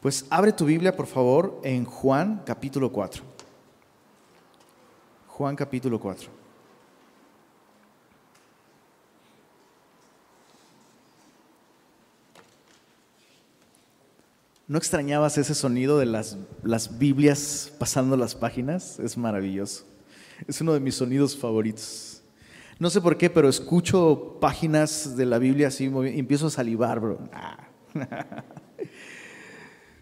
Pues 0.00 0.26
abre 0.30 0.52
tu 0.52 0.64
Biblia, 0.64 0.94
por 0.94 1.06
favor, 1.06 1.60
en 1.64 1.84
Juan 1.84 2.42
capítulo 2.44 2.92
4. 2.92 3.22
Juan 5.26 5.56
capítulo 5.56 5.98
4. 5.98 6.30
¿No 14.68 14.78
extrañabas 14.78 15.38
ese 15.38 15.54
sonido 15.54 15.98
de 15.98 16.06
las, 16.06 16.36
las 16.64 16.98
Biblias 16.98 17.72
pasando 17.78 18.16
las 18.16 18.34
páginas? 18.34 18.98
Es 18.98 19.16
maravilloso. 19.16 19.84
Es 20.48 20.60
uno 20.60 20.74
de 20.74 20.80
mis 20.80 20.96
sonidos 20.96 21.36
favoritos. 21.36 22.22
No 22.78 22.90
sé 22.90 23.00
por 23.00 23.16
qué, 23.16 23.30
pero 23.30 23.48
escucho 23.48 24.38
páginas 24.40 25.16
de 25.16 25.24
la 25.24 25.38
Biblia 25.38 25.68
así 25.68 25.84
y 25.84 26.18
empiezo 26.18 26.48
a 26.48 26.50
salivar, 26.50 27.00
bro. 27.00 27.18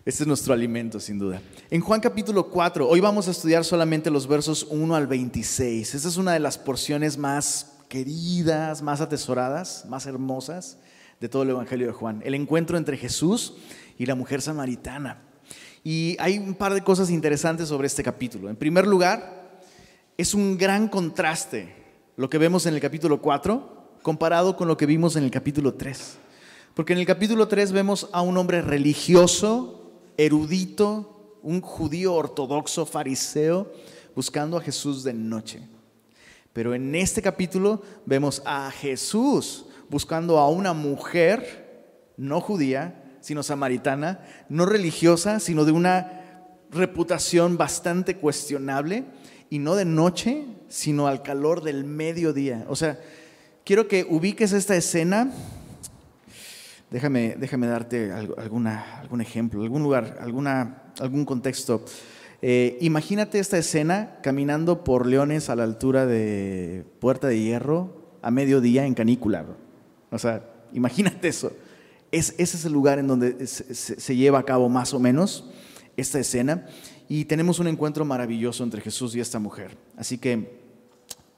Este 0.07 0.23
es 0.25 0.27
nuestro 0.27 0.53
alimento, 0.53 1.01
sin 1.01 1.19
duda. 1.19 1.41
En 1.71 1.81
Juan 1.81 1.99
capítulo 1.99 2.51
4, 2.51 2.87
hoy 2.87 3.01
vamos 3.01 3.27
a 3.27 3.31
estudiar 3.31 3.65
solamente 3.65 4.11
los 4.11 4.27
versos 4.27 4.67
1 4.69 4.95
al 4.95 5.07
26. 5.07 5.95
Esta 5.95 6.09
es 6.09 6.19
una 6.19 6.35
de 6.35 6.41
las 6.41 6.59
porciones 6.59 7.17
más 7.17 7.73
queridas, 7.89 8.83
más 8.83 9.01
atesoradas, 9.01 9.87
más 9.89 10.05
hermosas 10.05 10.77
de 11.21 11.31
todo 11.31 11.45
el 11.45 11.51
Evangelio 11.51 11.87
de 11.87 11.95
Juan. 11.95 12.21
El 12.23 12.35
encuentro 12.35 12.77
entre 12.77 12.98
Jesús 12.98 13.55
y 13.97 14.05
la 14.05 14.15
mujer 14.15 14.43
samaritana. 14.43 15.23
Y 15.83 16.19
hay 16.21 16.37
un 16.37 16.53
par 16.53 16.75
de 16.75 16.84
cosas 16.84 17.09
interesantes 17.09 17.69
sobre 17.69 17.87
este 17.87 18.03
capítulo. 18.03 18.51
En 18.51 18.57
primer 18.57 18.87
lugar, 18.87 19.62
es 20.19 20.34
un 20.34 20.59
gran 20.59 20.89
contraste 20.89 21.75
lo 22.17 22.29
que 22.29 22.37
vemos 22.37 22.67
en 22.67 22.75
el 22.75 22.81
capítulo 22.81 23.23
4 23.23 24.01
comparado 24.03 24.55
con 24.55 24.69
lo 24.69 24.77
que 24.77 24.84
vimos 24.84 25.17
en 25.17 25.25
el 25.25 25.31
capítulo 25.31 25.73
3. 25.73 26.19
Porque 26.75 26.93
en 26.93 26.98
el 26.98 27.07
capítulo 27.07 27.48
3 27.48 27.73
vemos 27.73 28.11
a 28.12 28.21
un 28.21 28.37
hombre 28.37 28.61
religioso, 28.61 29.81
erudito, 30.17 31.39
un 31.43 31.61
judío 31.61 32.15
ortodoxo, 32.15 32.87
fariseo, 32.87 33.73
buscando 34.15 34.56
a 34.56 34.61
Jesús 34.61 35.05
de 35.05 35.12
noche. 35.12 35.69
Pero 36.53 36.75
en 36.75 36.95
este 36.95 37.21
capítulo 37.21 37.83
vemos 38.06 38.43
a 38.45 38.71
Jesús 38.71 39.67
buscando 39.89 40.39
a 40.39 40.48
una 40.48 40.73
mujer 40.73 41.65
no 42.17 42.41
judía, 42.41 43.03
sino 43.21 43.43
samaritana, 43.43 44.25
no 44.48 44.67
religiosa, 44.67 45.41
sino 45.41 45.65
de 45.65 45.73
una 45.73 46.23
reputación 46.71 47.56
bastante 47.56 48.17
cuestionable, 48.17 49.05
y 49.51 49.59
no 49.59 49.77
de 49.77 49.84
noche, 49.84 50.47
sino 50.69 51.06
al 51.06 51.23
calor 51.23 51.62
del 51.62 51.84
mediodía. 51.84 52.65
O 52.69 52.77
sea, 52.77 52.99
quiero 53.65 53.89
que 53.89 54.06
ubiques 54.09 54.53
esta 54.53 54.75
escena 54.77 55.33
Déjame, 56.95 57.67
darte 57.67 58.12
algún 58.12 59.20
ejemplo, 59.20 59.62
algún 59.62 59.83
lugar, 59.83 60.17
algún 60.20 61.25
contexto. 61.25 61.84
Eh, 62.41 62.78
imagínate 62.81 63.41
esta 63.41 63.59
escena 63.59 64.19
caminando 64.23 64.84
por 64.84 65.05
Leones 65.05 65.50
a 65.50 65.56
la 65.56 65.65
altura 65.65 66.06
de 66.06 66.84
Puerta 67.00 67.27
de 67.27 67.41
Hierro 67.41 68.17
a 68.22 68.31
mediodía 68.31 68.87
en 68.87 68.95
canícula. 68.95 69.45
O 70.12 70.19
sea, 70.20 70.48
imagínate 70.72 71.27
eso. 71.27 71.50
Es, 72.12 72.33
ese 72.39 72.59
es 72.59 72.65
el 72.65 72.72
lugar 72.72 73.00
en 73.00 73.09
donde 73.09 73.45
se, 73.45 74.15
lleva 74.15 74.39
a 74.39 74.45
cabo 74.45 74.69
más 74.69 74.95
o 74.95 75.00
menos 75.00 75.50
esta 75.97 76.20
escena. 76.20 76.65
Y 77.09 77.25
tenemos 77.25 77.59
un 77.59 77.67
encuentro 77.67 78.05
maravilloso 78.05 78.62
entre 78.62 78.81
Jesús 78.81 79.17
y 79.17 79.20
esta 79.20 79.41
mujer. 79.41 79.77
Así 79.97 80.17
que 80.17 80.61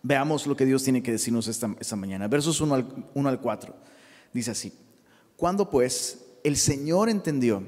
veamos 0.02 0.46
lo 0.46 0.54
que 0.54 0.66
Dios 0.66 0.82
tiene 0.84 1.02
que 1.02 1.12
decirnos 1.12 1.48
esta, 1.48 1.96
mañana. 1.96 2.28
Versos 2.28 2.60
1 2.60 2.74
al, 2.74 3.06
1 3.14 3.26
al 3.26 3.40
4. 3.40 3.74
Dice 4.34 4.50
así. 4.50 4.85
Cuando 5.36 5.68
pues 5.70 6.24
el 6.44 6.56
Señor 6.56 7.08
entendió 7.08 7.62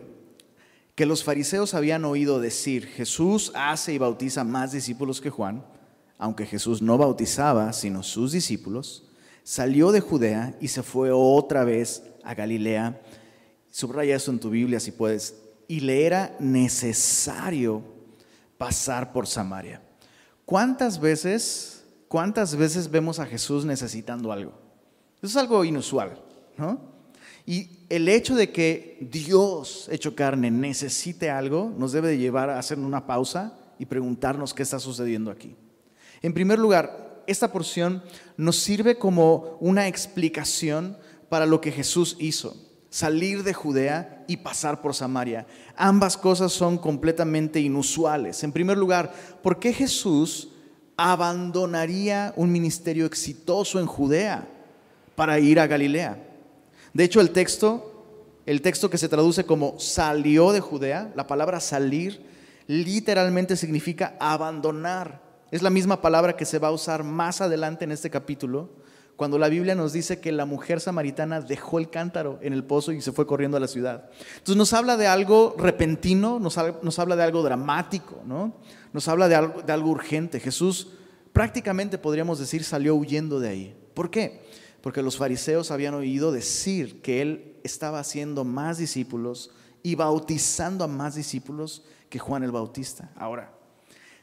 que 0.95 1.07
los 1.07 1.23
fariseos 1.23 1.75
habían 1.75 2.05
oído 2.05 2.41
decir, 2.41 2.87
Jesús 2.87 3.53
hace 3.55 3.93
y 3.93 3.99
bautiza 3.99 4.43
más 4.43 4.73
discípulos 4.73 5.21
que 5.21 5.31
Juan, 5.31 5.65
aunque 6.19 6.47
Jesús 6.47 6.83
no 6.83 6.99
bautizaba, 6.99 7.73
sino 7.73 8.03
sus 8.03 8.33
discípulos, 8.33 9.05
salió 9.45 9.93
de 9.93 10.01
Judea 10.01 10.57
y 10.61 10.69
se 10.69 10.83
fue 10.83 11.11
otra 11.13 11.65
vez 11.65 12.03
a 12.25 12.35
Galilea. 12.35 13.01
Subraya 13.71 14.17
eso 14.17 14.31
en 14.33 14.41
tu 14.41 14.51
Biblia 14.51 14.81
si 14.81 14.91
puedes. 14.91 15.37
Y 15.69 15.81
le 15.81 16.05
era 16.05 16.35
necesario 16.41 17.83
pasar 18.57 19.13
por 19.13 19.27
Samaria. 19.27 19.81
¿Cuántas 20.45 20.99
veces, 20.99 21.85
cuántas 22.09 22.57
veces 22.57 22.91
vemos 22.91 23.21
a 23.21 23.27
Jesús 23.27 23.65
necesitando 23.65 24.33
algo? 24.33 24.53
Eso 25.19 25.27
es 25.27 25.37
algo 25.37 25.65
inusual, 25.65 26.21
¿no? 26.57 26.98
Y 27.49 27.71
el 27.89 28.11
hecho 28.11 28.37
de 28.37 28.53
que 28.53 28.99
Dios, 29.01 29.89
hecho 29.91 30.15
carne, 30.15 30.51
necesite 30.51 31.31
algo, 31.31 31.73
nos 31.79 31.93
debe 31.93 32.09
de 32.09 32.19
llevar 32.19 32.51
a 32.51 32.59
hacer 32.59 32.79
una 32.79 33.07
pausa 33.07 33.59
y 33.79 33.87
preguntarnos 33.87 34.53
qué 34.53 34.63
está 34.63 34.79
sucediendo 34.79 35.31
aquí. 35.31 35.57
En 36.21 36.35
primer 36.35 36.59
lugar, 36.59 37.23
esta 37.27 37.51
porción 37.51 38.03
nos 38.37 38.57
sirve 38.57 38.99
como 38.99 39.57
una 39.61 39.89
explicación 39.89 40.99
para 41.31 41.47
lo 41.47 41.63
que 41.63 41.73
Jesús 41.73 42.19
hizo, 42.19 42.55
salir 42.91 43.43
de 43.45 43.55
Judea 43.55 44.27
y 44.29 44.37
pasar 44.37 44.83
por 44.83 44.95
Samaria. 44.95 45.47
Ambas 45.75 46.19
cosas 46.19 46.53
son 46.53 46.77
completamente 46.77 47.61
inusuales. 47.61 48.45
En 48.45 48.53
primer 48.53 48.77
lugar, 48.77 49.11
¿por 49.43 49.59
qué 49.59 49.73
Jesús 49.73 50.51
abandonaría 50.99 52.35
un 52.37 52.53
ministerio 52.53 53.07
exitoso 53.07 53.81
en 53.81 53.87
Judea 53.87 54.47
para 55.17 55.39
ir 55.41 55.59
a 55.59 55.67
Galilea? 55.67 56.28
De 56.99 57.05
hecho, 57.05 57.21
el 57.21 57.31
texto, 57.31 58.43
el 58.45 58.61
texto 58.61 58.91
que 58.91 58.99
se 58.99 59.09
traduce 59.09 59.45
como 59.45 59.79
salió 59.79 60.51
de 60.51 60.59
Judea, 60.59 61.13
la 61.15 61.29
palabra 61.29 61.61
salir 61.61 62.27
literalmente 62.67 63.57
significa 63.57 64.17
abandonar. 64.19 65.23
Es 65.53 65.63
la 65.63 65.71
misma 65.71 66.01
palabra 66.01 66.35
que 66.35 66.45
se 66.45 66.59
va 66.59 66.67
a 66.67 66.73
usar 66.73 67.05
más 67.05 67.41
adelante 67.41 67.85
en 67.85 67.93
este 67.93 68.11
capítulo, 68.11 68.71
cuando 69.15 69.39
la 69.39 69.49
Biblia 69.49 69.77
nos 69.77 69.93
dice 69.93 70.19
que 70.19 70.33
la 70.33 70.45
mujer 70.45 70.81
samaritana 70.81 71.41
dejó 71.41 71.79
el 71.79 71.89
cántaro 71.89 72.41
en 72.43 72.53
el 72.53 72.65
pozo 72.65 72.91
y 72.91 73.01
se 73.01 73.13
fue 73.13 73.29
corriendo 73.29 73.57
a 73.57 73.61
la 73.61 73.69
ciudad. 73.69 74.11
Entonces 74.33 74.57
nos 74.57 74.73
habla 74.73 74.97
de 74.97 75.07
algo 75.07 75.55
repentino, 75.57 76.41
nos, 76.41 76.59
habla 76.59 77.15
de 77.15 77.23
algo 77.23 77.45
dramático, 77.45 78.23
¿no? 78.27 78.57
nos 78.93 79.07
habla 79.07 79.29
de 79.29 79.37
algo, 79.37 79.63
de 79.63 79.73
algo 79.73 79.91
urgente. 79.91 80.41
Jesús 80.41 80.89
prácticamente 81.33 81.97
podríamos 81.97 82.41
decir 82.41 82.65
salió 82.65 82.97
huyendo 82.97 83.39
de 83.39 83.49
ahí. 83.51 83.77
¿Por 83.95 84.11
qué? 84.11 84.48
Porque 84.89 85.03
los 85.03 85.19
fariseos 85.19 85.71
habían 85.71 85.93
oído 85.93 86.33
decir 86.33 87.03
que 87.03 87.21
él 87.21 87.57
estaba 87.63 88.01
haciendo 88.01 88.43
más 88.43 88.79
discípulos 88.79 89.51
y 89.83 89.97
bautizando 89.97 90.83
a 90.83 90.89
más 90.89 91.15
discípulos 91.15 91.85
que 92.09 92.19
Juan 92.19 92.43
el 92.43 92.53
Bautista. 92.53 93.13
Ahora, 93.15 93.53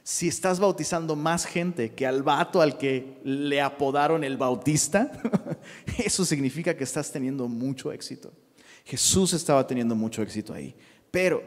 si 0.02 0.28
estás 0.28 0.60
bautizando 0.60 1.16
más 1.16 1.46
gente 1.46 1.94
que 1.94 2.08
al 2.08 2.24
vato 2.24 2.62
al 2.62 2.80
que 2.80 3.20
le 3.24 3.62
apodaron 3.62 4.24
el 4.24 4.38
Bautista, 4.38 5.12
eso 6.04 6.26
significa 6.26 6.76
que 6.76 6.84
estás 6.84 7.12
teniendo 7.12 7.48
mucho 7.48 7.92
éxito. 7.92 8.34
Jesús 8.86 9.34
estaba 9.34 9.68
teniendo 9.68 9.94
mucho 9.94 10.24
éxito 10.24 10.52
ahí. 10.52 10.76
Pero 11.12 11.44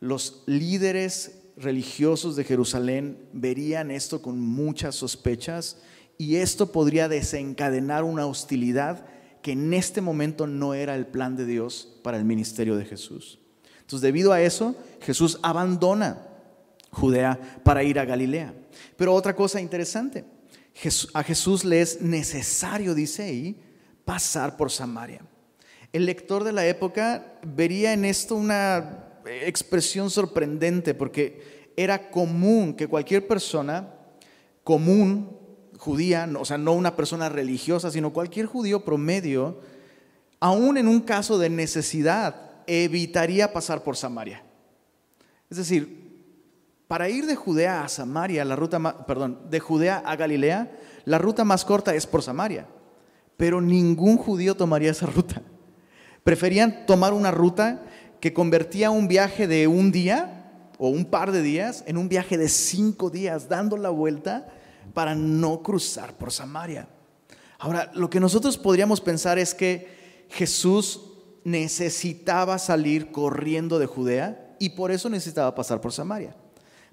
los 0.00 0.42
líderes 0.46 1.42
religiosos 1.56 2.34
de 2.34 2.42
Jerusalén 2.42 3.28
verían 3.32 3.92
esto 3.92 4.20
con 4.20 4.40
muchas 4.40 4.96
sospechas 4.96 5.76
y 6.18 6.36
esto 6.36 6.72
podría 6.72 7.08
desencadenar 7.08 8.04
una 8.04 8.26
hostilidad 8.26 9.06
que 9.42 9.52
en 9.52 9.72
este 9.74 10.00
momento 10.00 10.46
no 10.46 10.74
era 10.74 10.96
el 10.96 11.06
plan 11.06 11.36
de 11.36 11.46
Dios 11.46 11.98
para 12.02 12.16
el 12.16 12.24
ministerio 12.24 12.76
de 12.76 12.84
Jesús. 12.84 13.38
Entonces, 13.80 14.00
debido 14.00 14.32
a 14.32 14.40
eso, 14.40 14.74
Jesús 15.00 15.38
abandona 15.42 16.26
Judea 16.90 17.60
para 17.62 17.84
ir 17.84 17.98
a 17.98 18.04
Galilea. 18.04 18.54
Pero 18.96 19.14
otra 19.14 19.36
cosa 19.36 19.60
interesante, 19.60 20.24
a 21.14 21.22
Jesús 21.22 21.64
le 21.64 21.80
es 21.80 22.00
necesario, 22.00 22.94
dice 22.94 23.22
ahí, 23.22 23.60
pasar 24.04 24.56
por 24.56 24.70
Samaria. 24.70 25.22
El 25.92 26.06
lector 26.06 26.42
de 26.42 26.52
la 26.52 26.66
época 26.66 27.38
vería 27.42 27.92
en 27.92 28.04
esto 28.04 28.34
una 28.34 29.20
expresión 29.24 30.10
sorprendente 30.10 30.94
porque 30.94 31.72
era 31.76 32.10
común 32.10 32.74
que 32.74 32.88
cualquier 32.88 33.26
persona 33.26 33.94
común 34.64 35.45
judía, 35.86 36.28
o 36.36 36.44
sea, 36.44 36.58
no 36.58 36.72
una 36.72 36.96
persona 36.96 37.28
religiosa, 37.28 37.92
sino 37.92 38.12
cualquier 38.12 38.46
judío 38.46 38.84
promedio, 38.84 39.60
aún 40.40 40.78
en 40.78 40.88
un 40.88 41.00
caso 41.00 41.38
de 41.38 41.48
necesidad, 41.48 42.34
evitaría 42.66 43.52
pasar 43.52 43.84
por 43.84 43.96
Samaria. 43.96 44.42
Es 45.48 45.58
decir, 45.58 46.24
para 46.88 47.08
ir 47.08 47.26
de 47.26 47.36
Judea 47.36 47.84
a 47.84 47.88
Samaria, 47.88 48.44
la 48.44 48.56
ruta 48.56 49.06
perdón, 49.06 49.38
de 49.48 49.60
Judea 49.60 50.02
a 50.04 50.16
Galilea, 50.16 50.76
la 51.04 51.18
ruta 51.18 51.44
más 51.44 51.64
corta 51.64 51.94
es 51.94 52.04
por 52.04 52.20
Samaria. 52.20 52.66
Pero 53.36 53.60
ningún 53.60 54.16
judío 54.16 54.56
tomaría 54.56 54.90
esa 54.90 55.06
ruta. 55.06 55.40
Preferían 56.24 56.84
tomar 56.86 57.12
una 57.12 57.30
ruta 57.30 57.84
que 58.18 58.32
convertía 58.32 58.90
un 58.90 59.06
viaje 59.06 59.46
de 59.46 59.68
un 59.68 59.92
día 59.92 60.50
o 60.78 60.88
un 60.88 61.04
par 61.04 61.30
de 61.30 61.42
días 61.42 61.84
en 61.86 61.96
un 61.96 62.08
viaje 62.08 62.36
de 62.38 62.48
cinco 62.48 63.08
días, 63.08 63.48
dando 63.48 63.76
la 63.76 63.90
vuelta 63.90 64.48
para 64.96 65.14
no 65.14 65.62
cruzar 65.62 66.16
por 66.16 66.32
Samaria. 66.32 66.88
Ahora, 67.58 67.92
lo 67.92 68.08
que 68.08 68.18
nosotros 68.18 68.56
podríamos 68.56 69.02
pensar 69.02 69.38
es 69.38 69.52
que 69.52 70.24
Jesús 70.30 71.02
necesitaba 71.44 72.58
salir 72.58 73.12
corriendo 73.12 73.78
de 73.78 73.84
Judea 73.84 74.56
y 74.58 74.70
por 74.70 74.90
eso 74.90 75.10
necesitaba 75.10 75.54
pasar 75.54 75.82
por 75.82 75.92
Samaria. 75.92 76.34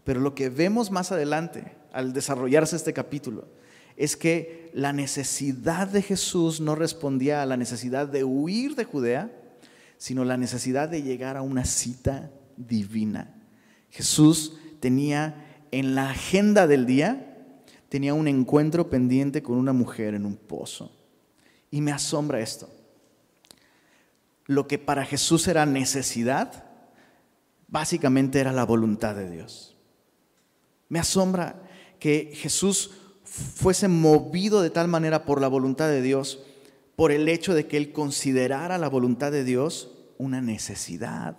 Pero 0.04 0.20
lo 0.20 0.36
que 0.36 0.50
vemos 0.50 0.92
más 0.92 1.14
adelante, 1.14 1.78
al 1.94 2.12
desarrollarse 2.12 2.76
este 2.76 2.92
capítulo, 2.92 3.48
es 3.96 4.18
que 4.18 4.70
la 4.74 4.92
necesidad 4.92 5.88
de 5.88 6.02
Jesús 6.02 6.60
no 6.60 6.76
respondía 6.76 7.42
a 7.42 7.46
la 7.46 7.56
necesidad 7.56 8.10
de 8.10 8.26
huir 8.26 8.76
de 8.76 8.84
Judea, 8.84 9.32
sino 9.98 10.26
la 10.26 10.36
necesidad 10.36 10.90
de 10.90 11.04
llegar 11.04 11.38
a 11.38 11.42
una 11.42 11.64
cita 11.64 12.32
divina. 12.58 13.34
Jesús 13.92 14.58
tenía 14.82 15.66
en 15.72 15.96
la 15.96 16.10
agenda 16.10 16.68
del 16.68 16.86
día, 16.86 17.30
tenía 17.94 18.16
un 18.16 18.28
encuentro 18.28 18.90
pendiente 18.90 19.44
con 19.44 19.56
una 19.56 19.72
mujer 19.72 20.16
en 20.16 20.26
un 20.26 20.36
pozo. 20.36 20.92
Y 21.70 21.80
me 21.80 21.92
asombra 21.92 22.40
esto. 22.40 22.68
Lo 24.48 24.68
que 24.68 24.80
para 24.80 25.06
Jesús 25.06 25.48
era 25.48 25.68
necesidad, 25.68 26.64
básicamente 27.68 28.40
era 28.40 28.52
la 28.52 28.66
voluntad 28.66 29.14
de 29.14 29.30
Dios. 29.30 29.78
Me 30.90 30.98
asombra 30.98 31.62
que 32.00 32.32
Jesús 32.34 32.90
fuese 33.26 33.88
movido 33.88 34.64
de 34.64 34.72
tal 34.72 34.88
manera 34.88 35.24
por 35.24 35.40
la 35.40 35.48
voluntad 35.48 35.88
de 35.88 36.02
Dios, 36.02 36.40
por 36.96 37.12
el 37.12 37.30
hecho 37.30 37.54
de 37.54 37.68
que 37.68 37.78
él 37.78 37.92
considerara 37.92 38.80
la 38.80 38.90
voluntad 38.90 39.32
de 39.32 39.44
Dios 39.44 39.92
una 40.18 40.42
necesidad. 40.42 41.38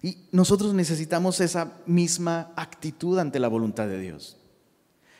Y 0.00 0.16
nosotros 0.32 0.72
necesitamos 0.72 1.38
esa 1.42 1.74
misma 1.84 2.50
actitud 2.56 3.18
ante 3.18 3.38
la 3.38 3.48
voluntad 3.48 3.88
de 3.88 4.00
Dios. 4.00 4.37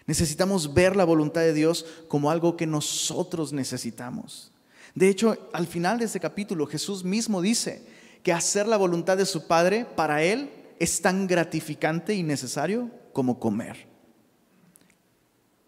Necesitamos 0.08 0.72
ver 0.72 0.96
la 0.96 1.04
voluntad 1.04 1.42
de 1.42 1.52
Dios 1.52 1.84
como 2.08 2.30
algo 2.30 2.56
que 2.56 2.66
nosotros 2.66 3.52
necesitamos. 3.52 4.50
De 4.94 5.10
hecho, 5.10 5.50
al 5.52 5.66
final 5.66 5.98
de 5.98 6.06
este 6.06 6.18
capítulo, 6.18 6.66
Jesús 6.66 7.04
mismo 7.04 7.42
dice 7.42 7.82
que 8.22 8.32
hacer 8.32 8.66
la 8.66 8.78
voluntad 8.78 9.18
de 9.18 9.26
su 9.26 9.46
Padre 9.46 9.84
para 9.84 10.22
Él 10.22 10.50
es 10.78 11.02
tan 11.02 11.26
gratificante 11.26 12.14
y 12.14 12.22
necesario 12.22 12.90
como 13.12 13.38
comer. 13.38 13.86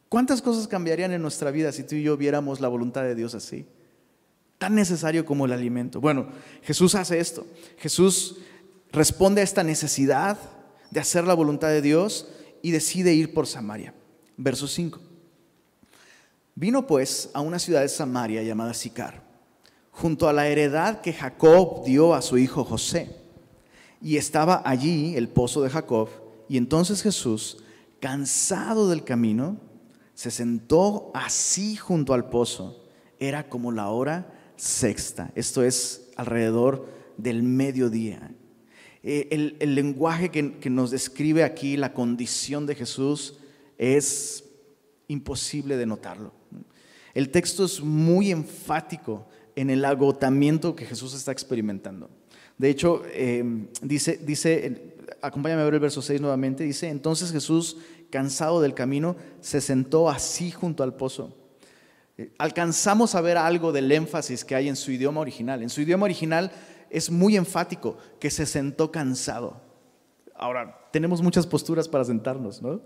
¿Cuántas 0.09 0.41
cosas 0.41 0.67
cambiarían 0.67 1.13
en 1.13 1.21
nuestra 1.21 1.51
vida 1.51 1.71
si 1.71 1.85
tú 1.85 1.97
y 1.97 2.03
yo 2.03 2.17
viéramos 2.17 2.61
la 2.61 2.69
voluntad 2.69 3.03
de 3.03 3.15
Dios 3.15 3.35
así? 3.35 3.67
Tan 4.57 4.75
necesario 4.75 5.27
como 5.27 5.45
el 5.45 5.53
alimento. 5.53 6.01
Bueno, 6.01 6.29
Jesús 6.63 6.95
hace 6.95 7.21
esto. 7.21 7.47
Jesús 7.77 8.39
responde 8.91 9.43
a 9.43 9.45
esta 9.45 9.63
necesidad 9.63 10.39
de 10.91 11.01
hacer 11.01 11.25
la 11.25 11.35
voluntad 11.35 11.69
de 11.69 11.83
Dios 11.83 12.29
y 12.63 12.71
decide 12.71 13.13
ir 13.13 13.35
por 13.35 13.47
Samaria. 13.47 13.93
Verso 14.43 14.67
5. 14.67 14.99
Vino 16.55 16.87
pues 16.87 17.29
a 17.35 17.43
una 17.43 17.59
ciudad 17.59 17.83
de 17.83 17.91
Samaria 17.91 18.43
llamada 18.43 18.73
Sicar, 18.73 19.23
junto 19.91 20.31
a 20.31 20.33
la 20.33 20.49
heredad 20.49 21.03
que 21.03 21.13
Jacob 21.13 21.85
dio 21.85 22.15
a 22.15 22.23
su 22.23 22.39
hijo 22.39 22.65
José. 22.65 23.15
Y 24.01 24.17
estaba 24.17 24.63
allí 24.65 25.15
el 25.15 25.29
pozo 25.29 25.61
de 25.61 25.69
Jacob. 25.69 26.09
Y 26.49 26.57
entonces 26.57 27.03
Jesús, 27.03 27.59
cansado 28.01 28.89
del 28.89 29.05
camino, 29.05 29.59
se 30.15 30.31
sentó 30.31 31.11
así 31.13 31.77
junto 31.77 32.15
al 32.15 32.31
pozo. 32.31 32.83
Era 33.19 33.47
como 33.47 33.73
la 33.73 33.91
hora 33.91 34.33
sexta, 34.57 35.33
esto 35.35 35.63
es 35.63 36.09
alrededor 36.17 36.89
del 37.19 37.43
mediodía. 37.43 38.33
Eh, 39.03 39.57
el, 39.61 39.75
lenguaje 39.75 40.31
que, 40.31 40.59
que 40.59 40.71
nos 40.71 40.91
describe 40.91 41.45
aquí 41.45 41.77
la 41.77 41.93
condición 41.93 42.65
de 42.65 42.75
Jesús 42.75 43.35
es 43.81 44.44
imposible 45.09 45.79
de 45.79 45.87
notarlo. 45.87 46.35
El 47.15 47.31
texto 47.31 47.65
es 47.65 47.81
muy 47.81 48.31
enfático 48.31 49.27
en 49.56 49.71
el 49.71 49.85
agotamiento 49.87 50.77
que 50.77 50.85
Jesús 50.85 51.15
está 51.15 51.32
experimentando. 51.32 52.11
De 52.59 52.69
hecho, 52.69 53.03
eh, 53.06 53.43
dice, 53.81 54.21
dice, 54.23 54.97
acompáñame 55.23 55.62
a 55.62 55.65
ver 55.65 55.75
el 55.75 55.81
verso 55.81 56.03
6 56.03 56.21
nuevamente, 56.21 56.62
dice, 56.62 56.91
entonces 56.91 57.32
Jesús 57.32 57.79
cansado 58.11 58.61
del 58.61 58.75
camino, 58.75 59.17
se 59.41 59.62
sentó 59.62 60.11
así 60.11 60.50
junto 60.50 60.82
al 60.82 60.94
pozo. 60.94 61.35
Eh, 62.19 62.32
alcanzamos 62.37 63.15
a 63.15 63.23
ver 63.23 63.38
algo 63.38 63.73
del 63.73 63.91
énfasis 63.91 64.44
que 64.44 64.55
hay 64.55 64.69
en 64.69 64.77
su 64.77 64.93
idioma 64.93 65.23
original. 65.23 65.62
En 65.62 65.71
su 65.71 65.81
idioma 65.81 66.05
original 66.05 66.53
es 66.91 67.11
muy 67.11 67.37
enfático 67.37 67.97
que 68.19 68.31
se 68.31 68.44
sentó 68.44 68.93
cansado. 68.93 69.62
Ahora, 70.35 70.88
tenemos 70.93 71.23
muchas 71.23 71.47
posturas 71.47 71.88
para 71.88 72.05
sentarnos, 72.05 72.61
¿no? 72.61 72.82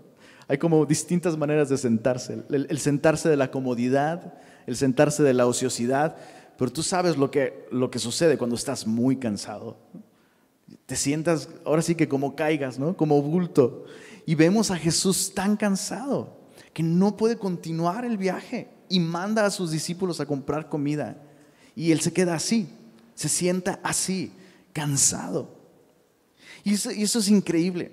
Hay 0.47 0.57
como 0.57 0.85
distintas 0.85 1.37
maneras 1.37 1.69
de 1.69 1.77
sentarse. 1.77 2.43
El, 2.49 2.79
sentarse 2.79 3.29
de 3.29 3.37
la 3.37 3.51
comodidad, 3.51 4.33
el 4.67 4.75
sentarse 4.75 5.23
de 5.23 5.33
la 5.33 5.47
ociosidad, 5.47 6.15
pero 6.57 6.71
tú 6.71 6.83
sabes 6.83 7.17
lo 7.17 7.31
que, 7.31 7.67
lo 7.71 7.89
que 7.89 7.99
sucede 7.99 8.37
cuando 8.37 8.55
estás 8.55 8.85
muy 8.85 9.17
cansado. 9.17 9.77
Te 10.85 10.95
sientas, 10.95 11.49
ahora 11.65 11.81
sí 11.81 11.95
que 11.95 12.07
como 12.07 12.35
caigas, 12.35 12.79
¿no? 12.79 12.95
Como 12.95 13.21
bulto. 13.21 13.85
Y 14.25 14.35
vemos 14.35 14.71
a 14.71 14.77
Jesús 14.77 15.33
tan 15.33 15.57
cansado 15.57 16.37
que 16.73 16.83
no 16.83 17.17
puede 17.17 17.37
continuar 17.37 18.05
el 18.05 18.17
viaje 18.17 18.69
y 18.89 18.99
manda 18.99 19.45
a 19.45 19.51
sus 19.51 19.71
discípulos 19.71 20.19
a 20.19 20.25
comprar 20.25 20.69
comida. 20.69 21.17
Y 21.75 21.91
él 21.91 22.01
se 22.01 22.13
queda 22.13 22.35
así, 22.35 22.67
se 23.15 23.29
sienta 23.29 23.79
así, 23.83 24.31
cansado. 24.73 25.55
Y 26.63 26.73
eso, 26.73 27.19
es 27.19 27.29
increíble. 27.29 27.91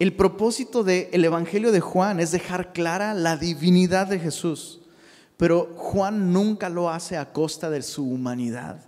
El 0.00 0.14
propósito 0.14 0.82
del 0.82 1.24
Evangelio 1.24 1.70
de 1.70 1.78
Juan 1.78 2.18
es 2.18 2.32
dejar 2.32 2.72
clara 2.72 3.14
la 3.14 3.36
divinidad 3.36 4.08
de 4.08 4.18
Jesús, 4.18 4.80
pero 5.36 5.72
Juan 5.76 6.32
nunca 6.32 6.68
lo 6.68 6.90
hace 6.90 7.16
a 7.16 7.32
costa 7.32 7.70
de 7.70 7.82
su 7.82 8.04
humanidad. 8.04 8.80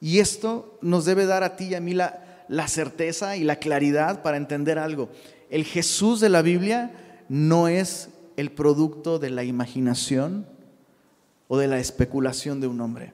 Y 0.00 0.20
esto 0.20 0.78
nos 0.80 1.04
debe 1.04 1.26
dar 1.26 1.42
a 1.42 1.56
ti 1.56 1.66
y 1.66 1.74
a 1.74 1.80
mí 1.80 1.92
la 1.92 2.68
certeza 2.68 3.36
y 3.36 3.44
la 3.44 3.56
claridad 3.56 4.22
para 4.22 4.38
entender 4.38 4.78
algo 4.78 5.10
el 5.50 5.64
Jesús 5.64 6.20
de 6.20 6.28
la 6.28 6.42
Biblia 6.42 6.92
no 7.28 7.68
es 7.68 8.10
el 8.36 8.50
producto 8.50 9.18
de 9.18 9.30
la 9.30 9.44
imaginación 9.44 10.46
o 11.48 11.58
de 11.58 11.68
la 11.68 11.78
especulación 11.78 12.60
de 12.60 12.66
un 12.66 12.80
hombre. 12.80 13.12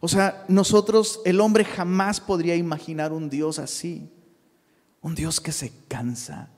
O 0.00 0.08
sea, 0.08 0.44
nosotros, 0.48 1.20
el 1.24 1.40
hombre 1.40 1.64
jamás 1.64 2.20
podría 2.20 2.54
imaginar 2.54 3.12
un 3.12 3.28
Dios 3.28 3.58
así. 3.58 4.08
Un 5.02 5.14
Dios 5.14 5.40
que 5.40 5.52
se 5.52 5.72
cansa. 5.88 6.50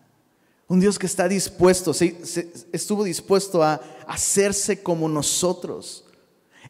Un 0.67 0.81
Dios 0.81 0.99
que 0.99 1.07
está 1.07 1.27
dispuesto, 1.27 1.93
estuvo 2.73 3.03
dispuesto 3.03 3.63
a 3.63 3.81
hacerse 4.07 4.83
como 4.83 5.09
nosotros. 5.09 6.05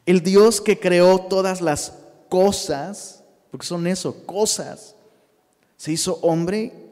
El 0.07 0.21
Dios 0.21 0.59
que 0.59 0.79
creó 0.79 1.19
todas 1.19 1.61
las 1.61 1.93
cosas, 2.27 3.23
porque 3.51 3.67
son 3.67 3.85
eso, 3.85 4.25
cosas, 4.25 4.95
se 5.77 5.91
hizo 5.91 6.15
hombre 6.21 6.89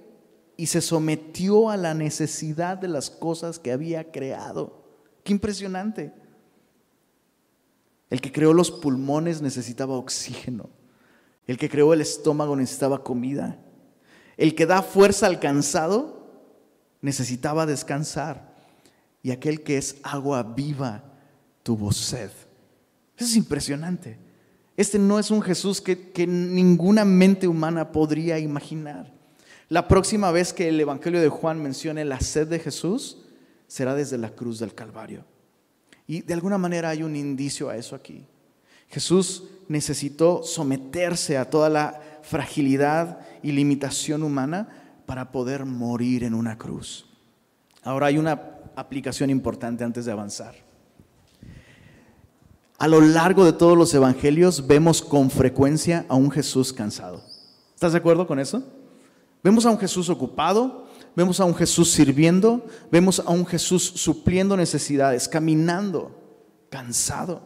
y 0.56 0.68
se 0.68 0.82
sometió 0.82 1.70
a 1.70 1.78
la 1.78 1.94
necesidad 1.94 2.78
de 2.78 2.90
las 2.90 3.10
cosas 3.10 3.58
que 3.58 3.72
había 3.72 4.12
creado. 4.12 4.84
Qué 5.24 5.32
impresionante. 5.32 6.14
El 8.10 8.22
que 8.22 8.32
creó 8.32 8.54
los 8.54 8.70
pulmones 8.70 9.42
necesitaba 9.42 9.96
oxígeno. 9.96 10.70
El 11.48 11.58
que 11.58 11.70
creó 11.70 11.94
el 11.94 12.02
estómago 12.02 12.56
necesitaba 12.56 13.04
comida. 13.04 13.58
El 14.40 14.56
que 14.56 14.66
da 14.66 14.82
fuerza 14.82 15.28
al 15.28 15.42
cansado 15.42 16.26
necesitaba 17.02 17.66
descansar. 17.66 18.56
Y 19.22 19.32
aquel 19.32 19.64
que 19.64 19.78
es 19.78 19.98
agua 20.02 20.44
viva 20.44 21.04
tuvo 21.62 21.92
sed. 21.92 22.32
Eso 23.18 23.26
es 23.26 23.36
impresionante. 23.36 24.18
Este 24.78 24.98
no 24.98 25.20
es 25.20 25.30
un 25.30 25.42
Jesús 25.42 25.82
que, 25.82 26.12
que 26.12 26.26
ninguna 26.26 27.04
mente 27.04 27.50
humana 27.50 27.92
podría 27.92 28.40
imaginar. 28.40 29.12
La 29.68 29.90
próxima 29.90 30.32
vez 30.32 30.54
que 30.54 30.70
el 30.70 30.80
Evangelio 30.80 31.20
de 31.20 31.28
Juan 31.28 31.62
mencione 31.62 32.06
la 32.06 32.22
sed 32.22 32.48
de 32.48 32.60
Jesús, 32.60 33.18
será 33.68 33.94
desde 33.94 34.18
la 34.18 34.30
cruz 34.30 34.60
del 34.60 34.74
Calvario. 34.74 35.26
Y 36.08 36.22
de 36.22 36.34
alguna 36.34 36.58
manera 36.58 36.88
hay 36.88 37.04
un 37.04 37.18
indicio 37.18 37.68
a 37.68 37.76
eso 37.76 37.94
aquí. 37.94 38.26
Jesús 38.88 39.44
necesitó 39.68 40.44
someterse 40.44 41.38
a 41.38 41.50
toda 41.50 41.68
la 41.68 42.09
fragilidad 42.22 43.20
y 43.42 43.52
limitación 43.52 44.24
humana 44.24 44.68
para 45.06 45.32
poder 45.32 45.66
morir 45.66 46.24
en 46.24 46.34
una 46.34 46.58
cruz. 46.58 47.06
Ahora 47.84 48.08
hay 48.08 48.18
una 48.18 48.42
aplicación 48.76 49.30
importante 49.30 49.84
antes 49.84 50.06
de 50.06 50.12
avanzar. 50.12 50.56
A 52.78 52.88
lo 52.88 53.02
largo 53.02 53.44
de 53.44 53.54
todos 53.54 53.78
los 53.78 53.94
evangelios 53.94 54.66
vemos 54.66 55.02
con 55.02 55.30
frecuencia 55.30 56.06
a 56.08 56.16
un 56.16 56.32
Jesús 56.32 56.72
cansado. 56.72 57.22
¿Estás 57.76 57.92
de 57.92 57.98
acuerdo 57.98 58.26
con 58.26 58.40
eso? 58.40 58.64
Vemos 59.44 59.66
a 59.66 59.70
un 59.70 59.78
Jesús 59.78 60.10
ocupado, 60.10 60.86
vemos 61.16 61.40
a 61.40 61.46
un 61.46 61.56
Jesús 61.56 61.92
sirviendo, 61.92 62.66
vemos 62.92 63.20
a 63.20 63.32
un 63.32 63.46
Jesús 63.46 63.84
supliendo 63.84 64.56
necesidades, 64.56 65.28
caminando, 65.28 66.12
cansado. 66.70 67.42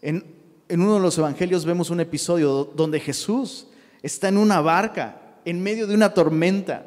En, 0.00 0.34
uno 0.70 0.94
de 0.94 1.00
los 1.00 1.18
evangelios 1.18 1.64
vemos 1.64 1.90
un 1.90 2.00
episodio 2.00 2.64
donde 2.74 3.00
Jesús 3.00 3.68
está 4.04 4.28
en 4.28 4.36
una 4.36 4.60
barca 4.60 5.38
en 5.46 5.62
medio 5.62 5.86
de 5.86 5.94
una 5.94 6.12
tormenta 6.12 6.86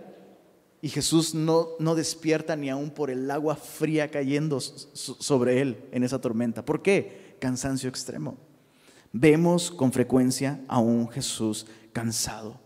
y 0.82 0.90
Jesús 0.90 1.34
no, 1.34 1.70
no 1.80 1.96
despierta 1.96 2.56
ni 2.56 2.70
aún 2.70 2.92
por 2.92 3.10
el 3.10 3.30
agua 3.32 3.56
fría 3.56 4.12
cayendo 4.12 4.62
sobre 4.62 5.62
él 5.62 5.84
en 5.92 6.04
esa 6.04 6.22
tormenta. 6.22 6.64
¿Por 6.64 6.84
qué? 6.84 7.36
Cansancio 7.40 7.90
extremo. 7.90 8.38
Vemos 9.12 9.72
con 9.72 9.92
frecuencia 9.92 10.62
a 10.68 10.78
un 10.78 11.10
Jesús 11.10 11.66
cansado. 11.92 12.60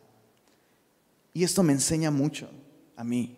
Y 1.34 1.46
esto 1.46 1.64
me 1.64 1.72
enseña 1.72 2.12
mucho 2.12 2.50
a 2.98 3.06
mí. 3.06 3.38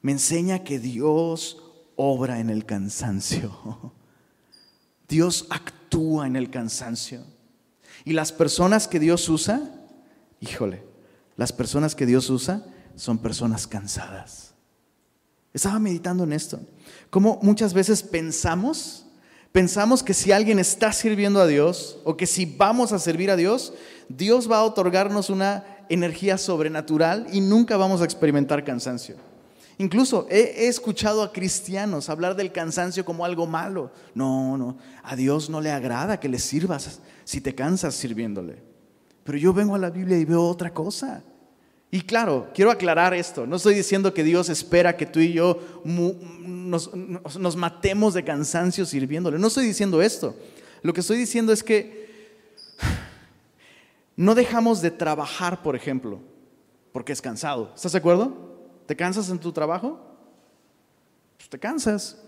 Me 0.00 0.12
enseña 0.12 0.64
que 0.64 0.78
Dios 0.78 1.62
obra 1.94 2.40
en 2.40 2.48
el 2.48 2.64
cansancio. 2.64 3.92
Dios 5.08 5.46
actúa 5.50 6.26
en 6.26 6.36
el 6.36 6.48
cansancio. 6.48 7.22
Y 8.06 8.14
las 8.14 8.32
personas 8.32 8.88
que 8.88 8.98
Dios 8.98 9.28
usa, 9.28 9.75
híjole, 10.40 10.82
las 11.36 11.52
personas 11.52 11.94
que 11.94 12.06
Dios 12.06 12.30
usa 12.30 12.64
son 12.94 13.18
personas 13.18 13.66
cansadas. 13.66 14.54
Estaba 15.52 15.78
meditando 15.78 16.24
en 16.24 16.32
esto. 16.32 16.60
Como 17.10 17.38
muchas 17.42 17.72
veces 17.72 18.02
pensamos, 18.02 19.06
pensamos 19.52 20.02
que 20.02 20.14
si 20.14 20.32
alguien 20.32 20.58
está 20.58 20.92
sirviendo 20.92 21.40
a 21.40 21.46
Dios 21.46 21.98
o 22.04 22.16
que 22.16 22.26
si 22.26 22.44
vamos 22.44 22.92
a 22.92 22.98
servir 22.98 23.30
a 23.30 23.36
Dios, 23.36 23.72
Dios 24.08 24.50
va 24.50 24.58
a 24.58 24.64
otorgarnos 24.64 25.30
una 25.30 25.64
energía 25.88 26.36
sobrenatural 26.36 27.26
y 27.32 27.40
nunca 27.40 27.76
vamos 27.76 28.00
a 28.00 28.04
experimentar 28.04 28.64
cansancio. 28.64 29.16
Incluso 29.78 30.26
he, 30.30 30.68
escuchado 30.68 31.22
a 31.22 31.32
cristianos 31.32 32.08
hablar 32.08 32.34
del 32.34 32.50
cansancio 32.50 33.04
como 33.04 33.24
algo 33.24 33.46
malo. 33.46 33.90
No, 34.14 34.56
no, 34.56 34.78
a 35.02 35.16
Dios 35.16 35.50
no 35.50 35.60
le 35.60 35.70
agrada 35.70 36.18
que 36.18 36.28
le 36.28 36.38
sirvas 36.38 37.00
si 37.24 37.40
te 37.40 37.54
cansas 37.54 37.94
sirviéndole. 37.94 38.75
Pero 39.26 39.36
yo 39.36 39.52
vengo 39.52 39.74
a 39.74 39.78
la 39.78 39.90
Biblia 39.90 40.16
y 40.16 40.24
veo 40.24 40.42
otra 40.42 40.72
cosa. 40.72 41.22
Y 41.90 42.00
claro, 42.02 42.48
quiero 42.54 42.70
aclarar 42.70 43.12
esto. 43.12 43.46
No 43.46 43.56
estoy 43.56 43.74
diciendo 43.74 44.14
que 44.14 44.22
Dios 44.24 44.48
espera 44.48 44.96
que 44.96 45.04
tú 45.04 45.18
y 45.20 45.32
yo 45.32 45.60
nos, 45.84 47.56
matemos 47.56 48.14
de 48.14 48.24
cansancio 48.24 48.86
sirviéndole. 48.86 49.38
No 49.38 49.48
estoy 49.48 49.66
diciendo 49.66 50.00
esto. 50.00 50.34
Lo 50.82 50.92
que 50.92 51.00
estoy 51.00 51.18
diciendo 51.18 51.52
es 51.52 51.62
que 51.62 52.06
no 54.16 54.34
dejamos 54.34 54.80
de 54.80 54.90
trabajar, 54.90 55.62
por 55.62 55.74
ejemplo, 55.74 56.20
porque 56.92 57.12
es 57.12 57.20
cansado. 57.20 57.72
¿Estás 57.74 57.92
de 57.92 57.98
acuerdo? 57.98 58.56
¿Te 58.86 58.94
cansas 58.94 59.28
en 59.28 59.38
tu 59.38 59.52
trabajo? 59.52 60.00
Pues 61.36 61.48
te 61.48 61.58
cansas. 61.58 62.22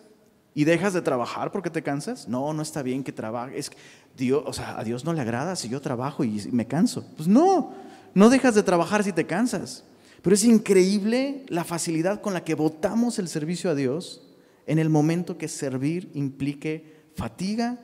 ¿Y 0.54 0.64
dejas 0.64 0.92
de 0.92 1.02
trabajar 1.02 1.52
porque 1.52 1.70
te 1.70 1.82
cansas? 1.82 2.26
No, 2.26 2.52
no 2.52 2.62
está 2.62 2.82
bien 2.82 3.04
que 3.04 3.12
trabajes. 3.12 3.70
Dios, 4.18 4.42
o 4.44 4.52
sea, 4.52 4.78
a 4.78 4.84
Dios 4.84 5.04
no 5.04 5.12
le 5.12 5.20
agrada 5.20 5.56
si 5.56 5.68
yo 5.68 5.80
trabajo 5.80 6.24
y 6.24 6.48
me 6.50 6.66
canso. 6.66 7.06
Pues 7.16 7.28
no, 7.28 7.72
no 8.14 8.28
dejas 8.28 8.54
de 8.54 8.62
trabajar 8.62 9.04
si 9.04 9.12
te 9.12 9.26
cansas. 9.26 9.84
Pero 10.20 10.34
es 10.34 10.44
increíble 10.44 11.46
la 11.48 11.64
facilidad 11.64 12.20
con 12.20 12.34
la 12.34 12.44
que 12.44 12.54
votamos 12.54 13.18
el 13.18 13.28
servicio 13.28 13.70
a 13.70 13.74
Dios 13.74 14.22
en 14.66 14.78
el 14.78 14.90
momento 14.90 15.38
que 15.38 15.48
servir 15.48 16.10
implique 16.14 16.98
fatiga, 17.14 17.78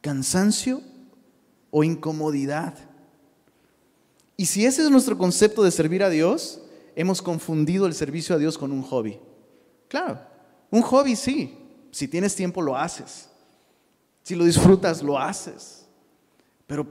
cansancio 0.00 0.80
o 1.70 1.84
incomodidad. 1.84 2.74
Y 4.36 4.46
si 4.46 4.64
ese 4.66 4.82
es 4.82 4.90
nuestro 4.90 5.16
concepto 5.18 5.62
de 5.62 5.70
servir 5.70 6.02
a 6.02 6.10
Dios, 6.10 6.62
hemos 6.94 7.22
confundido 7.22 7.86
el 7.86 7.94
servicio 7.94 8.34
a 8.34 8.38
Dios 8.38 8.58
con 8.58 8.72
un 8.72 8.82
hobby. 8.82 9.18
Claro, 9.88 10.20
un 10.70 10.82
hobby 10.82 11.14
sí, 11.16 11.58
si 11.90 12.08
tienes 12.08 12.34
tiempo 12.34 12.62
lo 12.62 12.76
haces, 12.76 13.28
si 14.26 14.34
lo 14.34 14.44
disfrutas 14.44 15.04
lo 15.04 15.20
haces, 15.20 15.86
pero 16.66 16.84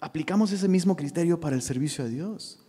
aplicamos 0.00 0.52
ese 0.52 0.68
mismo 0.68 0.94
criterio 0.94 1.40
para 1.40 1.56
el 1.56 1.62
servicio 1.62 2.04
a 2.04 2.08
Dios. 2.08 2.62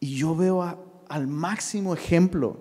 Y 0.00 0.16
yo 0.16 0.34
veo 0.34 1.04
al 1.08 1.28
máximo 1.28 1.94
ejemplo 1.94 2.58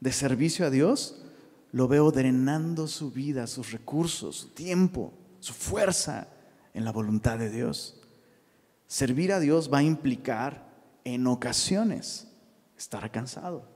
de 0.00 0.10
servicio 0.12 0.64
a 0.64 0.70
Dios, 0.70 1.22
lo 1.70 1.86
veo 1.86 2.10
drenando 2.12 2.88
su 2.88 3.10
vida, 3.10 3.46
sus 3.46 3.72
recursos, 3.72 4.36
su 4.36 4.48
tiempo, 4.48 5.12
su 5.38 5.52
fuerza 5.52 6.28
en 6.72 6.86
la 6.86 6.92
voluntad 6.92 7.38
de 7.38 7.50
Dios. 7.50 8.00
Servir 8.86 9.34
a 9.34 9.38
Dios 9.38 9.70
va 9.70 9.80
a 9.80 9.82
implicar 9.82 10.66
en 11.04 11.26
ocasiones 11.26 12.26
estará 12.78 13.12
cansado. 13.12 13.68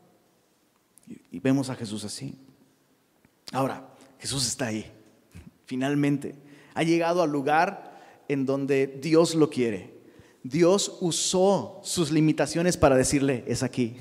Y, 1.30 1.38
vemos 1.38 1.68
a 1.68 1.75
Jesús 1.75 2.02
así. 2.02 2.35
Ahora, 3.52 3.87
Jesús 4.18 4.47
está 4.47 4.68
ahí, 4.68 4.90
finalmente. 5.70 6.34
Ha 6.74 6.82
llegado 6.82 7.22
al 7.22 7.30
lugar 7.30 7.96
en 8.26 8.44
donde 8.44 8.98
Dios 9.00 9.36
lo 9.36 9.50
quiere. 9.50 9.94
Dios 10.42 10.98
usó 11.00 11.78
sus 11.84 12.10
limitaciones 12.10 12.76
para 12.76 12.96
decirle, 12.96 13.44
es 13.46 13.62
aquí. 13.62 13.98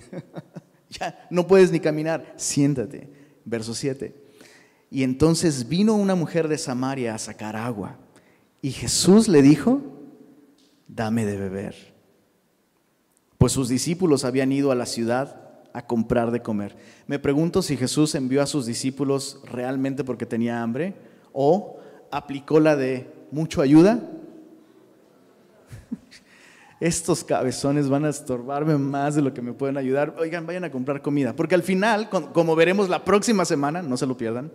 ya 0.89 1.27
no 1.29 1.45
puedes 1.45 1.71
ni 1.71 1.79
caminar, 1.79 2.33
siéntate. 2.37 3.07
Verso 3.45 3.75
7. 3.75 4.15
Y 4.89 5.03
entonces 5.03 5.69
vino 5.69 5.93
una 5.93 6.15
mujer 6.15 6.47
de 6.47 6.57
Samaria 6.57 7.13
a 7.13 7.19
sacar 7.19 7.55
agua. 7.55 7.99
Y 8.63 8.71
Jesús 8.71 9.27
le 9.27 9.43
dijo, 9.43 9.83
dame 10.87 11.23
de 11.27 11.37
beber 11.37 11.99
pues 13.39 13.53
sus 13.53 13.69
discípulos 13.69 14.25
habían 14.25 14.51
ido 14.51 14.69
a 14.69 14.75
la 14.75 14.85
ciudad 14.85 15.41
a 15.71 15.87
comprar 15.87 16.29
de 16.31 16.41
comer. 16.41 16.75
Me 17.07 17.19
pregunto 17.19 17.61
si 17.61 17.77
Jesús 17.77 18.13
envió 18.15 18.41
a 18.41 18.45
sus 18.45 18.65
discípulos 18.65 19.39
realmente 19.45 20.03
porque 20.03 20.25
tenía 20.25 20.61
hambre 20.61 20.93
o 21.41 21.79
aplicó 22.11 22.59
la 22.59 22.75
de 22.75 23.09
mucho 23.31 23.61
ayuda. 23.61 24.01
Estos 26.81 27.23
cabezones 27.23 27.87
van 27.87 28.03
a 28.03 28.09
estorbarme 28.09 28.77
más 28.77 29.15
de 29.15 29.21
lo 29.21 29.33
que 29.33 29.41
me 29.41 29.53
pueden 29.53 29.77
ayudar. 29.77 30.15
Oigan, 30.19 30.45
vayan 30.45 30.65
a 30.65 30.69
comprar 30.69 31.01
comida. 31.01 31.33
Porque 31.33 31.55
al 31.55 31.63
final, 31.63 32.09
como 32.09 32.57
veremos 32.57 32.89
la 32.89 33.05
próxima 33.05 33.45
semana, 33.45 33.81
no 33.81 33.95
se 33.95 34.05
lo 34.05 34.17
pierdan, 34.17 34.51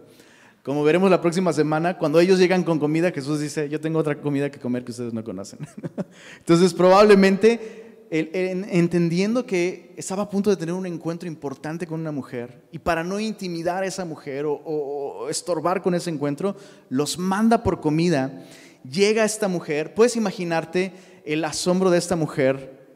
como 0.62 0.85
veremos 0.85 1.11
la 1.11 1.23
próxima 1.23 1.55
semana, 1.55 1.97
cuando 1.97 2.21
ellos 2.21 2.38
llegan 2.38 2.64
con 2.64 2.79
comida, 2.79 3.12
Jesús 3.12 3.41
dice, 3.41 3.71
yo 3.71 3.81
tengo 3.81 3.99
otra 3.99 4.21
comida 4.21 4.50
que 4.50 4.61
comer 4.61 4.85
que 4.85 4.91
ustedes 4.91 5.14
no 5.14 5.25
conocen. 5.25 5.61
Entonces 6.38 6.75
probablemente 6.75 7.84
entendiendo 8.16 9.44
que 9.44 9.92
estaba 9.97 10.23
a 10.23 10.30
punto 10.30 10.49
de 10.49 10.56
tener 10.56 10.73
un 10.73 10.87
encuentro 10.87 11.26
importante 11.26 11.85
con 11.85 12.00
una 12.00 12.12
mujer 12.12 12.62
y 12.71 12.78
para 12.78 13.02
no 13.02 13.18
intimidar 13.18 13.83
a 13.83 13.87
esa 13.87 14.04
mujer 14.04 14.44
o, 14.47 15.26
estorbar 15.28 15.83
con 15.83 15.94
ese 15.97 16.11
encuentro, 16.11 16.54
los 16.90 17.18
manda 17.18 17.64
por 17.64 17.80
comida. 17.80 18.44
Llega 18.88 19.25
esta 19.25 19.49
mujer, 19.49 19.94
puedes 19.94 20.14
imaginarte 20.14 20.92
el 21.25 21.44
asombro 21.44 21.90
de 21.90 21.99
esta 21.99 22.14
mujer 22.14 22.87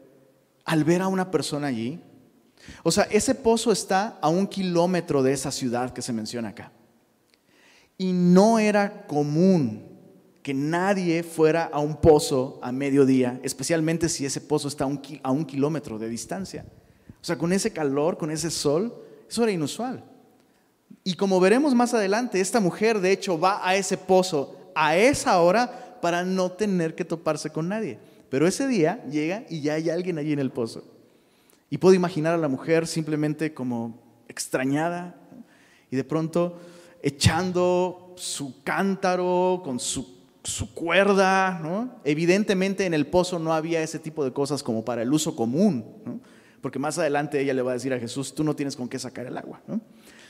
al 0.63 0.85
ver 0.85 1.01
a 1.01 1.07
una 1.07 1.31
persona 1.31 1.67
allí. 1.67 1.99
O 2.83 2.91
sea, 2.91 3.03
ese 3.11 3.35
pozo 3.35 3.73
está 3.73 4.19
a 4.21 4.29
un 4.29 4.47
kilómetro 4.47 5.21
de 5.21 5.33
esa 5.33 5.51
ciudad 5.51 5.91
que 5.91 6.01
se 6.01 6.13
menciona 6.13 6.49
acá. 6.49 6.71
Y 7.97 8.13
no 8.13 8.59
era 8.59 9.05
común 9.07 9.88
que 10.41 10.53
nadie 10.53 11.23
fuera 11.23 11.65
a 11.65 11.79
un 11.79 11.97
pozo 11.97 12.59
a 12.61 12.71
mediodía, 12.71 13.39
especialmente 13.43 14.07
si 14.09 14.25
ese 14.25 14.41
pozo 14.41 14.67
está 14.67 14.85
a 14.85 15.31
un, 15.31 15.45
kilómetro 15.45 15.99
de 15.99 16.09
distancia. 16.09 16.65
O 17.21 17.25
sea, 17.25 17.37
con 17.37 17.51
ese 17.51 17.73
calor, 17.73 18.17
con 18.17 18.31
ese 18.31 18.49
sol, 18.49 18.93
eso 19.29 19.43
era 19.43 19.51
inusual. 19.51 20.03
Y 21.03 21.15
como 21.15 21.39
veremos 21.39 21.75
más 21.75 21.93
adelante, 21.93 22.39
esta 22.39 22.59
mujer 22.59 22.99
de 22.99 23.11
hecho 23.11 23.39
va 23.39 23.67
a 23.67 23.75
ese 23.75 23.97
pozo 23.97 24.55
a 24.75 24.95
esa 24.95 25.39
hora 25.41 25.97
para 26.01 26.23
no 26.23 26.51
tener 26.51 26.95
que 26.95 27.03
toparse 27.03 27.49
con 27.49 27.67
nadie. 27.67 27.99
Pero 28.29 28.47
ese 28.47 28.67
día 28.67 29.03
llega 29.09 29.43
y 29.49 29.61
ya 29.61 29.73
hay 29.73 29.89
alguien 29.89 30.17
allí 30.17 30.31
en 30.31 30.39
el 30.39 30.51
pozo. 30.51 30.83
Y 31.69 31.77
puedo 31.77 31.95
imaginar 31.95 32.33
a 32.33 32.37
la 32.37 32.47
mujer 32.47 32.87
simplemente 32.87 33.53
como 33.53 33.99
extrañada 34.27 35.15
y 35.91 35.95
de 35.95 36.03
pronto 36.03 36.59
echando 37.01 38.13
su 38.17 38.63
cántaro 38.63 39.61
con 39.63 39.79
su 39.79 40.18
su 40.49 40.73
cuerda, 40.73 41.59
¿no? 41.61 41.99
Evidentemente 42.03 42.85
en 42.85 42.93
el 42.93 43.07
pozo 43.07 43.39
no 43.39 43.53
había 43.53 43.81
ese 43.81 43.99
tipo 43.99 44.23
de 44.23 44.33
cosas 44.33 44.63
como 44.63 44.83
para 44.83 45.01
el 45.01 45.13
uso 45.13 45.35
común, 45.35 46.21
porque 46.61 46.79
más 46.79 46.97
adelante 46.97 47.39
ella 47.39 47.53
le 47.53 47.61
va 47.61 47.71
a 47.71 47.73
decir 47.75 47.93
a 47.93 47.99
Jesús, 47.99 48.33
tú 48.33 48.43
no 48.43 48.55
tienes 48.55 48.75
con 48.75 48.89
qué 48.89 48.99
sacar 48.99 49.25
el 49.25 49.37
agua. 49.37 49.61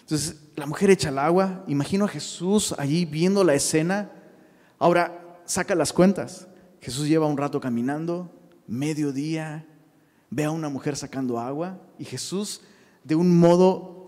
Entonces 0.02 0.42
la 0.56 0.66
mujer 0.66 0.90
echa 0.90 1.10
el 1.10 1.20
agua, 1.20 1.64
imagino 1.68 2.06
a 2.06 2.08
Jesús 2.08 2.74
allí 2.78 3.06
viendo 3.06 3.44
la 3.44 3.54
escena, 3.54 4.12
ahora 4.78 5.40
saca 5.46 5.76
las 5.76 5.94
cuentas, 5.94 6.48
Jesús 6.82 7.08
lleva 7.08 7.28
un 7.28 7.38
rato 7.38 7.60
caminando, 7.60 8.32
mediodía, 8.68 9.66
ve 10.30 10.46
a 10.46 10.52
una 10.52 10.70
mujer 10.70 10.96
sacando 10.96 11.40
agua 11.40 11.80
y 11.98 12.06
Jesús 12.06 12.62
de 13.04 13.16
un 13.16 13.38
modo 13.38 13.99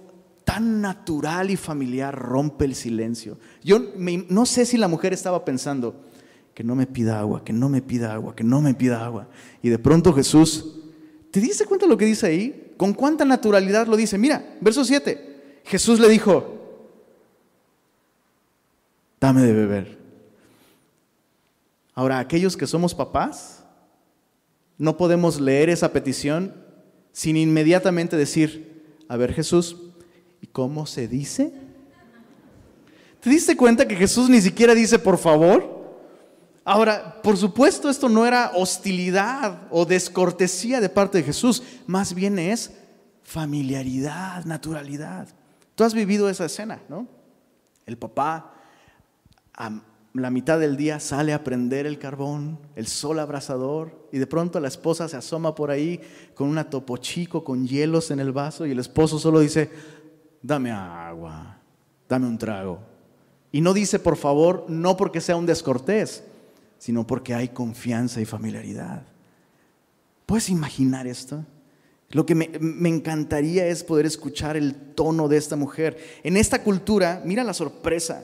tan 0.44 0.82
natural 0.82 1.50
y 1.50 1.58
familiar 1.58 2.18
rompe 2.18 2.66
el 2.66 2.76
silencio. 2.76 3.38
Yo 3.64 3.80
no 3.98 4.46
sé 4.46 4.66
si 4.66 4.78
la 4.78 4.88
mujer 4.88 5.14
estaba 5.14 5.46
pensando, 5.46 5.96
que 6.54 6.64
no 6.64 6.76
me 6.76 6.86
pida 6.86 7.20
agua, 7.20 7.44
que 7.44 7.54
no 7.54 7.70
me 7.70 7.82
pida 7.82 8.14
agua, 8.14 8.36
que 8.36 8.44
no 8.44 8.62
me 8.62 8.74
pida 8.74 9.04
agua. 9.04 9.28
Y 9.62 9.70
de 9.70 9.80
pronto 9.80 10.14
Jesús, 10.14 10.76
¿te 11.32 11.40
diste 11.40 11.66
cuenta 11.66 11.86
lo 11.86 11.98
que 11.98 12.06
dice 12.06 12.28
ahí? 12.28 12.74
¿Con 12.78 12.94
cuánta 12.94 13.26
naturalidad 13.26 13.88
lo 13.88 13.96
dice? 13.96 14.18
Mira, 14.18 14.58
verso 14.60 14.84
7. 14.84 15.62
Jesús 15.64 16.00
le 16.00 16.10
dijo, 16.10 16.58
dame 19.20 19.42
de 19.42 19.54
beber. 19.54 19.98
Ahora, 21.94 22.20
aquellos 22.20 22.58
que 22.58 22.68
somos 22.68 22.96
papás, 22.96 23.64
no 24.78 24.98
podemos 24.98 25.40
leer 25.40 25.70
esa 25.70 25.94
petición 25.94 26.56
sin 27.12 27.38
inmediatamente 27.38 28.18
decir, 28.18 28.96
a 29.08 29.18
ver 29.18 29.34
Jesús, 29.34 29.91
¿Y 30.42 30.48
cómo 30.48 30.86
se 30.86 31.08
dice? 31.08 31.54
¿Te 33.20 33.30
diste 33.30 33.56
cuenta 33.56 33.88
que 33.88 33.96
Jesús 33.96 34.30
ni 34.30 34.42
siquiera 34.42 34.74
dice 34.74 34.98
por 34.98 35.18
favor? 35.18 35.80
Ahora, 36.64 37.22
por 37.22 37.38
supuesto, 37.38 37.90
esto 37.90 38.10
no 38.10 38.26
era 38.26 38.52
hostilidad 38.56 39.68
o 39.72 39.86
descortesía 39.86 40.80
de 40.80 40.90
parte 40.90 41.20
de 41.20 41.24
Jesús, 41.24 41.64
más 41.88 42.14
bien 42.14 42.38
es 42.38 42.72
familiaridad, 43.24 44.46
naturalidad. 44.46 45.28
Tú 45.76 45.84
has 45.84 45.94
vivido 45.94 46.30
esa 46.30 46.46
escena, 46.46 46.82
¿no? 46.90 47.08
El 47.86 47.98
papá 47.98 48.54
a 49.54 49.82
la 50.14 50.30
mitad 50.30 50.60
del 50.60 50.76
día 50.78 51.00
sale 51.00 51.34
a 51.34 51.44
prender 51.44 51.86
el 51.86 51.98
carbón, 51.98 52.60
el 52.76 52.86
sol 52.88 53.20
abrasador, 53.20 54.10
y 54.12 54.20
de 54.20 54.28
pronto 54.28 54.60
la 54.60 54.68
esposa 54.68 55.08
se 55.08 55.18
asoma 55.18 55.56
por 55.56 55.72
ahí 55.72 56.02
con 56.36 56.48
una 56.48 56.70
topo 56.70 56.98
chico, 56.98 57.44
con 57.44 57.66
hielos 57.66 58.12
en 58.12 58.20
el 58.20 58.32
vaso, 58.32 58.66
y 58.66 58.72
el 58.72 58.80
esposo 58.80 59.18
solo 59.20 59.40
dice, 59.40 59.72
dame 60.42 60.72
agua, 60.72 61.58
dame 62.08 62.28
un 62.28 62.38
trago. 62.38 62.80
Y 63.52 63.62
no 63.62 63.74
dice, 63.74 64.00
por 64.00 64.18
favor, 64.18 64.66
no 64.70 64.96
porque 64.98 65.22
sea 65.22 65.36
un 65.36 65.46
descortés, 65.46 66.24
sino 66.78 67.06
porque 67.06 67.34
hay 67.34 67.50
confianza 67.50 68.22
y 68.22 68.26
familiaridad. 68.26 69.04
¿Puedes 70.26 70.50
imaginar 70.50 71.08
esto? 71.08 71.46
Lo 72.12 72.26
que 72.26 72.36
me, 72.36 72.90
encantaría 72.90 73.68
es 73.68 73.84
poder 73.84 74.06
escuchar 74.06 74.58
el 74.58 74.76
tono 74.76 75.28
de 75.28 75.38
esta 75.38 75.56
mujer. 75.56 75.98
En 76.24 76.38
esta 76.38 76.64
cultura, 76.64 77.22
mira 77.26 77.44
la 77.44 77.54
sorpresa, 77.54 78.24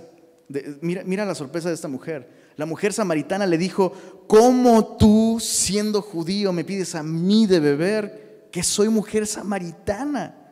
mira, 0.81 1.03
mira 1.05 1.25
la 1.25 1.35
sorpresa 1.35 1.69
de 1.69 1.75
esta 1.75 1.87
mujer. 1.87 2.29
La 2.57 2.65
mujer 2.65 2.91
samaritana 2.91 3.45
le 3.45 3.57
dijo, 3.57 3.93
¿cómo 4.27 4.97
tú 4.97 5.37
siendo 5.39 6.01
judío 6.01 6.51
me 6.51 6.65
pides 6.65 6.95
a 6.95 7.03
mí 7.03 7.45
de 7.45 7.59
beber 7.59 8.47
que 8.51 8.63
soy 8.63 8.89
mujer 8.89 9.27
samaritana? 9.27 10.46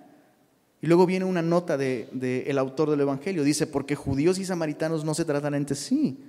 Y 0.85 0.87
luego 0.87 1.07
viene 1.07 1.25
una 1.25 1.41
nota 1.41 1.77
del 1.77 2.07
de, 2.11 2.55
autor 2.59 2.91
del 2.91 3.01
Evangelio, 3.01 3.43
dice, 3.43 3.65
porque 3.65 3.95
judíos 3.95 4.37
y 4.37 4.45
samaritanos 4.45 5.03
no 5.03 5.15
se 5.15 5.25
tratan 5.25 5.55
entre 5.55 5.75
sí 5.75 6.19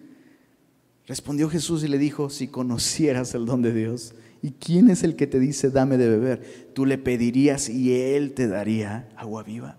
Respondió 1.06 1.50
Jesús 1.50 1.84
y 1.84 1.88
le 1.88 1.98
dijo, 1.98 2.30
si 2.30 2.48
conocieras 2.48 3.34
el 3.34 3.44
don 3.44 3.60
de 3.60 3.74
Dios, 3.74 4.14
¿y 4.40 4.52
quién 4.52 4.88
es 4.88 5.02
el 5.02 5.14
que 5.14 5.26
te 5.26 5.38
dice, 5.38 5.68
dame 5.68 5.98
de 5.98 6.08
beber? 6.08 6.70
Tú 6.72 6.86
le 6.86 6.96
pedirías 6.96 7.68
y 7.68 7.92
él 7.92 8.32
te 8.32 8.48
daría 8.48 9.10
agua 9.14 9.42
viva. 9.42 9.76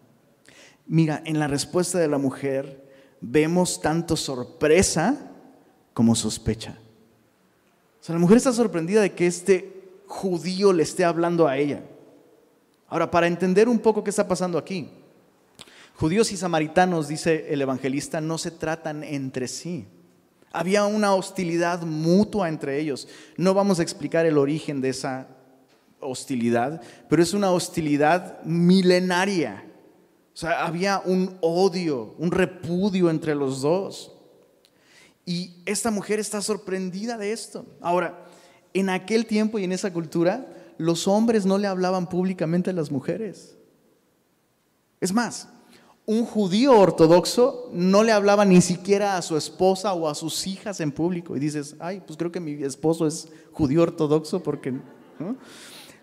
Mira, 0.86 1.24
en 1.26 1.40
la 1.40 1.48
respuesta 1.48 1.98
de 1.98 2.08
la 2.08 2.20
mujer 2.20 2.88
vemos 3.20 3.82
tanto 3.82 4.16
sorpresa 4.16 5.32
como 5.96 6.14
sospecha. 6.14 6.78
O 8.00 8.04
sea, 8.04 8.14
la 8.14 8.22
mujer 8.22 8.38
está 8.38 8.54
sorprendida 8.54 9.02
de 9.02 9.14
que 9.14 9.26
este 9.26 9.90
judío 10.06 10.72
le 10.72 10.84
esté 10.84 11.04
hablando 11.04 11.48
a 11.48 11.58
ella. 11.58 11.82
Ahora, 12.88 13.12
para 13.12 13.28
entender 13.28 13.68
un 13.68 13.80
poco 13.80 14.04
qué 14.04 14.10
está 14.10 14.28
pasando 14.28 14.58
aquí, 14.58 14.90
judíos 15.96 16.32
y 16.32 16.38
samaritanos, 16.38 17.08
dice 17.08 17.48
el 17.50 17.62
evangelista, 17.62 18.22
no 18.22 18.38
se 18.38 18.52
tratan 18.52 19.04
entre 19.04 19.48
sí. 19.48 19.86
Había 20.52 20.86
una 20.86 21.14
hostilidad 21.14 21.82
mutua 21.82 22.48
entre 22.48 22.80
ellos. 22.80 23.08
No 23.36 23.54
vamos 23.54 23.80
a 23.80 23.84
explicar 23.84 24.26
el 24.26 24.38
origen 24.38 24.80
de 24.80 24.90
esa 24.90 25.28
hostilidad, 26.00 26.82
pero 27.10 27.22
es 27.22 27.34
una 27.34 27.52
hostilidad 27.52 28.42
milenaria. 28.44 29.66
O 30.34 30.38
sea, 30.38 30.66
había 30.66 31.02
un 31.04 31.38
odio, 31.42 32.16
un 32.18 32.32
repudio 32.32 33.10
entre 33.10 33.36
los 33.36 33.62
dos. 33.62 34.14
Y 35.26 35.62
esta 35.66 35.92
mujer 35.92 36.20
está 36.20 36.42
sorprendida 36.42 37.18
de 37.18 37.34
esto. 37.34 37.66
Ahora, 37.82 38.24
en 38.74 38.90
aquel 38.90 39.26
tiempo 39.26 39.60
y 39.60 39.66
en 39.66 39.74
esa 39.74 39.92
cultura, 39.92 40.48
los 40.78 41.08
hombres 41.08 41.46
no 41.46 41.58
le 41.58 41.68
hablaban 41.68 42.08
públicamente 42.08 42.70
a 42.70 42.74
las 42.74 42.92
mujeres. 42.92 43.58
Es 45.00 45.14
más, 45.14 45.50
un 46.06 46.26
judío 46.26 46.80
ortodoxo 46.80 47.70
no 47.74 48.02
le 48.02 48.14
hablaba 48.14 48.46
ni 48.46 48.62
siquiera 48.62 49.18
a 49.18 49.22
su 49.22 49.36
esposa 49.36 49.94
o 49.94 50.08
a 50.08 50.16
sus 50.16 50.48
hijas 50.48 50.80
en 50.80 50.92
público. 50.92 51.36
Y 51.36 51.40
dices, 51.40 51.76
ay, 51.80 52.02
pues 52.06 52.18
creo 52.18 52.32
que 52.32 52.40
mi 52.40 52.64
esposo 52.64 53.06
es 53.06 53.28
judío 53.52 53.84
ortodoxo 53.84 54.42
porque... 54.42 54.74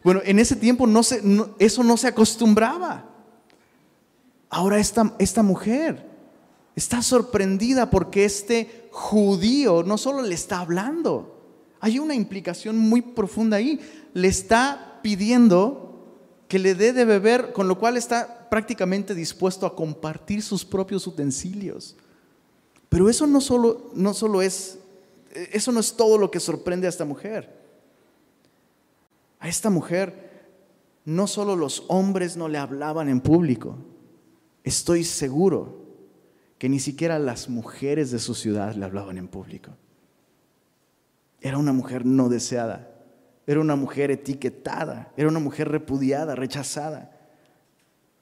Bueno, 0.02 0.20
en 0.24 0.38
ese 0.38 0.56
tiempo 0.56 0.86
eso 1.58 1.82
no 1.82 1.96
se 1.96 2.08
acostumbraba. 2.08 3.08
Ahora 4.50 4.78
esta, 4.78 5.14
esta 5.18 5.42
mujer 5.42 6.06
está 6.76 7.00
sorprendida 7.00 7.88
porque 7.88 8.24
este 8.24 8.88
judío 8.90 9.82
no 9.84 9.96
solo 9.96 10.22
le 10.22 10.34
está 10.34 10.60
hablando, 10.60 11.33
hay 11.84 11.98
una 11.98 12.14
implicación 12.14 12.78
muy 12.78 13.02
profunda 13.02 13.58
ahí. 13.58 13.78
Le 14.14 14.28
está 14.28 15.00
pidiendo 15.02 16.02
que 16.48 16.58
le 16.58 16.74
dé 16.74 16.94
de 16.94 17.04
beber, 17.04 17.52
con 17.52 17.68
lo 17.68 17.78
cual 17.78 17.98
está 17.98 18.48
prácticamente 18.48 19.14
dispuesto 19.14 19.66
a 19.66 19.76
compartir 19.76 20.40
sus 20.40 20.64
propios 20.64 21.06
utensilios. 21.06 21.94
Pero 22.88 23.10
eso 23.10 23.26
no 23.26 23.38
solo, 23.42 23.90
no 23.92 24.14
solo 24.14 24.40
es, 24.40 24.78
eso 25.52 25.72
no 25.72 25.80
es 25.80 25.92
todo 25.92 26.16
lo 26.16 26.30
que 26.30 26.40
sorprende 26.40 26.86
a 26.86 26.88
esta 26.88 27.04
mujer. 27.04 27.54
A 29.38 29.46
esta 29.50 29.68
mujer 29.68 30.56
no 31.04 31.26
solo 31.26 31.54
los 31.54 31.84
hombres 31.88 32.34
no 32.34 32.48
le 32.48 32.56
hablaban 32.56 33.10
en 33.10 33.20
público, 33.20 33.76
estoy 34.62 35.04
seguro 35.04 35.84
que 36.56 36.70
ni 36.70 36.80
siquiera 36.80 37.18
las 37.18 37.50
mujeres 37.50 38.10
de 38.10 38.20
su 38.20 38.34
ciudad 38.34 38.74
le 38.74 38.86
hablaban 38.86 39.18
en 39.18 39.28
público. 39.28 39.72
Era 41.44 41.58
una 41.58 41.74
mujer 41.74 42.06
no 42.06 42.30
deseada. 42.30 42.90
Era 43.46 43.60
una 43.60 43.76
mujer 43.76 44.10
etiquetada, 44.10 45.12
era 45.14 45.28
una 45.28 45.40
mujer 45.40 45.68
repudiada, 45.68 46.34
rechazada. 46.34 47.12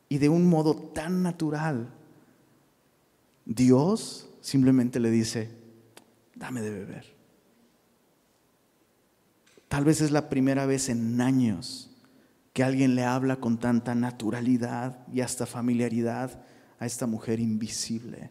Y 0.09 0.19
de 0.19 0.29
un 0.29 0.45
modo 0.45 0.75
tan 0.75 1.23
natural, 1.23 1.89
Dios 3.45 4.29
simplemente 4.41 4.99
le 4.99 5.13
dice, 5.13 5.53
dame 6.35 6.63
de 6.63 6.71
beber. 6.71 7.15
Tal 9.69 9.85
vez 9.85 10.01
es 10.01 10.11
la 10.11 10.29
primera 10.29 10.67
vez 10.67 10.89
en 10.89 11.21
años 11.21 11.95
que 12.53 12.65
alguien 12.65 12.97
le 12.97 13.05
habla 13.05 13.37
con 13.37 13.61
tanta 13.61 13.95
naturalidad 13.95 15.07
y 15.13 15.21
hasta 15.21 15.47
familiaridad 15.47 16.43
a 16.81 16.87
esta 16.87 17.07
mujer 17.07 17.39
invisible. 17.39 18.31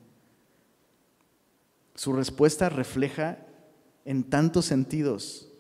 Su 1.96 2.12
respuesta 2.12 2.68
refleja 2.68 3.38
en 4.06 4.24
tantos 4.24 4.66
sentidos 4.66 5.52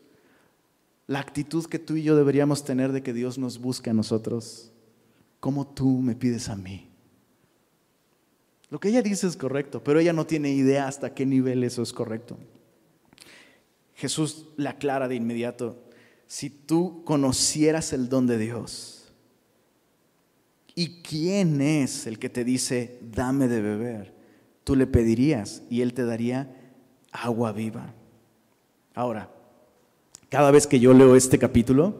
la 1.11 1.19
actitud 1.19 1.65
que 1.65 1.77
tú 1.77 1.97
y 1.97 2.03
yo 2.03 2.15
deberíamos 2.15 2.63
tener 2.63 2.93
de 2.93 3.03
que 3.03 3.11
Dios 3.11 3.37
nos 3.37 3.59
busque 3.59 3.89
a 3.89 3.93
nosotros, 3.93 4.71
como 5.41 5.67
tú 5.67 5.99
me 5.99 6.15
pides 6.15 6.47
a 6.47 6.55
mí. 6.55 6.89
Lo 8.69 8.79
que 8.79 8.87
ella 8.87 9.01
dice 9.01 9.27
es 9.27 9.35
correcto, 9.35 9.83
pero 9.83 9.99
ella 9.99 10.13
no 10.13 10.25
tiene 10.25 10.51
idea 10.51 10.87
hasta 10.87 11.13
qué 11.13 11.25
nivel 11.25 11.65
eso 11.65 11.81
es 11.81 11.91
correcto. 11.91 12.37
Jesús 13.93 14.45
le 14.55 14.69
aclara 14.69 15.09
de 15.09 15.15
inmediato, 15.15 15.83
si 16.27 16.49
tú 16.49 17.03
conocieras 17.03 17.91
el 17.91 18.07
don 18.07 18.25
de 18.25 18.37
Dios, 18.37 19.11
¿y 20.73 21.01
quién 21.01 21.59
es 21.59 22.07
el 22.07 22.19
que 22.19 22.29
te 22.29 22.45
dice, 22.45 22.99
dame 23.01 23.49
de 23.49 23.61
beber? 23.61 24.13
Tú 24.63 24.77
le 24.77 24.87
pedirías 24.87 25.63
y 25.69 25.81
él 25.81 25.93
te 25.93 26.05
daría 26.05 26.55
agua 27.11 27.51
viva. 27.51 27.93
Ahora, 28.93 29.29
cada 30.29 30.51
vez 30.51 30.67
que 30.67 30.79
yo 30.79 30.93
leo 30.93 31.15
este 31.15 31.39
capítulo, 31.39 31.95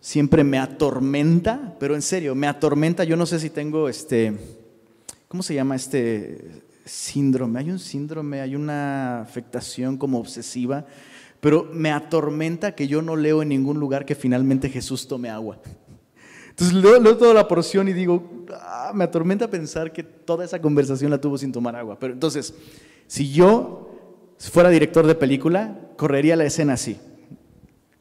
siempre 0.00 0.44
me 0.44 0.58
atormenta, 0.58 1.76
pero 1.78 1.94
en 1.94 2.02
serio, 2.02 2.34
me 2.34 2.46
atormenta. 2.46 3.04
Yo 3.04 3.16
no 3.16 3.26
sé 3.26 3.38
si 3.38 3.50
tengo 3.50 3.88
este, 3.88 4.36
¿cómo 5.28 5.42
se 5.42 5.54
llama 5.54 5.76
este 5.76 6.62
síndrome? 6.84 7.58
Hay 7.58 7.70
un 7.70 7.78
síndrome, 7.78 8.40
hay 8.40 8.56
una 8.56 9.20
afectación 9.20 9.98
como 9.98 10.18
obsesiva, 10.18 10.86
pero 11.40 11.68
me 11.72 11.90
atormenta 11.90 12.74
que 12.74 12.88
yo 12.88 13.02
no 13.02 13.14
leo 13.14 13.42
en 13.42 13.50
ningún 13.50 13.78
lugar 13.78 14.06
que 14.06 14.14
finalmente 14.14 14.70
Jesús 14.70 15.06
tome 15.06 15.28
agua. 15.28 15.58
Entonces 16.48 16.74
leo, 16.74 17.18
toda 17.18 17.34
la 17.34 17.46
porción 17.46 17.86
y 17.88 17.92
digo, 17.92 18.46
ah, 18.52 18.92
me 18.94 19.04
atormenta 19.04 19.50
pensar 19.50 19.92
que 19.92 20.02
toda 20.02 20.46
esa 20.46 20.62
conversación 20.62 21.10
la 21.10 21.20
tuvo 21.20 21.36
sin 21.36 21.52
tomar 21.52 21.76
agua. 21.76 21.98
Pero 21.98 22.14
entonces, 22.14 22.54
si 23.06 23.30
yo 23.30 23.85
fuera 24.38 24.70
director 24.70 25.06
de 25.06 25.14
película, 25.14 25.78
correría 25.96 26.36
la 26.36 26.44
escena 26.44 26.74
así. 26.74 26.98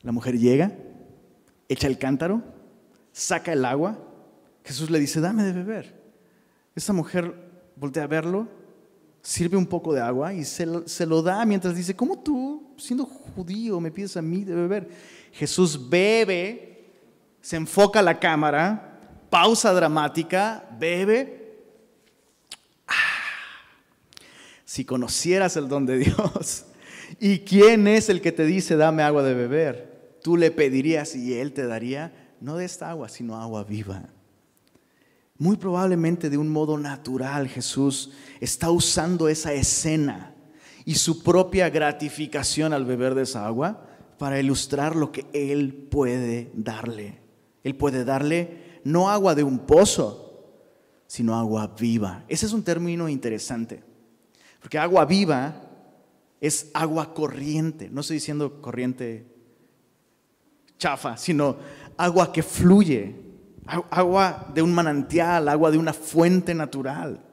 La 0.02 0.12
mujer 0.12 0.38
llega, 0.38 0.71
echa 1.67 1.88
el 1.88 1.98
cántaro, 1.98 2.43
saca 3.12 3.54
el 3.54 3.65
agua. 3.65 3.98
Jesús 4.63 4.89
le 4.89 5.00
dice, 5.00 5.21
dame 5.21 5.43
de 5.43 5.54
beber. 5.54 6.00
Esta 6.76 6.93
mujer 6.93 7.34
voltea 7.76 8.04
a 8.04 8.08
verlo, 8.08 8.48
sirve 9.21 9.58
un 9.58 9.65
poco 9.65 9.93
de 9.93 10.02
agua 10.02 10.34
y 10.34 10.43
se 10.43 10.65
lo, 10.65 11.21
da 11.21 11.45
mientras 11.45 11.76
dice, 11.76 11.95
¿cómo 11.95 12.19
tú, 12.19 12.74
siendo 12.78 13.06
judío, 13.06 13.80
me 13.80 13.91
pides 13.91 14.15
a 14.17 14.21
mí 14.21 14.43
de 14.43 14.54
beber? 14.54 14.89
Jesús 15.32 15.89
bebe, 15.89 16.91
se 17.41 17.56
enfoca 17.56 18.02
la 18.02 18.19
cámara, 18.19 19.00
pausa 19.30 19.74
dramática, 19.74 20.69
bebe. 20.78 21.63
Ah, 22.88 22.93
si 24.65 24.84
conocieras 24.84 25.56
el 25.56 25.69
don 25.69 25.86
de 25.86 25.99
Dios, 25.99 26.65
¿y 27.19 27.39
quién 27.39 27.88
es 27.88 28.10
el 28.10 28.19
que 28.19 28.32
te 28.32 28.45
dice, 28.45 28.75
dame 28.75 29.04
agua 29.04 29.23
de 29.23 29.34
beber? 29.34 29.95
tú 30.25 30.38
le 30.38 30.49
pedirías 30.49 31.15
y 31.15 31.36
él 31.36 31.54
te 31.54 31.67
daría 31.67 32.34
no 32.41 32.58
de 32.58 32.65
esta 32.65 32.89
agua, 32.89 33.10
sino 33.10 33.39
agua 33.39 33.63
viva. 33.63 34.10
Muy 35.38 35.56
probablemente 35.56 36.32
de 36.32 36.39
un 36.39 36.49
modo 36.49 36.80
natural 36.80 37.47
Jesús 37.47 38.12
está 38.39 38.71
usando 38.71 39.30
esa 39.30 39.54
escena 39.54 40.34
y 40.84 40.95
su 40.95 41.21
propia 41.21 41.69
gratificación 41.69 42.73
al 42.73 42.86
beber 42.86 43.13
de 43.13 43.21
esa 43.21 43.45
agua 43.45 43.86
para 44.17 44.39
ilustrar 44.39 44.95
lo 44.95 45.12
que 45.12 45.28
Él 45.32 45.88
puede 45.91 46.49
darle. 46.56 47.19
Él 47.63 47.75
puede 47.75 48.04
darle 48.04 48.82
no 48.84 49.12
agua 49.12 49.36
de 49.36 49.43
un 49.43 49.60
pozo, 49.60 50.56
sino 51.06 51.36
agua 51.36 51.75
viva. 51.80 52.23
Ese 52.28 52.47
es 52.47 52.51
un 52.51 52.63
término 52.63 53.08
interesante, 53.10 53.84
porque 54.65 54.80
agua 54.80 55.06
viva 55.06 55.62
es 56.41 56.71
agua 56.73 57.13
corriente. 57.13 57.88
No 57.91 58.01
estoy 58.01 58.15
diciendo 58.15 58.63
corriente 58.63 59.28
chafa, 60.80 61.17
sino 61.17 61.58
agua 61.95 62.34
que 62.34 62.41
fluye, 62.41 63.13
agua 63.91 64.47
de 64.56 64.63
un 64.63 64.73
manantial, 64.73 65.49
agua 65.49 65.69
de 65.69 65.78
una 65.78 65.93
fuente 65.93 66.56
natural. 66.56 67.23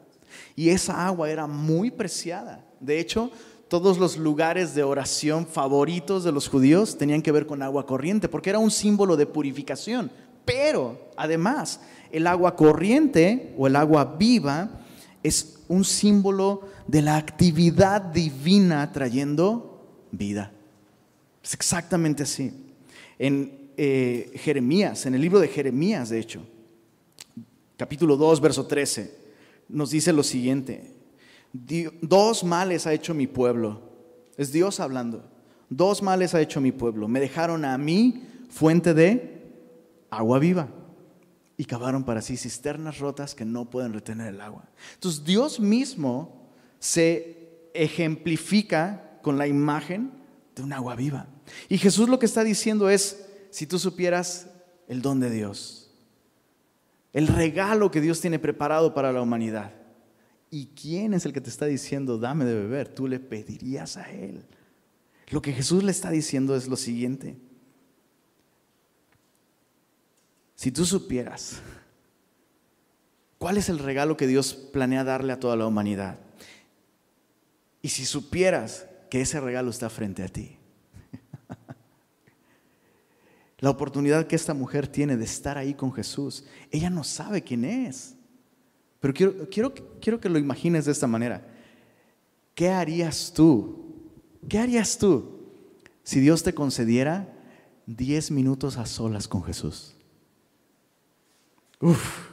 Y 0.57 0.69
esa 0.69 1.07
agua 1.07 1.31
era 1.31 1.47
muy 1.47 1.91
preciada. 1.91 2.67
De 2.81 3.01
hecho, 3.01 3.31
todos 3.69 3.97
los 3.97 4.19
lugares 4.19 4.75
de 4.75 4.83
oración 4.83 5.47
favoritos 5.47 6.25
de 6.25 6.33
los 6.33 6.51
judíos 6.51 6.99
tenían 6.99 7.23
que 7.23 7.33
ver 7.33 7.47
con 7.47 7.63
agua 7.63 7.87
corriente, 7.87 8.29
porque 8.29 8.51
era 8.51 8.59
un 8.59 8.71
símbolo 8.71 9.17
de 9.17 9.25
purificación. 9.25 10.11
Pero, 10.45 11.09
además, 11.17 11.81
el 12.11 12.27
agua 12.27 12.57
corriente 12.57 13.55
o 13.57 13.69
el 13.69 13.77
agua 13.77 14.17
viva 14.19 14.83
es 15.23 15.62
un 15.73 15.85
símbolo 15.87 16.69
de 16.87 17.01
la 17.01 17.17
actividad 17.17 18.03
divina 18.03 18.93
trayendo 18.93 20.07
vida. 20.11 20.53
Es 21.43 21.55
exactamente 21.55 22.25
así. 22.25 22.53
En 23.19 23.71
eh, 23.79 24.33
Jeremías, 24.35 25.07
en 25.07 25.15
el 25.15 25.23
libro 25.23 25.41
de 25.41 25.49
Jeremías, 25.49 26.11
de 26.11 26.19
hecho, 26.19 26.43
capítulo 27.79 28.19
2, 28.19 28.41
verso 28.43 28.67
13, 28.67 29.17
nos 29.71 29.91
dice 29.91 30.13
lo 30.13 30.23
siguiente. 30.23 30.93
Dos 32.03 32.45
males 32.45 32.87
ha 32.87 32.93
hecho 32.93 33.15
mi 33.15 33.27
pueblo. 33.27 33.81
Es 34.37 34.53
Dios 34.53 34.79
hablando. 34.79 35.25
Dos 35.71 36.03
males 36.03 36.35
ha 36.35 36.43
hecho 36.43 36.61
mi 36.61 36.73
pueblo. 36.73 37.09
Me 37.09 37.19
dejaron 37.19 37.65
a 37.65 37.79
mí 37.79 38.25
fuente 38.51 38.93
de 38.93 39.41
agua 40.11 40.39
viva 40.39 40.69
y 41.63 41.65
cavaron 41.65 42.03
para 42.03 42.23
sí 42.23 42.37
cisternas 42.37 42.99
rotas 42.99 43.37
que 43.37 43.45
no 43.45 43.71
pueden 43.71 43.93
retener 43.93 44.35
el 44.35 44.41
agua. 44.41 44.65
Entonces 44.95 45.23
Dios 45.23 45.61
mismo 45.61 46.51
se 46.81 47.69
ejemplifica 47.73 49.21
con 49.23 49.39
la 49.39 49.47
imagen 49.47 50.11
de 50.57 50.63
un 50.65 50.73
agua 50.73 50.97
viva. 50.97 51.29
Y 51.69 51.79
Jesús 51.79 52.09
lo 52.09 52.19
que 52.19 52.27
está 52.27 52.43
diciendo 52.43 52.91
es, 52.91 53.25
si 53.51 53.69
tú 53.69 53.79
supieras 53.79 54.49
el 54.89 55.03
don 55.03 55.21
de 55.21 55.31
Dios, 55.31 55.93
el 57.13 57.29
regalo 57.29 57.93
que 57.93 58.01
Dios 58.01 58.21
tiene 58.21 58.41
preparado 58.41 58.93
para 58.93 59.13
la 59.13 59.23
humanidad, 59.23 59.73
¿y 60.51 60.67
quién 60.75 61.15
es 61.15 61.27
el 61.27 61.33
que 61.33 61.41
te 61.41 61.51
está 61.51 61.67
diciendo, 61.67 62.19
dame 62.19 62.45
de 62.45 62.57
beber? 62.57 62.89
Tú 62.89 63.07
le 63.07 63.21
pedirías 63.21 63.97
a 63.97 64.11
Él. 64.11 64.45
Lo 65.29 65.41
que 65.41 65.53
Jesús 65.53 65.85
le 65.85 65.93
está 65.93 66.11
diciendo 66.11 66.57
es 66.57 66.67
lo 66.67 66.75
siguiente. 66.75 67.37
Si 70.55 70.71
tú 70.71 70.85
supieras 70.85 71.61
cuál 73.39 73.59
es 73.59 73.69
el 73.69 73.79
regalo 73.79 74.17
que 74.17 74.27
Dios 74.27 74.55
planea 74.55 75.05
darle 75.05 75.33
a 75.33 75.41
toda 75.41 75.57
la 75.57 75.67
humanidad, 75.67 76.19
y 77.81 77.89
si 77.89 78.05
supieras 78.05 78.87
que 79.11 79.21
ese 79.21 79.41
regalo 79.41 79.71
está 79.71 79.91
frente 79.91 80.23
a 80.23 80.29
ti, 80.29 80.57
la 83.59 83.71
oportunidad 83.71 84.27
que 84.27 84.37
esta 84.37 84.55
mujer 84.55 84.87
tiene 84.87 85.17
de 85.17 85.25
estar 85.25 85.59
ahí 85.59 85.75
con 85.75 85.93
Jesús, 85.93 86.45
ella 86.71 86.91
no 86.91 87.03
sabe 87.03 87.43
quién 87.43 87.65
es. 87.65 88.15
Pero 89.01 89.13
quiero, 89.13 89.51
quiero, 89.51 89.75
quiero 90.01 90.21
que 90.21 90.29
lo 90.29 90.39
imagines 90.39 90.85
de 90.85 90.93
esta 90.93 91.09
manera. 91.09 91.45
¿Qué 92.55 92.69
harías 92.69 93.33
tú? 93.35 94.11
¿Qué 94.49 94.59
harías 94.59 94.99
tú 94.99 95.41
si 96.05 96.21
Dios 96.21 96.45
te 96.45 96.55
concediera 96.55 97.35
10 97.87 98.31
minutos 98.31 98.77
a 98.77 98.87
solas 98.87 99.27
con 99.27 99.43
Jesús? 99.43 99.97
Uf. 101.83 102.31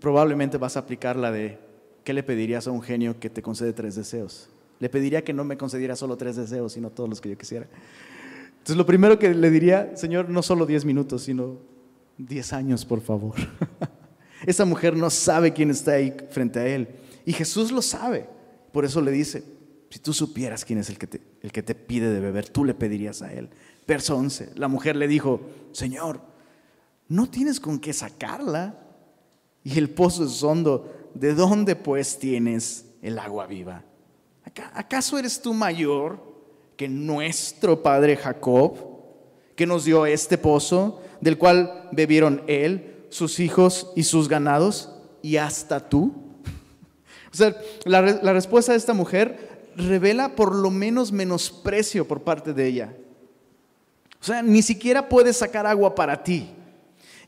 Probablemente 0.00 0.58
vas 0.58 0.76
a 0.76 0.80
aplicar 0.80 1.16
la 1.16 1.32
de 1.32 1.58
¿qué 2.04 2.12
le 2.12 2.22
pedirías 2.22 2.66
a 2.66 2.70
un 2.70 2.82
genio 2.82 3.18
que 3.18 3.30
te 3.30 3.40
concede 3.40 3.72
tres 3.72 3.94
deseos? 3.94 4.50
Le 4.80 4.88
pediría 4.88 5.24
que 5.24 5.32
no 5.32 5.44
me 5.44 5.56
concediera 5.56 5.96
solo 5.96 6.16
tres 6.16 6.36
deseos, 6.36 6.72
sino 6.72 6.90
todos 6.90 7.08
los 7.08 7.20
que 7.20 7.30
yo 7.30 7.38
quisiera. 7.38 7.66
Entonces 8.50 8.76
lo 8.76 8.84
primero 8.84 9.18
que 9.18 9.32
le 9.32 9.50
diría, 9.50 9.96
Señor, 9.96 10.28
no 10.28 10.42
solo 10.42 10.66
10 10.66 10.84
minutos, 10.84 11.22
sino 11.22 11.56
10 12.18 12.52
años, 12.52 12.84
por 12.84 13.00
favor. 13.00 13.34
Esa 14.46 14.64
mujer 14.64 14.96
no 14.96 15.08
sabe 15.08 15.52
quién 15.52 15.70
está 15.70 15.92
ahí 15.92 16.14
frente 16.30 16.58
a 16.58 16.66
él. 16.66 16.88
Y 17.24 17.32
Jesús 17.32 17.72
lo 17.72 17.80
sabe. 17.80 18.28
Por 18.72 18.84
eso 18.84 19.00
le 19.00 19.10
dice, 19.10 19.42
si 19.90 19.98
tú 20.00 20.12
supieras 20.12 20.64
quién 20.64 20.80
es 20.80 20.90
el 20.90 20.98
que 20.98 21.06
te, 21.06 21.22
el 21.42 21.52
que 21.52 21.62
te 21.62 21.74
pide 21.74 22.12
de 22.12 22.20
beber, 22.20 22.48
tú 22.48 22.64
le 22.64 22.74
pedirías 22.74 23.22
a 23.22 23.32
él. 23.32 23.48
Verso 23.86 24.16
11, 24.16 24.50
la 24.56 24.68
mujer 24.68 24.96
le 24.96 25.08
dijo, 25.08 25.40
Señor, 25.72 26.20
no 27.08 27.28
tienes 27.28 27.58
con 27.58 27.78
qué 27.78 27.92
sacarla. 27.92 28.74
Y 29.64 29.78
el 29.78 29.90
pozo 29.90 30.24
es 30.24 30.42
hondo. 30.42 31.10
¿De 31.14 31.34
dónde 31.34 31.74
pues 31.74 32.18
tienes 32.18 32.86
el 33.02 33.18
agua 33.18 33.46
viva? 33.46 33.84
¿Acaso 34.74 35.18
eres 35.18 35.40
tú 35.40 35.52
mayor 35.52 36.20
que 36.76 36.88
nuestro 36.88 37.82
padre 37.82 38.16
Jacob, 38.16 38.78
que 39.56 39.66
nos 39.66 39.84
dio 39.84 40.06
este 40.06 40.38
pozo, 40.38 41.02
del 41.20 41.36
cual 41.38 41.88
bebieron 41.92 42.42
él, 42.46 43.06
sus 43.10 43.40
hijos 43.40 43.90
y 43.96 44.04
sus 44.04 44.28
ganados, 44.28 44.94
y 45.22 45.36
hasta 45.36 45.88
tú? 45.88 46.12
O 47.32 47.36
sea, 47.36 47.54
la, 47.84 48.32
respuesta 48.32 48.72
de 48.72 48.78
esta 48.78 48.94
mujer 48.94 49.70
revela 49.76 50.34
por 50.34 50.54
lo 50.54 50.70
menos 50.70 51.12
menosprecio 51.12 52.06
por 52.06 52.22
parte 52.22 52.52
de 52.52 52.66
ella. 52.66 52.96
O 54.20 54.24
sea, 54.24 54.42
ni 54.42 54.62
siquiera 54.62 55.08
puedes 55.08 55.36
sacar 55.36 55.66
agua 55.66 55.94
para 55.94 56.22
ti. 56.22 56.48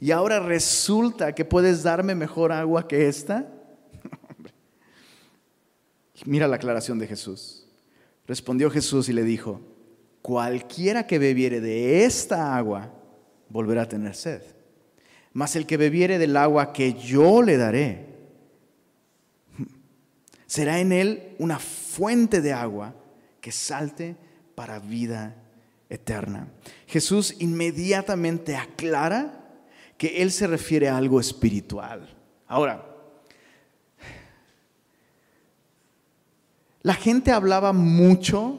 Y 0.00 0.12
ahora 0.12 0.40
resulta 0.40 1.34
que 1.34 1.44
puedes 1.44 1.82
darme 1.82 2.14
mejor 2.14 2.52
agua 2.52 2.88
que 2.88 3.06
esta. 3.06 3.46
Mira 6.24 6.48
la 6.48 6.56
aclaración 6.56 6.98
de 6.98 7.06
Jesús. 7.06 7.66
Respondió 8.26 8.70
Jesús 8.70 9.10
y 9.10 9.12
le 9.12 9.24
dijo, 9.24 9.60
cualquiera 10.22 11.06
que 11.06 11.18
bebiere 11.18 11.60
de 11.60 12.04
esta 12.04 12.56
agua 12.56 12.90
volverá 13.50 13.82
a 13.82 13.88
tener 13.88 14.14
sed. 14.14 14.40
Mas 15.34 15.54
el 15.54 15.66
que 15.66 15.76
bebiere 15.76 16.18
del 16.18 16.36
agua 16.36 16.72
que 16.72 16.94
yo 16.94 17.42
le 17.42 17.58
daré, 17.58 18.06
será 20.46 20.80
en 20.80 20.92
él 20.92 21.34
una 21.38 21.58
fuente 21.58 22.40
de 22.40 22.54
agua 22.54 22.94
que 23.42 23.52
salte 23.52 24.16
para 24.54 24.78
vida 24.78 25.36
eterna. 25.90 26.48
Jesús 26.86 27.34
inmediatamente 27.38 28.56
aclara 28.56 29.39
que 30.00 30.22
Él 30.22 30.30
se 30.30 30.46
refiere 30.46 30.88
a 30.88 30.96
algo 30.96 31.20
espiritual. 31.20 32.08
Ahora, 32.46 32.86
la 36.80 36.94
gente 36.94 37.32
hablaba 37.32 37.74
mucho 37.74 38.56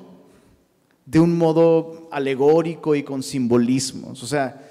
de 1.08 1.20
un 1.20 1.36
modo 1.36 2.10
alegórico 2.12 2.94
y 2.94 3.02
con 3.02 3.24
simbolismos. 3.24 4.22
O 4.22 4.28
sea, 4.28 4.70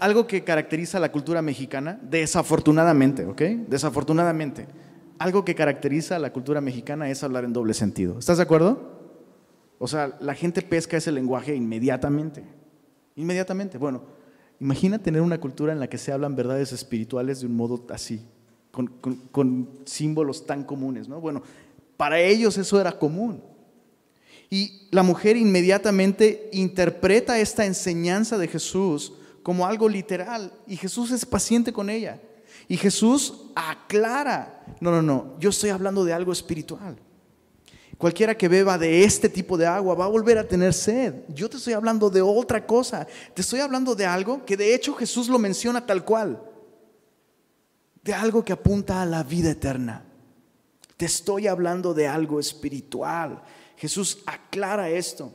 algo 0.00 0.26
que 0.26 0.42
caracteriza 0.42 0.96
a 0.96 1.02
la 1.02 1.12
cultura 1.12 1.42
mexicana, 1.42 2.00
desafortunadamente, 2.00 3.26
¿ok? 3.26 3.42
Desafortunadamente, 3.68 4.68
algo 5.18 5.44
que 5.44 5.54
caracteriza 5.54 6.16
a 6.16 6.18
la 6.18 6.32
cultura 6.32 6.62
mexicana 6.62 7.10
es 7.10 7.22
hablar 7.22 7.44
en 7.44 7.52
doble 7.52 7.74
sentido. 7.74 8.18
¿Estás 8.18 8.38
de 8.38 8.44
acuerdo? 8.44 8.90
O 9.78 9.86
sea, 9.86 10.16
la 10.18 10.32
gente 10.32 10.62
pesca 10.62 10.96
ese 10.96 11.12
lenguaje 11.12 11.54
inmediatamente. 11.54 12.42
Inmediatamente. 13.16 13.76
Bueno, 13.76 14.21
Imagina 14.62 14.96
tener 14.96 15.20
una 15.22 15.40
cultura 15.40 15.72
en 15.72 15.80
la 15.80 15.88
que 15.88 15.98
se 15.98 16.12
hablan 16.12 16.36
verdades 16.36 16.70
espirituales 16.70 17.40
de 17.40 17.46
un 17.46 17.56
modo 17.56 17.84
así, 17.88 18.24
con, 18.70 19.68
símbolos 19.86 20.46
tan 20.46 20.62
comunes, 20.62 21.08
¿no? 21.08 21.20
Bueno, 21.20 21.42
para 21.96 22.20
ellos 22.20 22.56
eso 22.56 22.80
era 22.80 22.96
común. 22.96 23.42
Y 24.50 24.86
la 24.92 25.02
mujer 25.02 25.36
inmediatamente 25.36 26.48
interpreta 26.52 27.40
esta 27.40 27.66
enseñanza 27.66 28.38
de 28.38 28.46
Jesús 28.46 29.14
como 29.42 29.66
algo 29.66 29.88
literal 29.88 30.52
y 30.68 30.76
Jesús 30.76 31.10
es 31.10 31.26
paciente 31.26 31.72
con 31.72 31.90
ella. 31.90 32.20
Y 32.68 32.76
Jesús 32.76 33.46
aclara, 33.56 34.64
no, 34.78 34.92
no, 34.92 35.02
no, 35.02 35.36
yo 35.40 35.50
estoy 35.50 35.70
hablando 35.70 36.04
de 36.04 36.12
algo 36.12 36.30
espiritual. 36.30 36.94
Cualquiera 38.02 38.36
que 38.36 38.48
beba 38.48 38.76
de 38.78 39.04
este 39.04 39.28
tipo 39.28 39.56
de 39.56 39.64
agua 39.64 39.94
va 39.94 40.06
a 40.06 40.08
volver 40.08 40.36
a 40.36 40.48
tener 40.48 40.74
sed. 40.74 41.22
Yo 41.28 41.48
te 41.48 41.56
estoy 41.56 41.74
hablando 41.74 42.10
de 42.10 42.20
otra 42.20 42.66
cosa. 42.66 43.06
Te 43.32 43.42
estoy 43.42 43.60
hablando 43.60 43.94
de 43.94 44.04
algo 44.04 44.44
que 44.44 44.56
de 44.56 44.74
hecho 44.74 44.92
Jesús 44.96 45.28
lo 45.28 45.38
menciona 45.38 45.86
tal 45.86 46.04
cual. 46.04 46.42
De 48.02 48.12
algo 48.12 48.44
que 48.44 48.52
apunta 48.52 49.00
a 49.00 49.06
la 49.06 49.22
vida 49.22 49.52
eterna. 49.52 50.04
Te 50.96 51.04
estoy 51.04 51.46
hablando 51.46 51.94
de 51.94 52.08
algo 52.08 52.40
espiritual. 52.40 53.40
Jesús 53.76 54.18
aclara 54.26 54.90
esto. 54.90 55.32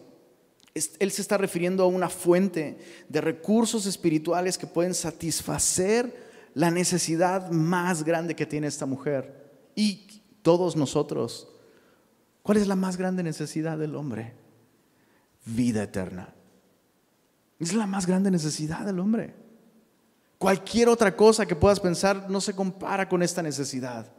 Él 0.73 1.11
se 1.11 1.21
está 1.21 1.37
refiriendo 1.37 1.83
a 1.83 1.87
una 1.87 2.09
fuente 2.09 2.79
de 3.07 3.21
recursos 3.21 3.85
espirituales 3.85 4.57
que 4.57 4.67
pueden 4.67 4.93
satisfacer 4.93 6.51
la 6.53 6.69
necesidad 6.69 7.49
más 7.49 8.03
grande 8.03 8.35
que 8.35 8.45
tiene 8.45 8.67
esta 8.67 8.85
mujer. 8.85 9.53
Y 9.73 10.21
todos 10.41 10.75
nosotros. 10.75 11.53
¿Cuál 12.47 12.59
es 12.59 12.67
la 12.67 12.77
más 12.77 12.95
grande 12.95 13.23
necesidad 13.23 13.77
del 13.77 13.93
hombre? 13.93 14.33
Vida 15.43 15.83
eterna. 15.83 16.33
Es 17.59 17.73
la 17.73 17.85
más 17.85 18.07
grande 18.07 18.31
necesidad 18.31 18.85
del 18.85 19.01
hombre. 19.01 19.35
Cualquier 20.37 20.87
otra 20.87 21.13
cosa 21.13 21.45
que 21.45 21.57
puedas 21.57 21.81
pensar 21.81 22.29
no 22.29 22.39
se 22.39 22.55
compara 22.55 23.09
con 23.09 23.21
esta 23.21 23.43
necesidad. 23.43 24.09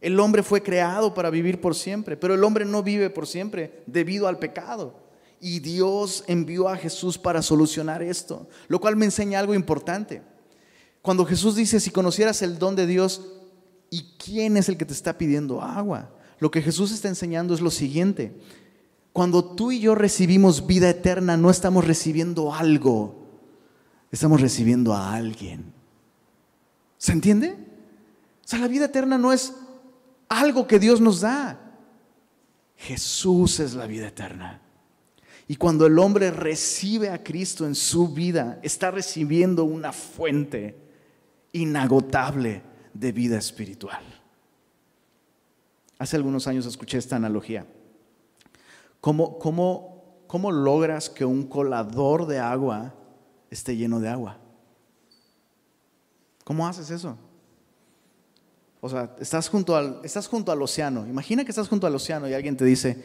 El 0.00 0.18
hombre 0.18 0.42
fue 0.42 0.64
creado 0.64 1.14
para 1.14 1.30
vivir 1.30 1.60
por 1.60 1.76
siempre, 1.76 2.16
pero 2.16 2.34
el 2.34 2.42
hombre 2.42 2.64
no 2.64 2.82
vive 2.82 3.08
por 3.08 3.28
siempre 3.28 3.84
debido 3.86 4.26
al 4.26 4.40
pecado. 4.40 5.04
Y 5.40 5.60
Dios 5.60 6.24
envió 6.26 6.68
a 6.68 6.76
Jesús 6.76 7.18
para 7.18 7.40
solucionar 7.40 8.02
esto, 8.02 8.48
lo 8.66 8.80
cual 8.80 8.96
me 8.96 9.04
enseña 9.04 9.38
algo 9.38 9.54
importante. 9.54 10.22
Cuando 11.02 11.24
Jesús 11.24 11.54
dice, 11.54 11.78
si 11.78 11.92
conocieras 11.92 12.42
el 12.42 12.58
don 12.58 12.74
de 12.74 12.88
Dios, 12.88 13.30
¿y 13.90 14.16
quién 14.18 14.56
es 14.56 14.68
el 14.68 14.76
que 14.76 14.86
te 14.86 14.92
está 14.92 15.16
pidiendo 15.16 15.62
agua? 15.62 16.16
Lo 16.40 16.50
que 16.50 16.62
Jesús 16.62 16.90
está 16.90 17.08
enseñando 17.08 17.54
es 17.54 17.60
lo 17.60 17.70
siguiente. 17.70 18.34
Cuando 19.12 19.44
tú 19.44 19.72
y 19.72 19.80
yo 19.80 19.94
recibimos 19.94 20.66
vida 20.66 20.88
eterna, 20.88 21.36
no 21.36 21.50
estamos 21.50 21.86
recibiendo 21.86 22.54
algo, 22.54 23.26
estamos 24.10 24.40
recibiendo 24.40 24.94
a 24.94 25.14
alguien. 25.14 25.72
¿Se 26.96 27.12
entiende? 27.12 27.56
O 28.44 28.48
sea, 28.48 28.58
la 28.58 28.68
vida 28.68 28.86
eterna 28.86 29.18
no 29.18 29.32
es 29.32 29.54
algo 30.28 30.66
que 30.66 30.78
Dios 30.78 31.00
nos 31.00 31.20
da. 31.20 31.58
Jesús 32.76 33.60
es 33.60 33.74
la 33.74 33.86
vida 33.86 34.08
eterna. 34.08 34.62
Y 35.46 35.56
cuando 35.56 35.86
el 35.86 35.98
hombre 35.98 36.30
recibe 36.30 37.10
a 37.10 37.22
Cristo 37.22 37.66
en 37.66 37.74
su 37.74 38.08
vida, 38.08 38.60
está 38.62 38.90
recibiendo 38.90 39.64
una 39.64 39.92
fuente 39.92 40.76
inagotable 41.52 42.62
de 42.94 43.12
vida 43.12 43.36
espiritual. 43.36 44.02
Hace 46.00 46.16
algunos 46.16 46.46
años 46.46 46.64
escuché 46.64 46.96
esta 46.96 47.16
analogía. 47.16 47.66
¿Cómo, 49.02 49.38
cómo, 49.38 50.22
cómo 50.26 50.50
logras 50.50 51.10
que 51.10 51.26
un 51.26 51.46
colador 51.46 52.26
de 52.26 52.38
agua 52.38 52.94
esté 53.50 53.76
lleno 53.76 54.00
de 54.00 54.08
agua? 54.08 54.38
¿Cómo 56.42 56.66
haces 56.66 56.90
eso? 56.90 57.18
O 58.80 58.88
sea, 58.88 59.14
estás 59.20 59.50
junto, 59.50 59.76
al, 59.76 60.00
estás 60.02 60.26
junto 60.26 60.50
al 60.50 60.62
océano. 60.62 61.06
Imagina 61.06 61.44
que 61.44 61.50
estás 61.50 61.68
junto 61.68 61.86
al 61.86 61.94
océano 61.94 62.26
y 62.26 62.32
alguien 62.32 62.56
te 62.56 62.64
dice, 62.64 63.04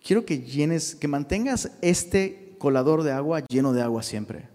quiero 0.00 0.24
que 0.24 0.38
llenes, 0.38 0.94
que 0.94 1.08
mantengas 1.08 1.72
este 1.82 2.54
colador 2.60 3.02
de 3.02 3.10
agua 3.10 3.40
lleno 3.48 3.72
de 3.72 3.82
agua 3.82 4.04
siempre. 4.04 4.48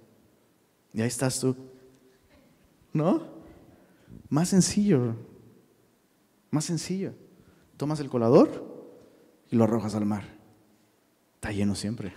Y 0.94 1.02
ahí 1.02 1.08
estás 1.10 1.42
tú. 1.42 1.58
¿No? 2.94 3.24
Más 4.30 4.48
sencillo. 4.48 5.18
Más 6.52 6.64
sencillo. 6.64 7.25
Tomas 7.78 8.00
el 8.00 8.10
colador 8.10 8.76
y 9.52 9.56
lo 9.56 9.66
arrojas 9.66 9.96
al 9.96 10.06
mar. 10.06 10.24
Está 11.36 11.52
lleno 11.52 11.76
siempre. 11.76 12.14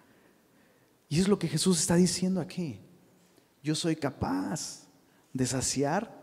y 1.08 1.20
es 1.20 1.28
lo 1.28 1.38
que 1.38 1.48
Jesús 1.48 1.80
está 1.80 1.94
diciendo 1.94 2.40
aquí. 2.40 2.80
Yo 3.62 3.74
soy 3.74 3.96
capaz 3.96 4.86
de 5.32 5.46
saciar 5.46 6.16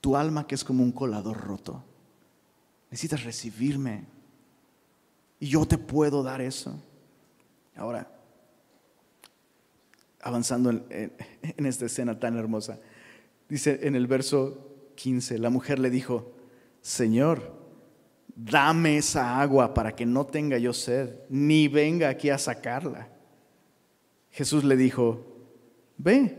tu 0.00 0.16
alma 0.16 0.46
que 0.46 0.54
es 0.54 0.64
como 0.64 0.82
un 0.82 0.92
colador 0.92 1.36
roto. 1.36 1.84
Necesitas 2.90 3.24
recibirme. 3.24 4.04
Y 5.38 5.48
yo 5.48 5.66
te 5.66 5.78
puedo 5.78 6.22
dar 6.22 6.40
eso. 6.40 6.78
Ahora, 7.76 8.10
avanzando 10.20 10.70
en, 10.70 11.12
esta 11.66 11.86
escena 11.86 12.18
tan 12.18 12.36
hermosa, 12.36 12.78
dice 13.48 13.80
en 13.82 13.94
el 13.94 14.06
verso 14.06 14.92
15, 14.96 15.38
la 15.38 15.50
mujer 15.50 15.78
le 15.78 15.90
dijo, 15.90 16.32
Señor, 16.80 17.52
dame 18.34 18.96
esa 18.96 19.40
agua 19.40 19.74
para 19.74 19.94
que 19.94 20.06
no 20.06 20.26
tenga 20.26 20.58
yo 20.58 20.72
sed, 20.72 21.10
ni 21.28 21.68
venga 21.68 22.08
aquí 22.08 22.30
a 22.30 22.38
sacarla. 22.38 23.08
Jesús 24.30 24.64
le 24.64 24.76
dijo, 24.76 25.24
ve, 25.98 26.36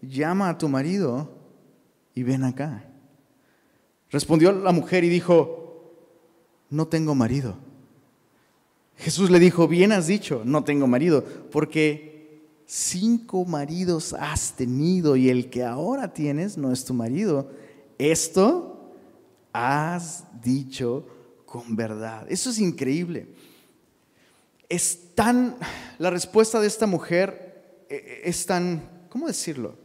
llama 0.00 0.48
a 0.48 0.58
tu 0.58 0.68
marido 0.68 1.30
y 2.14 2.22
ven 2.22 2.44
acá. 2.44 2.84
Respondió 4.10 4.52
la 4.52 4.72
mujer 4.72 5.04
y 5.04 5.08
dijo, 5.08 5.60
no 6.68 6.86
tengo 6.86 7.14
marido. 7.14 7.56
Jesús 8.96 9.30
le 9.30 9.38
dijo, 9.38 9.66
bien 9.66 9.92
has 9.92 10.06
dicho, 10.06 10.42
no 10.44 10.62
tengo 10.62 10.86
marido, 10.86 11.24
porque 11.50 12.42
cinco 12.66 13.44
maridos 13.44 14.12
has 14.12 14.52
tenido 14.54 15.16
y 15.16 15.30
el 15.30 15.48
que 15.48 15.64
ahora 15.64 16.12
tienes 16.12 16.58
no 16.58 16.70
es 16.70 16.84
tu 16.84 16.92
marido. 16.92 17.50
Esto 17.98 18.69
has 19.52 20.24
dicho 20.40 21.06
con 21.46 21.76
verdad. 21.76 22.26
Eso 22.28 22.50
es 22.50 22.58
increíble. 22.58 23.28
Es 24.68 25.14
tan, 25.14 25.56
la 25.98 26.10
respuesta 26.10 26.60
de 26.60 26.66
esta 26.66 26.86
mujer 26.86 27.84
eh, 27.88 27.96
eh, 27.96 28.20
es 28.24 28.46
tan, 28.46 29.06
¿cómo 29.08 29.26
decirlo? 29.26 29.76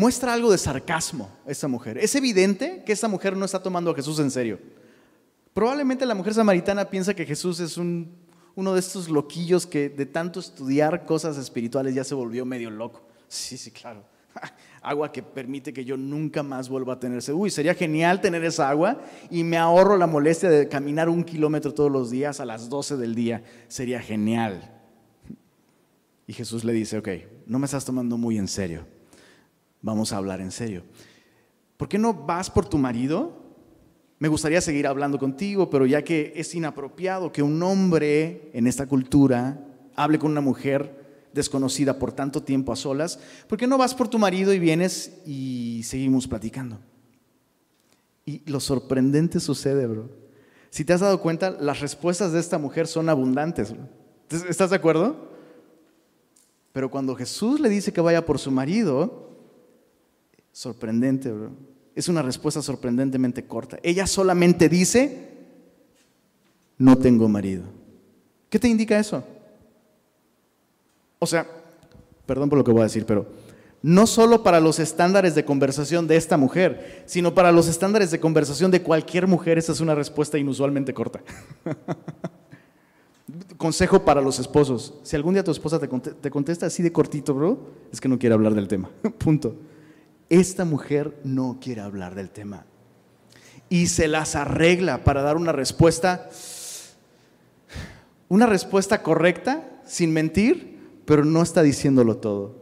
muestra 0.00 0.32
algo 0.32 0.50
de 0.50 0.56
sarcasmo 0.56 1.30
esta 1.46 1.68
mujer. 1.68 1.98
Es 1.98 2.14
evidente 2.14 2.82
que 2.86 2.92
esta 2.92 3.06
mujer 3.06 3.36
no 3.36 3.44
está 3.44 3.62
tomando 3.62 3.90
a 3.90 3.94
Jesús 3.94 4.18
en 4.18 4.30
serio. 4.30 4.58
Probablemente 5.52 6.06
la 6.06 6.14
mujer 6.14 6.32
samaritana 6.32 6.88
piensa 6.88 7.12
que 7.12 7.26
Jesús 7.26 7.60
es 7.60 7.76
uno 7.76 8.74
de 8.74 8.80
estos 8.80 9.10
loquillos 9.10 9.66
que 9.66 9.90
de 9.90 10.06
tanto 10.06 10.40
estudiar 10.40 11.04
cosas 11.04 11.36
espirituales 11.36 11.94
ya 11.94 12.02
se 12.02 12.14
volvió 12.14 12.46
medio 12.46 12.70
loco. 12.70 13.02
Sí, 13.28 13.58
sí, 13.58 13.70
claro. 13.70 14.02
Agua 14.82 15.12
que 15.12 15.22
permite 15.22 15.72
que 15.72 15.84
yo 15.84 15.96
nunca 15.96 16.42
más 16.42 16.68
vuelva 16.68 16.94
a 16.94 17.00
tenerse. 17.00 17.32
Uy, 17.32 17.50
sería 17.50 17.74
genial 17.74 18.20
tener 18.20 18.44
esa 18.44 18.70
agua 18.70 19.02
y 19.30 19.44
me 19.44 19.58
ahorro 19.58 19.96
la 19.96 20.06
molestia 20.06 20.48
de 20.48 20.68
caminar 20.68 21.08
un 21.08 21.22
kilómetro 21.22 21.74
todos 21.74 21.90
los 21.90 22.10
días 22.10 22.40
a 22.40 22.46
las 22.46 22.70
12 22.70 22.96
del 22.96 23.14
día. 23.14 23.42
Sería 23.68 24.00
genial. 24.00 24.74
Y 26.26 26.32
Jesús 26.32 26.64
le 26.64 26.72
dice, 26.72 26.96
ok, 26.96 27.08
no 27.46 27.58
me 27.58 27.66
estás 27.66 27.84
tomando 27.84 28.16
muy 28.16 28.38
en 28.38 28.48
serio 28.48 28.86
vamos 29.82 30.12
a 30.12 30.16
hablar 30.16 30.40
en 30.40 30.50
serio. 30.50 30.82
¿Por 31.76 31.88
qué 31.88 31.98
no 31.98 32.12
vas 32.12 32.50
por 32.50 32.68
tu 32.68 32.78
marido? 32.78 33.38
Me 34.18 34.28
gustaría 34.28 34.60
seguir 34.60 34.86
hablando 34.86 35.18
contigo, 35.18 35.70
pero 35.70 35.86
ya 35.86 36.02
que 36.02 36.32
es 36.36 36.54
inapropiado 36.54 37.32
que 37.32 37.42
un 37.42 37.62
hombre 37.62 38.50
en 38.52 38.66
esta 38.66 38.86
cultura 38.86 39.66
hable 39.96 40.18
con 40.18 40.30
una 40.30 40.42
mujer 40.42 40.99
desconocida 41.32 41.98
por 41.98 42.12
tanto 42.12 42.42
tiempo 42.42 42.72
a 42.72 42.76
solas, 42.76 43.18
¿por 43.48 43.58
qué 43.58 43.66
no 43.66 43.78
vas 43.78 43.94
por 43.94 44.08
tu 44.08 44.18
marido 44.18 44.52
y 44.52 44.58
vienes 44.58 45.20
y 45.26 45.82
seguimos 45.84 46.26
platicando? 46.26 46.78
Y 48.24 48.42
lo 48.50 48.60
sorprendente 48.60 49.40
sucede, 49.40 49.86
bro. 49.86 50.10
Si 50.70 50.84
te 50.84 50.92
has 50.92 51.00
dado 51.00 51.20
cuenta, 51.20 51.50
las 51.50 51.80
respuestas 51.80 52.32
de 52.32 52.40
esta 52.40 52.58
mujer 52.58 52.86
son 52.86 53.08
abundantes. 53.08 53.74
¿Estás 54.48 54.70
de 54.70 54.76
acuerdo? 54.76 55.30
Pero 56.72 56.90
cuando 56.90 57.16
Jesús 57.16 57.58
le 57.58 57.68
dice 57.68 57.92
que 57.92 58.00
vaya 58.00 58.24
por 58.24 58.38
su 58.38 58.50
marido, 58.50 59.30
Sorprendente, 60.52 61.30
bro. 61.30 61.52
Es 61.94 62.08
una 62.08 62.22
respuesta 62.22 62.62
sorprendentemente 62.62 63.44
corta. 63.46 63.78
Ella 63.82 64.06
solamente 64.06 64.68
dice, 64.68 65.28
no 66.78 66.98
tengo 66.98 67.28
marido. 67.28 67.64
¿Qué 68.48 68.58
te 68.58 68.68
indica 68.68 68.98
eso? 68.98 69.24
O 71.20 71.26
sea, 71.26 71.46
perdón 72.26 72.48
por 72.48 72.58
lo 72.58 72.64
que 72.64 72.72
voy 72.72 72.80
a 72.80 72.84
decir, 72.84 73.06
pero 73.06 73.28
no 73.82 74.06
solo 74.06 74.42
para 74.42 74.58
los 74.60 74.78
estándares 74.78 75.34
de 75.34 75.44
conversación 75.44 76.08
de 76.08 76.16
esta 76.16 76.36
mujer, 76.36 77.04
sino 77.06 77.34
para 77.34 77.52
los 77.52 77.68
estándares 77.68 78.10
de 78.10 78.18
conversación 78.18 78.70
de 78.70 78.82
cualquier 78.82 79.26
mujer, 79.26 79.56
esa 79.56 79.72
es 79.72 79.80
una 79.80 79.94
respuesta 79.94 80.36
inusualmente 80.36 80.92
corta. 80.92 81.20
Consejo 83.56 84.04
para 84.04 84.20
los 84.20 84.38
esposos. 84.38 84.94
Si 85.02 85.14
algún 85.14 85.34
día 85.34 85.44
tu 85.44 85.52
esposa 85.52 85.78
te 85.78 86.30
contesta 86.30 86.66
así 86.66 86.82
de 86.82 86.92
cortito, 86.92 87.32
bro, 87.34 87.70
es 87.92 88.00
que 88.00 88.08
no 88.08 88.18
quiere 88.18 88.34
hablar 88.34 88.54
del 88.54 88.66
tema. 88.66 88.90
Punto. 89.18 89.54
Esta 90.28 90.64
mujer 90.64 91.16
no 91.22 91.58
quiere 91.60 91.80
hablar 91.80 92.14
del 92.14 92.30
tema 92.30 92.64
y 93.70 93.86
se 93.86 94.08
las 94.08 94.36
arregla 94.36 95.04
para 95.04 95.22
dar 95.22 95.36
una 95.36 95.52
respuesta, 95.52 96.28
una 98.28 98.46
respuesta 98.46 99.02
correcta, 99.02 99.80
sin 99.86 100.12
mentir, 100.12 100.69
pero 101.10 101.24
no 101.24 101.42
está 101.42 101.64
diciéndolo 101.64 102.18
todo. 102.18 102.54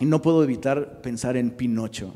Y 0.00 0.06
no 0.06 0.20
puedo 0.20 0.42
evitar 0.42 1.00
pensar 1.02 1.36
en 1.36 1.52
Pinocho, 1.52 2.12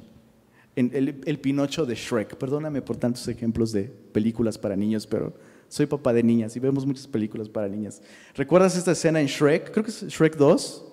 en 0.74 0.90
el, 0.92 1.38
Pinocho 1.38 1.86
de 1.86 1.94
Shrek. 1.94 2.34
Perdóname 2.34 2.82
por 2.82 2.96
tantos 2.96 3.28
ejemplos 3.28 3.70
de 3.70 3.84
películas 3.84 4.58
para 4.58 4.74
niños, 4.74 5.06
pero 5.06 5.32
soy 5.68 5.86
papá 5.86 6.12
de 6.12 6.24
niñas 6.24 6.56
y 6.56 6.58
vemos 6.58 6.84
muchas 6.84 7.06
películas 7.06 7.48
para 7.48 7.68
niñas. 7.68 8.02
¿Recuerdas 8.34 8.76
esta 8.76 8.90
escena 8.90 9.20
en 9.20 9.28
Shrek? 9.28 9.70
Creo 9.70 9.84
que 9.84 9.92
es 9.92 10.08
Shrek 10.08 10.36
2, 10.36 10.84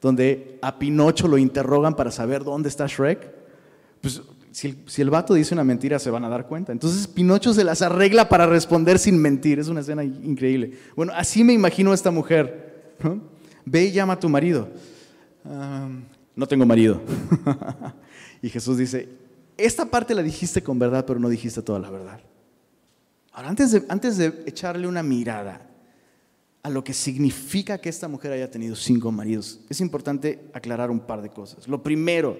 donde 0.00 0.58
a 0.62 0.78
Pinocho 0.78 1.28
lo 1.28 1.36
interrogan 1.36 1.94
para 1.94 2.10
saber 2.10 2.42
dónde 2.42 2.70
está 2.70 2.86
Shrek, 2.86 3.34
pues 4.00 4.22
si 4.50 4.68
el, 4.68 4.78
si 4.86 5.02
el, 5.02 5.10
vato 5.10 5.34
dice 5.34 5.52
una 5.52 5.62
mentira 5.62 5.98
se 5.98 6.08
van 6.08 6.24
a 6.24 6.30
dar 6.30 6.46
cuenta. 6.46 6.72
Entonces 6.72 7.06
Pinocho 7.06 7.52
se 7.52 7.64
las 7.64 7.82
arregla 7.82 8.30
para 8.30 8.46
responder 8.46 8.98
sin 8.98 9.18
mentir. 9.18 9.58
Es 9.58 9.68
una 9.68 9.80
escena 9.80 10.04
increíble. 10.04 10.72
Bueno, 10.96 11.12
así 11.14 11.44
me 11.44 11.52
imagino 11.52 11.92
a 11.92 11.94
esta 11.94 12.10
mujer. 12.10 12.94
Ve 13.64 13.84
y 13.84 13.92
llama 13.92 14.14
a 14.14 14.20
tu 14.20 14.28
marido. 14.28 14.68
no 16.34 16.46
tengo 16.46 16.66
marido. 16.66 17.00
y 18.42 18.48
Jesús 18.48 18.78
dice, 18.78 19.08
esta 19.56 19.86
parte 19.86 20.14
la 20.14 20.22
dijiste 20.22 20.62
con 20.62 20.78
verdad, 20.78 21.04
pero 21.06 21.20
no 21.20 21.28
dijiste 21.28 21.62
toda 21.62 21.78
la 21.78 21.90
verdad. 21.90 22.20
Ahora, 23.32 23.48
antes 23.48 23.72
de, 23.72 23.84
antes 23.88 24.16
de 24.16 24.44
echarle 24.46 24.86
una 24.86 25.02
mirada 25.02 25.68
a 26.62 26.70
lo 26.70 26.82
que 26.82 26.94
significa 26.94 27.78
que 27.78 27.88
esta 27.88 28.08
mujer 28.08 28.32
haya 28.32 28.50
tenido 28.50 28.74
cinco 28.74 29.12
maridos, 29.12 29.60
es 29.68 29.80
importante 29.80 30.50
aclarar 30.52 30.90
un 30.90 31.00
par 31.00 31.20
de 31.20 31.30
cosas. 31.30 31.68
Lo 31.68 31.82
primero, 31.82 32.38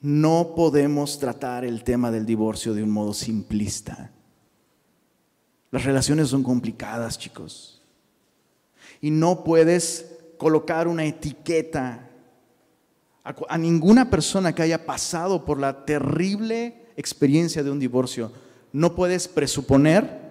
no 0.00 0.52
podemos 0.54 1.18
tratar 1.18 1.64
el 1.64 1.82
tema 1.82 2.10
del 2.10 2.24
divorcio 2.24 2.74
de 2.74 2.82
un 2.82 2.90
modo 2.90 3.12
simplista. 3.12 4.10
Las 5.70 5.84
relaciones 5.84 6.28
son 6.28 6.42
complicadas, 6.42 7.18
chicos. 7.18 7.75
Y 9.00 9.10
no 9.10 9.44
puedes 9.44 10.16
colocar 10.38 10.88
una 10.88 11.04
etiqueta 11.04 12.06
a, 13.48 13.58
ninguna 13.58 14.08
persona 14.08 14.54
que 14.54 14.62
haya 14.62 14.86
pasado 14.86 15.44
por 15.44 15.58
la 15.58 15.84
terrible 15.84 16.86
experiencia 16.96 17.62
de 17.62 17.70
un 17.70 17.80
divorcio. 17.80 18.30
No 18.72 18.94
puedes 18.94 19.26
presuponer 19.26 20.26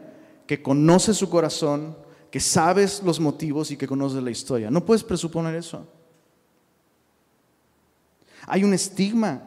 que 0.47 0.61
conoces 0.61 1.17
su 1.17 1.29
corazón, 1.29 1.97
que 2.31 2.39
sabes 2.39 3.01
los 3.03 3.19
motivos 3.19 3.71
y 3.71 3.77
que 3.77 3.87
conoces 3.87 4.23
la 4.23 4.31
historia. 4.31 4.71
No 4.71 4.85
puedes 4.85 5.03
presuponer 5.03 5.55
eso. 5.55 5.85
Hay 8.47 8.63
un 8.63 8.73
estigma. 8.73 9.41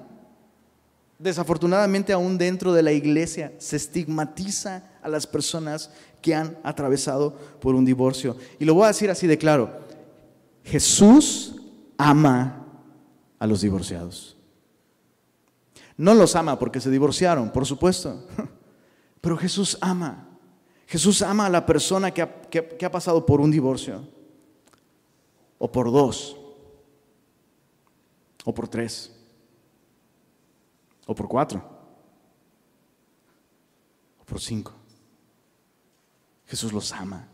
Desafortunadamente 1.19 2.13
aún 2.13 2.39
dentro 2.39 2.73
de 2.73 2.83
la 2.83 2.93
iglesia 2.93 3.53
se 3.59 3.77
estigmatiza 3.77 4.85
a 5.09 5.13
las 5.13 5.27
personas 5.27 5.91
que 6.23 6.35
han 6.35 6.59
atravesado 6.63 7.35
por 7.61 7.75
un 7.75 7.85
divorcio. 7.85 8.37
Y 8.59 8.65
lo 8.65 8.75
voy 8.75 8.85
a 8.85 8.89
decir 8.89 9.11
así 9.11 9.27
de 9.27 9.39
claro. 9.39 9.81
Jesús 10.65 11.57
ama 11.97 12.65
a 13.39 13.47
los 13.47 13.61
divorciados. 13.61 14.37
No 15.97 16.15
los 16.15 16.37
ama 16.37 16.59
porque 16.59 16.81
se 16.81 16.91
divorciaron, 16.91 17.51
por 17.51 17.67
supuesto. 17.67 18.25
Pero 19.21 19.37
Jesús 19.37 19.77
ama. 19.81 20.29
Jesús 20.87 21.21
ama 21.23 21.47
a 21.47 21.51
la 21.51 21.67
persona 21.67 22.13
que 22.13 22.23
ha, 22.23 22.91
pasado 22.91 23.27
por 23.27 23.43
un 23.43 23.51
divorcio, 23.51 24.09
o 25.59 25.71
por 25.71 25.93
dos, 25.93 26.35
o 28.45 28.55
por 28.55 28.69
tres, 28.69 29.15
o 31.07 31.15
por 31.15 31.29
cuatro, 31.29 31.63
o 34.19 34.25
por 34.25 34.41
cinco. 34.41 34.78
Jesús 36.49 36.73
los 36.73 36.93
ama. 36.93 37.29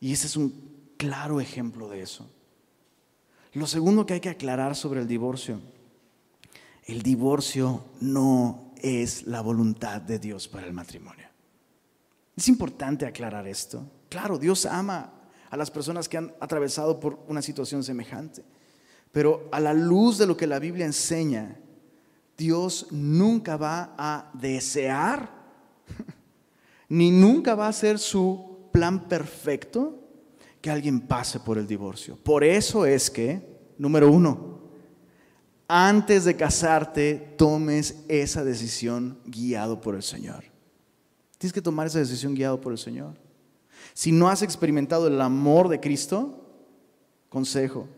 Y 0.00 0.12
ese 0.12 0.26
es 0.26 0.36
un 0.36 0.52
claro 0.96 1.40
ejemplo 1.40 1.88
de 1.88 2.02
eso. 2.02 2.28
Lo 3.52 3.66
segundo 3.66 4.06
que 4.06 4.14
hay 4.14 4.20
que 4.20 4.30
aclarar 4.30 4.74
sobre 4.74 5.00
el 5.00 5.06
divorcio, 5.06 5.60
el 6.84 7.02
divorcio 7.02 7.84
no 8.00 8.72
es 8.76 9.26
la 9.26 9.42
voluntad 9.42 10.00
de 10.00 10.18
Dios 10.18 10.48
para 10.48 10.66
el 10.66 10.72
matrimonio. 10.72 11.26
Es 12.34 12.48
importante 12.48 13.06
aclarar 13.06 13.46
esto. 13.46 13.86
Claro, 14.08 14.38
Dios 14.38 14.66
ama 14.66 15.12
a 15.50 15.56
las 15.56 15.70
personas 15.70 16.08
que 16.08 16.16
han 16.16 16.34
atravesado 16.40 16.98
por 16.98 17.22
una 17.28 17.42
situación 17.42 17.84
semejante, 17.84 18.42
pero 19.12 19.48
a 19.52 19.60
la 19.60 19.74
luz 19.74 20.16
de 20.16 20.26
lo 20.26 20.36
que 20.36 20.46
la 20.46 20.58
Biblia 20.58 20.86
enseña, 20.86 21.58
Dios 22.38 22.86
nunca 22.90 23.58
va 23.58 23.94
a 23.98 24.30
desear, 24.32 25.30
ni 26.92 27.10
nunca 27.10 27.54
va 27.54 27.68
a 27.68 27.72
ser 27.72 27.98
su 27.98 28.68
plan 28.70 29.08
perfecto 29.08 29.98
que 30.60 30.70
alguien 30.70 31.00
pase 31.00 31.40
por 31.40 31.56
el 31.56 31.66
divorcio. 31.66 32.18
Por 32.22 32.44
eso 32.44 32.84
es 32.84 33.10
que, 33.10 33.40
número 33.78 34.12
uno, 34.12 34.60
antes 35.66 36.26
de 36.26 36.36
casarte, 36.36 37.34
tomes 37.38 38.04
esa 38.08 38.44
decisión 38.44 39.18
guiado 39.24 39.80
por 39.80 39.94
el 39.94 40.02
Señor. 40.02 40.44
Tienes 41.38 41.54
que 41.54 41.62
tomar 41.62 41.86
esa 41.86 41.98
decisión 41.98 42.34
guiado 42.34 42.60
por 42.60 42.72
el 42.72 42.78
Señor. 42.78 43.14
Si 43.94 44.12
no 44.12 44.28
has 44.28 44.42
experimentado 44.42 45.06
el 45.06 45.18
amor 45.22 45.70
de 45.70 45.80
Cristo, 45.80 46.44
consejo, 47.30 47.88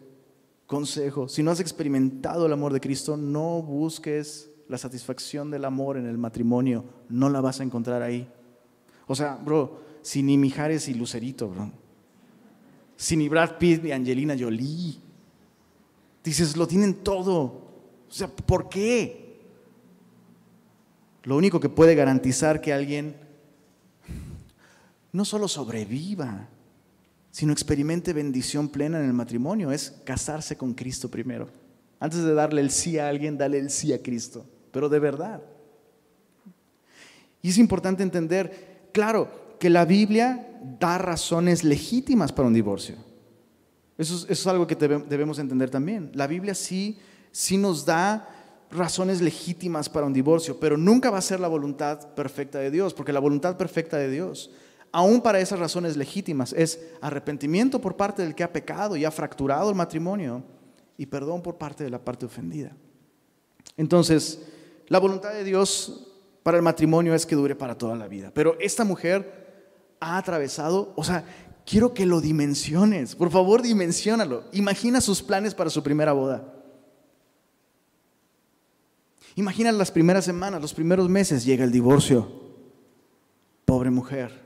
consejo, 0.68 1.28
si 1.28 1.42
no 1.42 1.50
has 1.50 1.58
experimentado 1.58 2.46
el 2.46 2.52
amor 2.52 2.72
de 2.72 2.80
Cristo, 2.80 3.16
no 3.16 3.60
busques 3.60 4.52
la 4.68 4.78
satisfacción 4.78 5.50
del 5.50 5.64
amor 5.64 5.96
en 5.96 6.06
el 6.06 6.16
matrimonio, 6.16 6.84
no 7.08 7.28
la 7.28 7.40
vas 7.40 7.58
a 7.58 7.64
encontrar 7.64 8.00
ahí. 8.00 8.30
O 9.06 9.14
sea, 9.14 9.36
bro, 9.36 9.82
si 10.02 10.22
ni 10.22 10.38
Mijares 10.38 10.88
y 10.88 10.94
Lucerito, 10.94 11.48
bro. 11.48 11.70
Si 12.96 13.16
ni 13.16 13.28
Brad 13.28 13.58
Pitt 13.58 13.84
y 13.84 13.92
Angelina 13.92 14.36
Jolie. 14.38 14.98
Dices, 16.22 16.56
lo 16.56 16.66
tienen 16.66 16.94
todo. 16.94 17.42
O 18.08 18.12
sea, 18.12 18.28
¿por 18.28 18.68
qué? 18.68 19.40
Lo 21.24 21.36
único 21.36 21.58
que 21.58 21.68
puede 21.68 21.94
garantizar 21.94 22.60
que 22.60 22.72
alguien 22.72 23.16
no 25.12 25.24
solo 25.24 25.48
sobreviva, 25.48 26.48
sino 27.30 27.52
experimente 27.52 28.12
bendición 28.12 28.68
plena 28.68 28.98
en 28.98 29.06
el 29.06 29.12
matrimonio, 29.12 29.70
es 29.72 30.00
casarse 30.04 30.56
con 30.56 30.74
Cristo 30.74 31.10
primero. 31.10 31.48
Antes 32.00 32.22
de 32.22 32.34
darle 32.34 32.60
el 32.60 32.70
sí 32.70 32.98
a 32.98 33.08
alguien, 33.08 33.38
dale 33.38 33.58
el 33.58 33.70
sí 33.70 33.92
a 33.92 34.02
Cristo, 34.02 34.44
pero 34.70 34.88
de 34.88 34.98
verdad. 34.98 35.42
Y 37.42 37.50
es 37.50 37.58
importante 37.58 38.02
entender, 38.02 38.73
claro, 38.94 39.56
que 39.60 39.68
la 39.68 39.84
Biblia 39.84 40.48
da 40.80 40.96
razones 40.96 41.64
legítimas 41.64 42.32
para 42.32 42.48
un 42.48 42.54
divorcio. 42.54 42.96
Eso 43.98 44.24
es, 44.26 44.46
algo 44.46 44.66
que 44.66 44.74
debemos 44.74 45.38
entender 45.38 45.68
también. 45.68 46.10
La 46.14 46.26
Biblia 46.26 46.54
sí, 46.54 46.98
sí 47.30 47.58
nos 47.58 47.84
da 47.84 48.26
razones 48.70 49.20
legítimas 49.20 49.90
para 49.90 50.06
un 50.06 50.14
divorcio, 50.14 50.58
pero 50.58 50.78
nunca 50.78 51.10
va 51.10 51.18
a 51.18 51.22
ser 51.22 51.40
la 51.40 51.48
voluntad 51.48 52.14
perfecta 52.14 52.58
de 52.58 52.70
Dios, 52.70 52.94
porque 52.94 53.12
la 53.12 53.20
voluntad 53.20 53.58
perfecta 53.58 53.98
de 53.98 54.10
Dios 54.10 54.50
aún 54.94 55.20
para 55.20 55.40
esas 55.40 55.58
razones 55.58 55.96
legítimas, 55.96 56.52
es 56.52 56.78
arrepentimiento 57.00 57.80
por 57.80 57.96
parte 57.96 58.22
del 58.22 58.32
que 58.32 58.44
ha 58.44 58.52
pecado 58.52 58.96
y 58.96 59.04
ha 59.04 59.10
fracturado 59.10 59.68
el 59.68 59.74
matrimonio 59.74 60.44
y 60.96 61.06
perdón 61.06 61.42
por 61.42 61.58
parte 61.58 61.82
de 61.82 61.90
la 61.90 61.98
parte 61.98 62.26
ofendida. 62.26 62.70
Entonces, 63.76 64.42
la 64.86 65.00
voluntad 65.00 65.32
de 65.32 65.42
Dios 65.42 66.13
para 66.44 66.58
el 66.58 66.62
matrimonio 66.62 67.14
es 67.14 67.24
que 67.24 67.34
dure 67.34 67.56
para 67.56 67.76
toda 67.76 67.96
la 67.96 68.06
vida. 68.06 68.30
Pero 68.32 68.56
esta 68.60 68.84
mujer 68.84 69.96
ha 69.98 70.18
atravesado, 70.18 70.92
o 70.94 71.02
sea, 71.02 71.24
quiero 71.64 71.94
que 71.94 72.04
lo 72.04 72.20
dimensiones, 72.20 73.16
por 73.16 73.30
favor 73.30 73.62
dimensionalo. 73.62 74.44
Imagina 74.52 75.00
sus 75.00 75.22
planes 75.22 75.54
para 75.54 75.70
su 75.70 75.82
primera 75.82 76.12
boda. 76.12 76.52
Imagina 79.36 79.72
las 79.72 79.90
primeras 79.90 80.26
semanas, 80.26 80.60
los 80.60 80.74
primeros 80.74 81.08
meses, 81.08 81.46
llega 81.46 81.64
el 81.64 81.72
divorcio. 81.72 82.30
Pobre 83.64 83.90
mujer. 83.90 84.44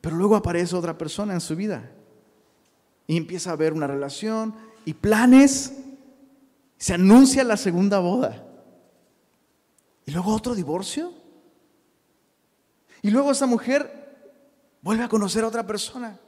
Pero 0.00 0.16
luego 0.16 0.34
aparece 0.34 0.74
otra 0.74 0.98
persona 0.98 1.32
en 1.32 1.40
su 1.40 1.54
vida 1.54 1.92
y 3.06 3.16
empieza 3.16 3.50
a 3.50 3.52
haber 3.52 3.72
una 3.72 3.86
relación 3.86 4.52
y 4.84 4.94
planes. 4.94 5.74
Se 6.76 6.94
anuncia 6.94 7.44
la 7.44 7.56
segunda 7.56 8.00
boda. 8.00 8.43
Y 10.06 10.12
luego 10.12 10.32
otro 10.34 10.54
divorcio. 10.54 11.12
Y 13.02 13.10
luego 13.10 13.30
esa 13.30 13.46
mujer 13.46 14.04
vuelve 14.82 15.04
a 15.04 15.08
conocer 15.08 15.44
a 15.44 15.48
otra 15.48 15.66
persona. 15.66 16.18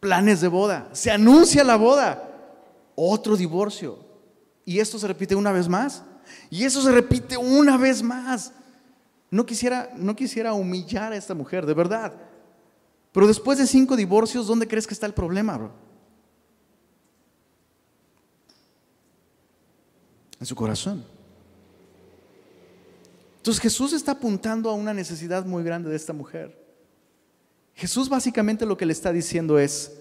Planes 0.00 0.40
de 0.40 0.48
boda. 0.48 0.88
Se 0.92 1.10
anuncia 1.10 1.64
la 1.64 1.76
boda. 1.76 2.28
Otro 2.94 3.36
divorcio. 3.36 3.98
Y 4.64 4.78
esto 4.78 4.98
se 4.98 5.06
repite 5.06 5.34
una 5.34 5.52
vez 5.52 5.68
más. 5.68 6.02
Y 6.50 6.64
eso 6.64 6.82
se 6.82 6.92
repite 6.92 7.36
una 7.36 7.76
vez 7.76 8.02
más. 8.02 8.52
No 9.30 9.46
quisiera, 9.46 9.90
no 9.96 10.14
quisiera 10.14 10.52
humillar 10.52 11.12
a 11.12 11.16
esta 11.16 11.34
mujer, 11.34 11.66
de 11.66 11.74
verdad. 11.74 12.12
Pero 13.12 13.26
después 13.26 13.58
de 13.58 13.66
cinco 13.66 13.96
divorcios, 13.96 14.46
¿dónde 14.46 14.68
crees 14.68 14.86
que 14.86 14.94
está 14.94 15.06
el 15.06 15.14
problema, 15.14 15.56
bro? 15.56 15.72
En 20.38 20.46
su 20.46 20.54
corazón. 20.54 21.11
Entonces 23.42 23.60
Jesús 23.60 23.92
está 23.92 24.12
apuntando 24.12 24.70
a 24.70 24.74
una 24.74 24.94
necesidad 24.94 25.44
muy 25.44 25.64
grande 25.64 25.90
de 25.90 25.96
esta 25.96 26.12
mujer. 26.12 26.56
Jesús 27.74 28.08
básicamente 28.08 28.64
lo 28.64 28.76
que 28.76 28.86
le 28.86 28.92
está 28.92 29.12
diciendo 29.12 29.58
es, 29.58 29.98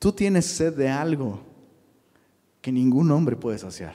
tú 0.00 0.10
tienes 0.10 0.46
sed 0.46 0.74
de 0.74 0.88
algo 0.88 1.40
que 2.60 2.72
ningún 2.72 3.12
hombre 3.12 3.36
puede 3.36 3.58
saciar. 3.58 3.94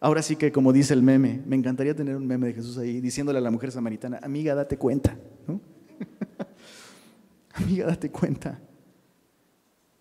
Ahora 0.00 0.22
sí 0.22 0.36
que 0.36 0.50
como 0.50 0.72
dice 0.72 0.94
el 0.94 1.02
meme, 1.02 1.42
me 1.44 1.54
encantaría 1.54 1.94
tener 1.94 2.16
un 2.16 2.26
meme 2.26 2.46
de 2.46 2.54
Jesús 2.54 2.78
ahí 2.78 3.02
diciéndole 3.02 3.40
a 3.40 3.42
la 3.42 3.50
mujer 3.50 3.70
samaritana, 3.70 4.18
amiga, 4.22 4.54
date 4.54 4.78
cuenta. 4.78 5.18
amiga, 7.52 7.84
date 7.84 8.10
cuenta. 8.10 8.58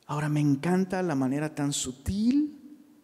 Ahora 0.05 0.29
me 0.29 0.39
encanta 0.39 1.03
la 1.03 1.13
manera 1.13 1.53
tan 1.53 1.73
sutil 1.73 2.56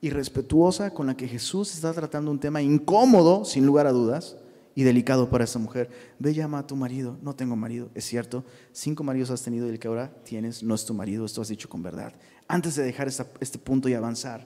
y 0.04 0.10
respetuosa 0.10 0.93
con 0.93 1.08
la 1.08 1.18
que 1.18 1.28
Jesús 1.28 1.74
está 1.74 1.93
tratando 1.93 2.30
un 2.30 2.39
tema 2.39 2.62
incómodo, 2.62 3.45
sin 3.45 3.66
lugar 3.66 3.88
a 3.88 3.91
dudas, 3.91 4.36
y 4.76 4.84
delicado 4.84 5.30
para 5.30 5.45
esa 5.45 5.60
mujer. 5.60 5.89
Ve, 6.20 6.34
llama 6.34 6.60
a 6.60 6.68
tu 6.68 6.76
marido. 6.76 7.18
No 7.22 7.36
tengo 7.36 7.56
marido, 7.56 7.89
es 7.95 8.04
cierto. 8.04 8.43
Cinco 8.74 9.04
maridos 9.04 9.32
has 9.32 9.41
tenido 9.41 9.66
y 9.66 9.70
el 9.70 9.80
que 9.80 9.88
ahora 9.88 10.14
tienes 10.26 10.62
no 10.62 10.76
es 10.76 10.86
tu 10.86 10.93
marido. 10.93 11.26
Esto 11.26 11.41
has 11.41 11.47
dicho 11.47 11.70
con 11.70 11.82
verdad. 11.82 12.14
Antes 12.47 12.76
de 12.76 12.84
dejar 12.84 13.08
este 13.08 13.58
punto 13.58 13.88
y 13.88 13.93
avanzar, 13.93 14.45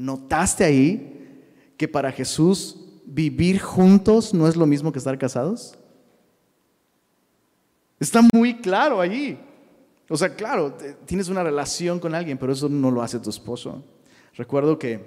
¿Notaste 0.00 0.64
ahí 0.64 1.74
que 1.76 1.86
para 1.86 2.10
Jesús 2.10 2.76
vivir 3.04 3.60
juntos 3.60 4.32
no 4.32 4.48
es 4.48 4.56
lo 4.56 4.64
mismo 4.64 4.92
que 4.92 4.98
estar 4.98 5.18
casados? 5.18 5.78
Está 7.98 8.22
muy 8.32 8.62
claro 8.62 9.00
allí. 9.00 9.38
O 10.08 10.16
sea, 10.16 10.34
claro, 10.34 10.74
tienes 11.04 11.28
una 11.28 11.42
relación 11.42 12.00
con 12.00 12.14
alguien, 12.14 12.38
pero 12.38 12.52
eso 12.52 12.68
no 12.70 12.90
lo 12.90 13.02
hace 13.02 13.18
tu 13.18 13.28
esposo. 13.28 13.84
Recuerdo 14.36 14.78
que 14.78 15.00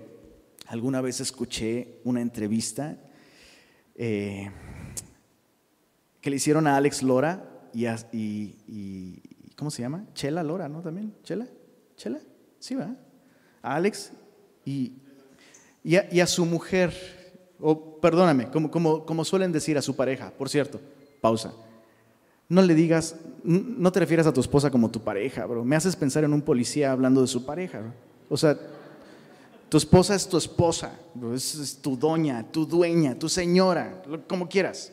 alguna 0.67 1.01
vez 1.01 1.19
escuché 1.19 1.99
una 2.03 2.21
entrevista 2.21 2.97
eh, 3.95 4.49
que 6.19 6.29
le 6.29 6.35
hicieron 6.37 6.67
a 6.67 6.77
Alex 6.77 7.03
Lora 7.03 7.69
y, 7.73 7.85
y, 8.67 9.21
¿cómo 9.55 9.71
se 9.71 9.81
llama? 9.81 10.05
Chela 10.13 10.43
Lora, 10.43 10.69
¿no? 10.69 10.81
También, 10.81 11.13
Chela, 11.23 11.47
Chela, 11.95 12.19
sí, 12.59 12.75
va. 12.75 12.95
A 13.61 13.75
Alex 13.75 14.13
y, 14.65 14.93
y, 15.83 16.19
a, 16.19 16.27
su 16.27 16.45
mujer, 16.45 16.93
o 17.59 17.99
perdóname, 17.99 18.49
como, 18.49 18.69
como, 18.71 19.05
como 19.05 19.25
suelen 19.25 19.51
decir 19.51 19.77
a 19.77 19.81
su 19.81 19.95
pareja, 19.95 20.31
por 20.31 20.49
cierto, 20.49 20.79
pausa. 21.21 21.53
No 22.49 22.61
le 22.61 22.75
digas, 22.75 23.15
no 23.43 23.91
te 23.91 23.99
refieras 23.99 24.27
a 24.27 24.33
tu 24.33 24.41
esposa 24.41 24.69
como 24.69 24.91
tu 24.91 25.01
pareja, 25.01 25.45
bro. 25.45 25.63
Me 25.63 25.75
haces 25.75 25.95
pensar 25.95 26.23
en 26.23 26.33
un 26.33 26.41
policía 26.41 26.91
hablando 26.91 27.21
de 27.21 27.27
su 27.27 27.45
pareja, 27.45 27.79
bro. 27.79 27.93
O 28.29 28.37
sea, 28.37 28.57
tu 29.73 29.77
esposa 29.77 30.13
es 30.13 30.29
tu 30.29 30.37
esposa, 30.37 30.99
es, 31.33 31.79
tu 31.81 31.97
doña, 31.97 32.45
tu 32.51 32.63
dueña, 32.63 33.17
tu 33.17 33.27
señora, 33.27 34.03
como 34.27 34.47
quieras. 34.47 34.91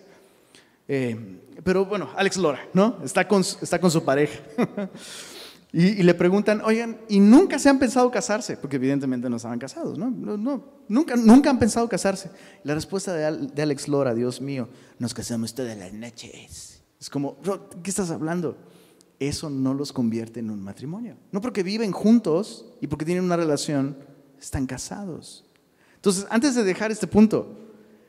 Eh, 0.88 1.38
pero 1.62 1.84
bueno, 1.84 2.08
Alex 2.16 2.38
Lora, 2.38 2.60
¿no? 2.72 2.96
Está 3.04 3.28
con, 3.28 3.42
está 3.42 3.78
con 3.78 3.90
su 3.90 4.02
pareja. 4.02 4.40
y, 5.74 6.02
le 6.02 6.14
preguntan, 6.14 6.62
oigan, 6.64 6.98
¿y 7.10 7.20
nunca 7.20 7.58
se 7.58 7.68
han 7.68 7.78
pensado 7.78 8.10
casarse? 8.10 8.56
Porque 8.56 8.76
evidentemente 8.76 9.28
no 9.28 9.36
estaban 9.36 9.58
casados, 9.58 9.98
¿no? 9.98 10.10
no, 10.10 10.64
nunca, 10.88 11.14
nunca 11.14 11.50
han 11.50 11.58
pensado 11.58 11.86
casarse. 11.86 12.30
La 12.64 12.74
respuesta 12.74 13.12
de, 13.12 13.48
de 13.48 13.60
Alex 13.60 13.86
Lora, 13.86 14.14
Dios 14.14 14.40
mío, 14.40 14.70
nos 14.98 15.12
casamos 15.12 15.54
todas 15.54 15.76
las 15.76 15.92
noches. 15.92 16.80
Es 16.98 17.10
como, 17.10 17.36
¿qué 17.82 17.90
estás 17.90 18.10
hablando? 18.10 18.56
Eso 19.18 19.50
no 19.50 19.74
los 19.74 19.92
convierte 19.92 20.40
en 20.40 20.50
un 20.50 20.62
matrimonio. 20.62 21.18
No 21.32 21.42
porque 21.42 21.62
viven 21.62 21.92
juntos 21.92 22.64
y 22.80 22.86
porque 22.86 23.04
tienen 23.04 23.24
una 23.24 23.36
relación 23.36 24.08
están 24.40 24.66
casados. 24.66 25.44
Entonces, 25.96 26.26
antes 26.30 26.54
de 26.54 26.64
dejar 26.64 26.90
este 26.90 27.06
punto, 27.06 27.58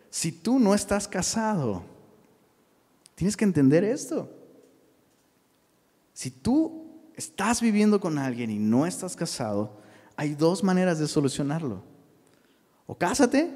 si 0.10 0.32
tú 0.32 0.60
no 0.60 0.74
estás 0.74 1.08
casado, 1.08 1.84
tienes 3.16 3.36
que 3.36 3.46
entender 3.46 3.84
esto. 3.84 4.30
Si 6.14 6.32
tú 6.32 6.86
estás 7.16 7.62
viviendo 7.62 8.00
con 8.00 8.18
alguien 8.18 8.50
y 8.50 8.60
no 8.60 8.86
estás 8.86 9.16
casado, 9.16 9.78
hay 10.16 10.36
dos 10.36 10.64
maneras 10.64 11.00
de 11.00 11.08
solucionarlo. 11.08 11.84
O 12.86 12.98
cásate 12.98 13.52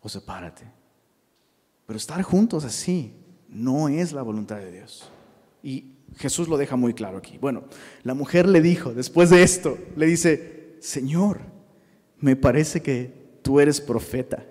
o 0.00 0.08
sepárate. 0.08 0.64
Pero 1.86 1.96
estar 1.96 2.22
juntos 2.22 2.64
así 2.64 3.14
no 3.48 3.88
es 3.88 4.12
la 4.12 4.22
voluntad 4.22 4.56
de 4.56 4.72
Dios. 4.72 5.08
Y 5.62 5.92
Jesús 6.16 6.48
lo 6.48 6.56
deja 6.56 6.76
muy 6.76 6.94
claro 6.94 7.18
aquí. 7.18 7.38
Bueno, 7.38 7.64
la 8.02 8.14
mujer 8.14 8.48
le 8.48 8.60
dijo, 8.60 8.94
después 8.94 9.30
de 9.30 9.42
esto, 9.42 9.78
le 9.96 10.06
dice, 10.06 10.53
Señor, 10.84 11.40
me 12.18 12.36
parece 12.36 12.82
que 12.82 13.10
tú 13.40 13.58
eres 13.58 13.80
profeta. 13.80 14.44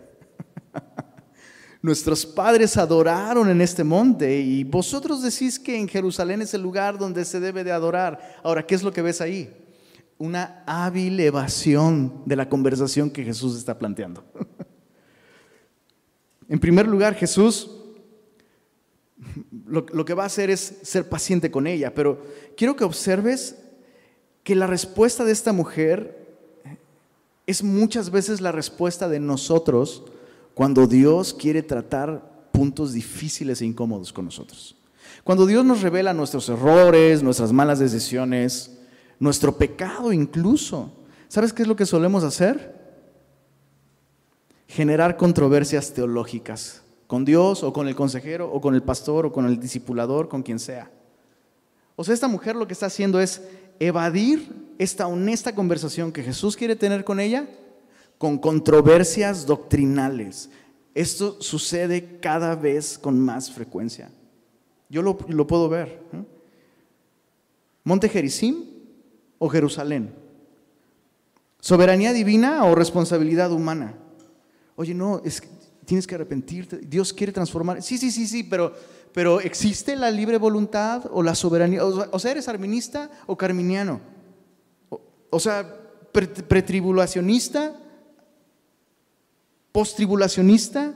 Nuestros 1.83 2.25
padres 2.25 2.75
adoraron 2.75 3.47
en 3.51 3.61
este 3.61 3.83
monte 3.83 4.39
y 4.39 4.63
vosotros 4.63 5.21
decís 5.21 5.59
que 5.59 5.77
en 5.77 5.87
Jerusalén 5.87 6.41
es 6.41 6.55
el 6.55 6.63
lugar 6.63 6.97
donde 6.97 7.23
se 7.23 7.39
debe 7.39 7.63
de 7.63 7.71
adorar. 7.71 8.39
Ahora, 8.41 8.65
¿qué 8.65 8.73
es 8.73 8.81
lo 8.81 8.91
que 8.91 9.03
ves 9.03 9.21
ahí? 9.21 9.47
Una 10.17 10.63
hábil 10.65 11.19
evasión 11.19 12.23
de 12.25 12.35
la 12.35 12.49
conversación 12.49 13.11
que 13.11 13.23
Jesús 13.23 13.55
está 13.55 13.77
planteando. 13.77 14.23
En 16.49 16.59
primer 16.59 16.87
lugar, 16.87 17.13
Jesús 17.13 17.69
lo, 19.67 19.85
que 19.85 20.13
va 20.15 20.23
a 20.23 20.27
hacer 20.27 20.49
es 20.49 20.79
ser 20.81 21.07
paciente 21.07 21.51
con 21.51 21.67
ella, 21.67 21.93
pero 21.93 22.25
quiero 22.57 22.75
que 22.75 22.83
observes 22.83 23.55
que 24.43 24.55
la 24.55 24.67
respuesta 24.67 25.23
de 25.23 25.31
esta 25.31 25.53
mujer 25.53 26.22
es 27.45 27.63
muchas 27.63 28.09
veces 28.09 28.41
la 28.41 28.51
respuesta 28.51 29.09
de 29.09 29.19
nosotros 29.19 30.03
cuando 30.53 30.87
Dios 30.87 31.33
quiere 31.33 31.63
tratar 31.63 32.49
puntos 32.51 32.93
difíciles 32.93 33.61
e 33.61 33.65
incómodos 33.65 34.13
con 34.13 34.25
nosotros. 34.25 34.75
Cuando 35.23 35.45
Dios 35.45 35.65
nos 35.65 35.81
revela 35.81 36.13
nuestros 36.13 36.47
errores, 36.49 37.23
nuestras 37.23 37.51
malas 37.51 37.79
decisiones, 37.79 38.77
nuestro 39.19 39.57
pecado 39.57 40.13
incluso. 40.13 40.91
¿Sabes 41.27 41.53
qué 41.53 41.63
es 41.63 41.67
lo 41.67 41.75
que 41.75 41.85
solemos 41.85 42.23
hacer? 42.23 42.81
Generar 44.67 45.17
controversias 45.17 45.93
teológicas 45.93 46.83
con 47.07 47.25
Dios 47.25 47.63
o 47.63 47.73
con 47.73 47.87
el 47.87 47.95
consejero 47.95 48.51
o 48.51 48.61
con 48.61 48.75
el 48.75 48.83
pastor 48.83 49.25
o 49.25 49.31
con 49.31 49.45
el 49.45 49.59
discipulador, 49.59 50.29
con 50.29 50.43
quien 50.43 50.59
sea. 50.59 50.91
O 51.95 52.03
sea, 52.03 52.13
esta 52.13 52.27
mujer 52.27 52.55
lo 52.55 52.67
que 52.67 52.73
está 52.73 52.87
haciendo 52.87 53.19
es 53.19 53.41
evadir 53.79 54.62
esta 54.83 55.07
honesta 55.07 55.55
conversación 55.55 56.11
que 56.11 56.23
Jesús 56.23 56.55
quiere 56.55 56.75
tener 56.75 57.03
con 57.03 57.19
ella 57.19 57.47
con 58.17 58.37
controversias 58.37 59.45
doctrinales. 59.45 60.49
Esto 60.93 61.41
sucede 61.41 62.19
cada 62.21 62.55
vez 62.55 62.97
con 62.97 63.19
más 63.19 63.51
frecuencia. 63.51 64.11
Yo 64.89 65.01
lo, 65.01 65.17
puedo 65.17 65.67
ver. 65.67 66.01
Monte 67.83 68.07
Gerizim 68.07 68.63
o 69.39 69.49
Jerusalén. 69.49 70.13
Soberanía 71.59 72.13
divina 72.13 72.63
o 72.63 72.75
responsabilidad 72.75 73.51
humana. 73.51 73.95
Oye, 74.75 74.93
no, 74.93 75.21
es 75.25 75.41
tienes 75.85 76.07
que 76.07 76.15
arrepentirte. 76.15 76.77
Dios 76.77 77.11
quiere 77.11 77.33
transformar. 77.33 77.81
Sí, 77.81 77.97
sí, 77.97 78.09
sí, 78.09 78.25
sí, 78.25 78.43
pero, 78.43 78.73
pero 79.11 79.41
¿existe 79.41 79.95
la 79.95 80.09
libre 80.11 80.37
voluntad 80.37 81.09
o 81.11 81.21
la 81.21 81.35
soberanía? 81.35 81.83
O 81.83 82.19
sea, 82.19 82.31
¿eres 82.31 82.47
arminista 82.47 83.09
o 83.25 83.35
carminiano? 83.35 84.12
O 85.33 85.39
sea, 85.39 85.79
pretribulacionista, 86.11 87.75
postribulacionista. 89.71 90.93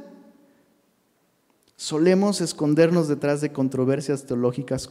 Solemos 1.75 2.41
escondernos 2.41 3.07
detrás 3.07 3.41
de 3.41 3.51
controversias 3.51 4.25
teológicas 4.25 4.89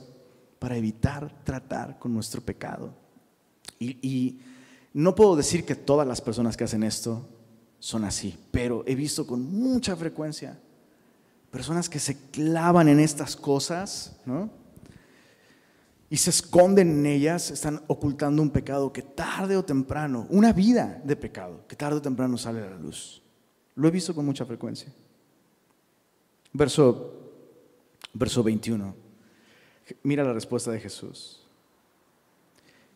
para 0.59 0.76
evitar 0.76 1.32
tratar 1.44 1.99
con 1.99 2.12
nuestro 2.12 2.40
pecado. 2.40 2.94
Y, 3.78 3.99
y, 4.07 4.40
no 4.92 5.14
puedo 5.14 5.36
decir 5.36 5.64
que 5.66 5.74
todas 5.74 6.09
las 6.09 6.20
personas 6.22 6.57
que 6.57 6.64
hacen 6.64 6.82
esto 6.82 7.28
son 7.78 8.05
así, 8.05 8.34
pero 8.51 8.82
he 8.86 8.94
visto 8.94 9.26
con 9.26 9.44
mucha 9.44 9.94
frecuencia 9.94 10.59
personas 11.51 11.88
que 11.88 11.99
se 11.99 12.16
clavan 12.30 12.88
en 12.88 13.01
estas 13.01 13.36
cosas, 13.36 14.16
¿no? 14.24 14.51
Y 16.09 16.16
se 16.16 16.30
esconden 16.30 16.90
en 16.90 17.07
ellas, 17.07 17.50
están 17.50 17.82
ocultando 17.88 18.40
un 18.40 18.50
pecado 18.50 18.92
que 18.92 19.02
tarde 19.02 19.57
o 19.57 19.64
temprano, 19.64 20.26
una 20.30 20.52
vida 20.52 21.00
de 21.04 21.16
pecado, 21.16 21.66
que 21.66 21.74
tarde 21.74 21.98
o 21.98 22.02
temprano 22.02 22.38
sale 22.38 22.62
a 22.62 22.70
la 22.70 22.76
luz. 22.76 23.22
Lo 23.74 23.88
he 23.88 23.90
visto 23.90 24.14
con 24.14 24.24
mucha 24.24 24.44
frecuencia. 24.44 24.92
Verso, 26.52 27.12
verso 28.12 28.42
21. 28.42 28.94
Mira 30.04 30.24
la 30.24 30.32
respuesta 30.32 30.70
de 30.70 30.80
Jesús. 30.80 31.44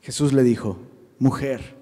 Jesús 0.00 0.32
le 0.32 0.42
dijo, 0.42 0.78
mujer. 1.18 1.76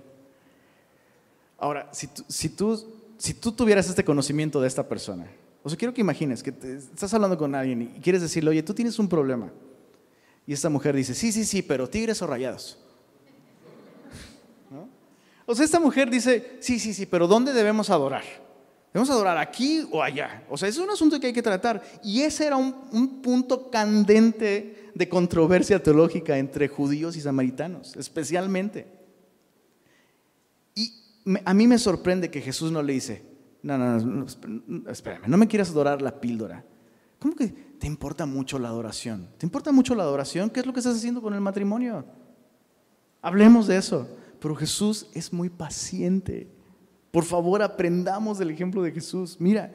Ahora, 1.58 1.88
si 1.92 2.06
tú, 2.08 2.24
si 2.26 2.48
tú, 2.48 3.00
si 3.18 3.34
tú 3.34 3.52
tuvieras 3.52 3.88
este 3.88 4.04
conocimiento 4.04 4.60
de 4.60 4.68
esta 4.68 4.88
persona, 4.88 5.30
o 5.62 5.68
sea, 5.68 5.76
quiero 5.76 5.92
que 5.92 6.00
imagines 6.00 6.42
que 6.42 6.50
estás 6.50 7.12
hablando 7.12 7.36
con 7.36 7.54
alguien 7.54 7.82
y 7.82 8.00
quieres 8.00 8.22
decirle, 8.22 8.50
oye, 8.50 8.62
tú 8.62 8.72
tienes 8.72 8.98
un 8.98 9.08
problema. 9.08 9.52
Y 10.48 10.54
esta 10.54 10.70
mujer 10.70 10.96
dice, 10.96 11.14
sí, 11.14 11.30
sí, 11.30 11.44
sí, 11.44 11.60
pero 11.60 11.90
tigres 11.90 12.22
o 12.22 12.26
rayados. 12.26 12.78
O 15.44 15.54
sea, 15.54 15.62
esta 15.62 15.78
mujer 15.78 16.08
dice, 16.08 16.56
sí, 16.60 16.78
sí, 16.78 16.94
sí, 16.94 17.04
pero 17.04 17.28
¿dónde 17.28 17.52
debemos 17.52 17.90
adorar? 17.90 18.24
¿Debemos 18.90 19.10
adorar 19.10 19.36
aquí 19.36 19.86
o 19.90 20.02
allá? 20.02 20.44
O 20.48 20.56
sea, 20.56 20.70
es 20.70 20.78
un 20.78 20.88
asunto 20.88 21.20
que 21.20 21.26
hay 21.26 21.32
que 21.34 21.42
tratar. 21.42 21.82
Y 22.02 22.22
ese 22.22 22.46
era 22.46 22.56
un, 22.56 23.20
punto 23.20 23.70
candente 23.70 24.90
de 24.94 25.06
controversia 25.06 25.82
teológica 25.82 26.38
entre 26.38 26.66
judíos 26.66 27.14
y 27.16 27.20
samaritanos, 27.20 27.94
especialmente. 27.96 28.86
Y 30.74 30.94
a 31.44 31.52
mí 31.52 31.66
me 31.66 31.76
sorprende 31.76 32.30
que 32.30 32.40
Jesús 32.40 32.72
no 32.72 32.82
le 32.82 32.94
dice, 32.94 33.22
no, 33.62 33.76
no, 33.76 33.98
no, 33.98 34.90
espérame, 34.90 35.26
no 35.26 35.36
me 35.36 35.46
quieras 35.46 35.68
adorar 35.68 36.00
la 36.00 36.18
píldora. 36.18 36.64
¿Cómo 37.18 37.36
que 37.36 37.67
te 37.78 37.86
importa 37.86 38.26
mucho 38.26 38.58
la 38.58 38.68
adoración? 38.68 39.28
¿Te 39.38 39.46
importa 39.46 39.72
mucho 39.72 39.94
la 39.94 40.02
adoración? 40.02 40.50
¿Qué 40.50 40.60
es 40.60 40.66
lo 40.66 40.72
que 40.72 40.80
estás 40.80 40.96
haciendo 40.96 41.22
con 41.22 41.34
el 41.34 41.40
matrimonio? 41.40 42.04
Hablemos 43.22 43.66
de 43.66 43.76
eso. 43.76 44.08
Pero 44.40 44.54
Jesús 44.54 45.08
es 45.14 45.32
muy 45.32 45.48
paciente. 45.48 46.48
Por 47.10 47.24
favor, 47.24 47.62
aprendamos 47.62 48.38
del 48.38 48.50
ejemplo 48.50 48.82
de 48.82 48.92
Jesús. 48.92 49.36
Mira, 49.40 49.72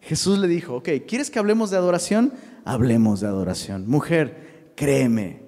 Jesús 0.00 0.38
le 0.38 0.48
dijo, 0.48 0.76
ok, 0.76 0.88
¿quieres 1.06 1.30
que 1.30 1.38
hablemos 1.38 1.70
de 1.70 1.76
adoración? 1.76 2.32
Hablemos 2.64 3.20
de 3.20 3.26
adoración. 3.26 3.88
Mujer, 3.88 4.72
créeme 4.76 5.42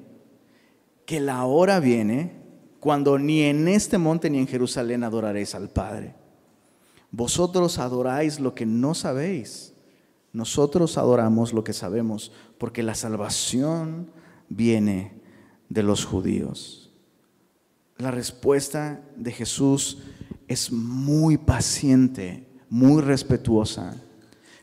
que 1.07 1.21
la 1.21 1.45
hora 1.45 1.81
viene 1.81 2.41
cuando 2.81 3.19
ni 3.19 3.43
en 3.43 3.69
este 3.69 3.99
monte 3.99 4.31
ni 4.31 4.39
en 4.39 4.47
Jerusalén 4.47 5.05
adoraréis 5.05 5.55
al 5.55 5.71
Padre. 5.71 6.15
Vosotros 7.11 7.79
adoráis 7.79 8.41
lo 8.41 8.55
que 8.55 8.67
no 8.67 8.95
sabéis. 8.95 9.75
Nosotros 10.33 10.97
adoramos 10.97 11.53
lo 11.53 11.65
que 11.65 11.73
sabemos, 11.73 12.33
porque 12.59 12.83
la 12.83 12.95
salvación 12.95 14.11
viene 14.49 15.13
de 15.69 15.83
los 15.83 16.05
judíos. 16.05 16.91
La 17.99 18.11
respuesta 18.11 19.03
de 19.17 19.33
Jesús 19.33 19.99
es 20.47 20.73
muy 20.73 21.37
paciente, 21.37 22.47
muy 22.69 23.03
respetuosa, 23.03 24.01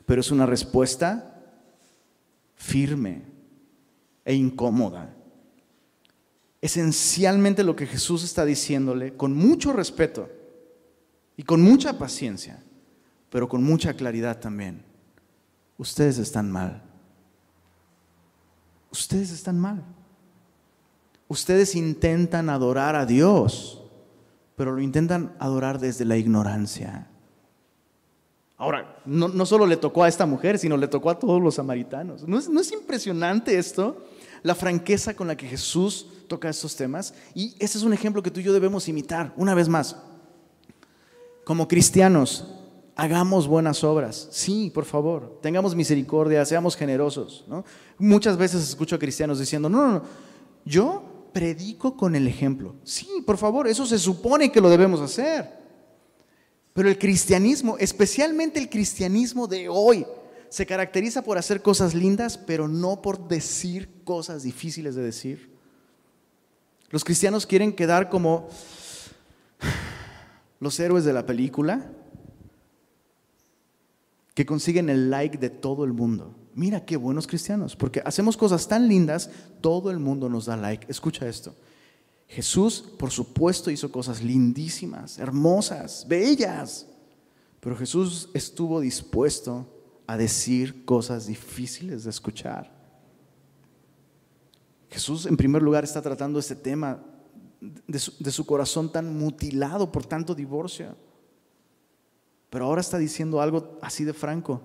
pero 0.05 0.21
es 0.21 0.31
una 0.31 0.45
respuesta 0.45 1.43
firme 2.55 3.23
e 4.25 4.33
incómoda. 4.33 5.13
Esencialmente 6.61 7.63
lo 7.63 7.75
que 7.75 7.85
Jesús 7.85 8.23
está 8.23 8.43
diciéndole 8.43 9.13
con 9.15 9.35
mucho 9.35 9.71
respeto 9.73 10.29
y 11.35 11.43
con 11.43 11.61
mucha 11.61 11.97
paciencia, 11.99 12.63
pero 13.29 13.47
con 13.47 13.63
mucha 13.63 13.93
claridad 13.93 14.39
también. 14.39 14.86
Ustedes 15.77 16.17
están 16.17 16.51
mal. 16.51 16.81
Ustedes 18.91 19.31
están 19.31 19.59
mal. 19.59 19.83
Ustedes 21.27 21.75
intentan 21.75 22.49
adorar 22.49 22.95
a 22.95 23.05
Dios, 23.05 23.83
pero 24.55 24.71
lo 24.71 24.81
intentan 24.81 25.35
adorar 25.39 25.79
desde 25.79 26.05
la 26.05 26.17
ignorancia. 26.17 27.07
Ahora, 28.59 29.01
no, 29.05 29.45
solo 29.45 29.67
le 29.67 29.77
tocó 29.77 30.03
a 30.03 30.07
esta 30.07 30.25
mujer, 30.25 30.57
sino 30.57 30.77
le 30.77 30.87
tocó 30.87 31.11
a 31.11 31.19
todos 31.19 31.39
los 31.41 31.55
samaritanos. 31.55 32.27
¿No 32.27 32.39
es, 32.39 32.49
¿No 32.49 32.59
es 32.59 32.71
impresionante 32.71 33.57
esto? 33.57 34.03
La 34.41 34.55
franqueza 34.55 35.15
con 35.15 35.27
la 35.27 35.37
que 35.37 35.47
Jesús 35.47 36.07
toca 36.27 36.49
estos 36.49 36.75
temas. 36.75 37.13
Y 37.35 37.55
ese 37.59 37.77
es 37.77 37.83
un 37.83 37.93
ejemplo 37.93 38.23
que 38.23 38.31
tú 38.31 38.39
y 38.39 38.43
yo 38.43 38.53
debemos 38.53 38.87
imitar, 38.87 39.31
una 39.35 39.53
vez 39.53 39.69
más. 39.69 39.97
Como 41.43 41.67
cristianos, 41.67 42.47
hagamos 42.97 43.47
buenas 43.47 43.83
obras. 43.83 44.27
Sí, 44.31 44.71
por 44.73 44.83
favor, 44.83 45.39
tengamos 45.41 45.75
misericordia, 45.75 46.43
seamos 46.43 46.75
generosos. 46.75 47.45
Muchas 47.97 48.35
veces 48.35 48.67
escucho 48.67 48.95
a 48.95 48.99
cristianos 48.99 49.39
diciendo, 49.39 49.69
no, 49.69 49.85
no, 49.85 49.93
no, 49.93 50.01
yo 50.65 51.29
predico 51.31 51.95
con 51.95 52.15
el 52.15 52.27
ejemplo. 52.27 52.75
Sí, 52.83 53.07
por 53.25 53.37
favor, 53.37 53.67
eso 53.67 53.85
se 53.85 53.99
supone 53.99 54.51
que 54.51 54.59
lo 54.59 54.69
debemos 54.69 54.99
hacer. 54.99 55.57
Pero 56.73 56.89
el 56.89 56.97
cristianismo, 56.97 57.77
especialmente 57.77 58.59
el 58.59 58.69
cristianismo 58.69 59.47
de 59.47 59.69
hoy, 59.69 60.05
se 60.49 60.65
caracteriza 60.65 61.21
por 61.21 61.37
hacer 61.37 61.61
cosas 61.61 61.93
lindas, 61.93 62.37
pero 62.37 62.67
no 62.67 63.01
por 63.01 63.27
decir 63.27 63.89
cosas 64.03 64.43
difíciles 64.43 64.95
de 64.95 65.03
decir. 65.03 65.51
Los 66.89 67.03
cristianos 67.03 67.45
quieren 67.45 67.73
quedar 67.73 68.09
como 68.09 68.49
los 70.59 70.79
héroes 70.79 71.05
de 71.05 71.13
la 71.13 71.25
película 71.25 71.91
que 74.37 74.45
consiguen 74.45 74.87
el 74.91 75.09
like 75.09 75.39
de 75.39 75.49
todo 75.49 75.83
el 75.83 75.93
mundo. 75.93 76.35
Mira 76.53 76.85
qué 76.85 76.95
buenos 76.95 77.25
cristianos, 77.25 77.75
porque 77.75 78.03
hacemos 78.05 78.37
cosas 78.37 78.67
tan 78.67 78.87
lindas, 78.87 79.31
todo 79.61 79.89
el 79.89 79.97
mundo 79.97 80.29
nos 80.29 80.45
da 80.45 80.55
like. 80.55 80.85
Escucha 80.91 81.27
esto. 81.27 81.55
Jesús, 82.27 82.83
por 82.99 83.09
supuesto, 83.09 83.71
hizo 83.71 83.91
cosas 83.91 84.21
lindísimas, 84.21 85.17
hermosas, 85.17 86.05
bellas, 86.07 86.85
pero 87.59 87.75
Jesús 87.75 88.29
estuvo 88.35 88.79
dispuesto 88.79 89.65
a 90.05 90.15
decir 90.17 90.85
cosas 90.85 91.25
difíciles 91.25 92.03
de 92.03 92.11
escuchar. 92.11 92.71
Jesús, 94.91 95.25
en 95.25 95.35
primer 95.35 95.63
lugar, 95.63 95.83
está 95.83 95.99
tratando 95.99 96.37
este 96.37 96.53
tema 96.55 97.03
de 97.59 98.31
su, 98.31 98.45
corazón 98.45 98.91
tan 98.91 99.17
mutilado 99.17 99.91
por 99.91 100.05
tanto 100.05 100.35
divorcio. 100.35 100.95
Pero 102.49 102.65
ahora 102.65 102.81
está 102.81 102.97
diciendo 102.97 103.41
algo 103.41 103.77
así 103.81 104.03
de 104.03 104.13
franco. 104.13 104.61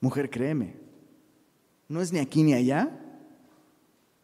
Mujer, 0.00 0.28
créeme, 0.28 0.76
no 1.88 2.00
es 2.00 2.12
ni 2.12 2.18
aquí 2.18 2.42
ni 2.42 2.54
allá. 2.54 3.00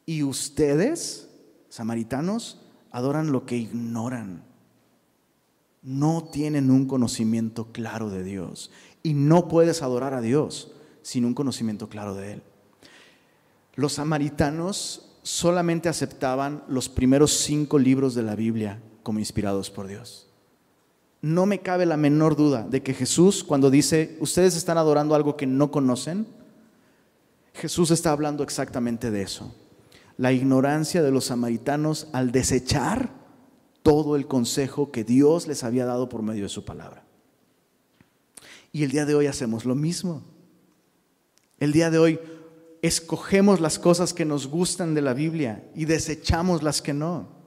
Y 0.04 0.22
ustedes, 0.22 1.28
samaritanos, 1.68 2.60
adoran 2.90 3.32
lo 3.32 3.46
que 3.46 3.56
ignoran. 3.56 4.44
No 5.82 6.28
tienen 6.30 6.70
un 6.70 6.86
conocimiento 6.86 7.72
claro 7.72 8.10
de 8.10 8.22
Dios. 8.24 8.70
Y 9.02 9.14
no 9.14 9.48
puedes 9.48 9.82
adorar 9.82 10.12
a 10.12 10.20
Dios 10.20 10.72
sin 11.02 11.24
un 11.24 11.34
conocimiento 11.34 11.88
claro 11.88 12.14
de 12.14 12.34
Él. 12.34 12.42
Los 13.74 13.94
samaritanos 13.94 15.18
solamente 15.22 15.88
aceptaban 15.88 16.64
los 16.68 16.88
primeros 16.88 17.32
cinco 17.32 17.78
libros 17.78 18.14
de 18.14 18.22
la 18.22 18.34
Biblia 18.34 18.82
como 19.02 19.18
inspirados 19.18 19.70
por 19.70 19.86
Dios. 19.86 20.29
No 21.22 21.44
me 21.46 21.60
cabe 21.60 21.84
la 21.86 21.96
menor 21.96 22.36
duda 22.36 22.66
de 22.68 22.82
que 22.82 22.94
Jesús, 22.94 23.44
cuando 23.44 23.70
dice, 23.70 24.16
ustedes 24.20 24.56
están 24.56 24.78
adorando 24.78 25.14
algo 25.14 25.36
que 25.36 25.46
no 25.46 25.70
conocen, 25.70 26.26
Jesús 27.52 27.90
está 27.90 28.12
hablando 28.12 28.42
exactamente 28.42 29.10
de 29.10 29.22
eso. 29.22 29.54
La 30.16 30.32
ignorancia 30.32 31.02
de 31.02 31.10
los 31.10 31.26
samaritanos 31.26 32.08
al 32.12 32.32
desechar 32.32 33.10
todo 33.82 34.16
el 34.16 34.26
consejo 34.26 34.90
que 34.90 35.04
Dios 35.04 35.46
les 35.46 35.64
había 35.64 35.84
dado 35.84 36.08
por 36.08 36.22
medio 36.22 36.44
de 36.44 36.48
su 36.48 36.64
palabra. 36.64 37.04
Y 38.72 38.84
el 38.84 38.90
día 38.90 39.04
de 39.04 39.14
hoy 39.14 39.26
hacemos 39.26 39.64
lo 39.64 39.74
mismo. 39.74 40.22
El 41.58 41.72
día 41.72 41.90
de 41.90 41.98
hoy 41.98 42.20
escogemos 42.82 43.60
las 43.60 43.78
cosas 43.78 44.14
que 44.14 44.24
nos 44.24 44.46
gustan 44.46 44.94
de 44.94 45.02
la 45.02 45.12
Biblia 45.12 45.68
y 45.74 45.84
desechamos 45.84 46.62
las 46.62 46.80
que 46.80 46.94
no. 46.94 47.39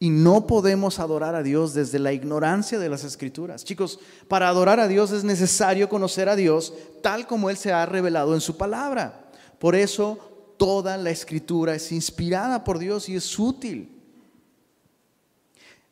Y 0.00 0.10
no 0.10 0.46
podemos 0.46 1.00
adorar 1.00 1.34
a 1.34 1.42
Dios 1.42 1.74
desde 1.74 1.98
la 1.98 2.12
ignorancia 2.12 2.78
de 2.78 2.88
las 2.88 3.02
escrituras. 3.02 3.64
Chicos, 3.64 3.98
para 4.28 4.48
adorar 4.48 4.78
a 4.78 4.86
Dios 4.86 5.10
es 5.10 5.24
necesario 5.24 5.88
conocer 5.88 6.28
a 6.28 6.36
Dios 6.36 6.72
tal 7.02 7.26
como 7.26 7.50
Él 7.50 7.56
se 7.56 7.72
ha 7.72 7.84
revelado 7.84 8.34
en 8.34 8.40
su 8.40 8.56
palabra. 8.56 9.30
Por 9.58 9.74
eso 9.74 10.54
toda 10.56 10.96
la 10.96 11.10
escritura 11.10 11.74
es 11.74 11.90
inspirada 11.90 12.62
por 12.62 12.78
Dios 12.78 13.08
y 13.08 13.16
es 13.16 13.38
útil. 13.38 13.98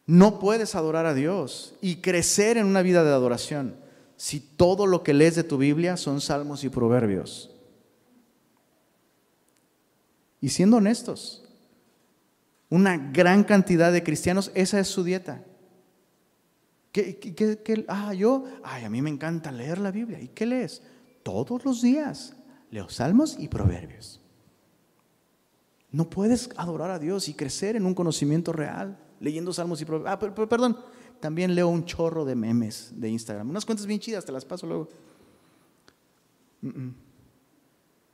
No 0.06 0.38
puedes 0.38 0.76
adorar 0.76 1.04
a 1.06 1.14
Dios 1.14 1.74
y 1.80 1.96
crecer 1.96 2.58
en 2.58 2.66
una 2.66 2.82
vida 2.82 3.02
de 3.02 3.10
adoración 3.10 3.74
si 4.16 4.38
todo 4.40 4.86
lo 4.86 5.02
que 5.02 5.14
lees 5.14 5.34
de 5.34 5.44
tu 5.44 5.58
Biblia 5.58 5.96
son 5.96 6.20
salmos 6.20 6.62
y 6.62 6.68
proverbios. 6.68 7.50
Y 10.40 10.50
siendo 10.50 10.76
honestos, 10.76 11.45
una 12.68 12.96
gran 12.96 13.44
cantidad 13.44 13.92
de 13.92 14.02
cristianos, 14.02 14.50
esa 14.54 14.80
es 14.80 14.88
su 14.88 15.04
dieta. 15.04 15.44
¿Qué, 16.92 17.84
ah, 17.88 18.14
yo, 18.14 18.44
ay, 18.64 18.84
a 18.84 18.90
mí 18.90 19.02
me 19.02 19.10
encanta 19.10 19.52
leer 19.52 19.78
la 19.78 19.90
Biblia. 19.90 20.18
¿Y 20.20 20.28
qué 20.28 20.46
lees? 20.46 20.82
Todos 21.22 21.64
los 21.64 21.82
días 21.82 22.34
leo 22.70 22.88
salmos 22.88 23.36
y 23.38 23.48
proverbios. 23.48 24.20
No 25.90 26.08
puedes 26.08 26.50
adorar 26.56 26.90
a 26.90 26.98
Dios 26.98 27.28
y 27.28 27.34
crecer 27.34 27.76
en 27.76 27.84
un 27.84 27.94
conocimiento 27.94 28.52
real 28.52 28.98
leyendo 29.20 29.52
salmos 29.52 29.80
y 29.82 29.84
proverbios. 29.84 30.12
Ah, 30.12 30.18
pero, 30.18 30.48
perdón, 30.48 30.78
también 31.20 31.54
leo 31.54 31.68
un 31.68 31.84
chorro 31.84 32.24
de 32.24 32.34
memes 32.34 32.92
de 32.94 33.10
Instagram. 33.10 33.50
Unas 33.50 33.66
cuentas 33.66 33.86
bien 33.86 34.00
chidas, 34.00 34.24
te 34.24 34.32
las 34.32 34.44
paso 34.44 34.66
luego. 34.66 34.88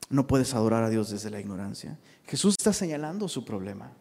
No 0.08 0.26
puedes 0.26 0.54
adorar 0.54 0.82
a 0.82 0.90
Dios 0.90 1.10
desde 1.10 1.30
la 1.30 1.40
ignorancia. 1.40 1.98
Jesús 2.24 2.56
está 2.58 2.72
señalando 2.72 3.28
su 3.28 3.44
problema. 3.44 3.92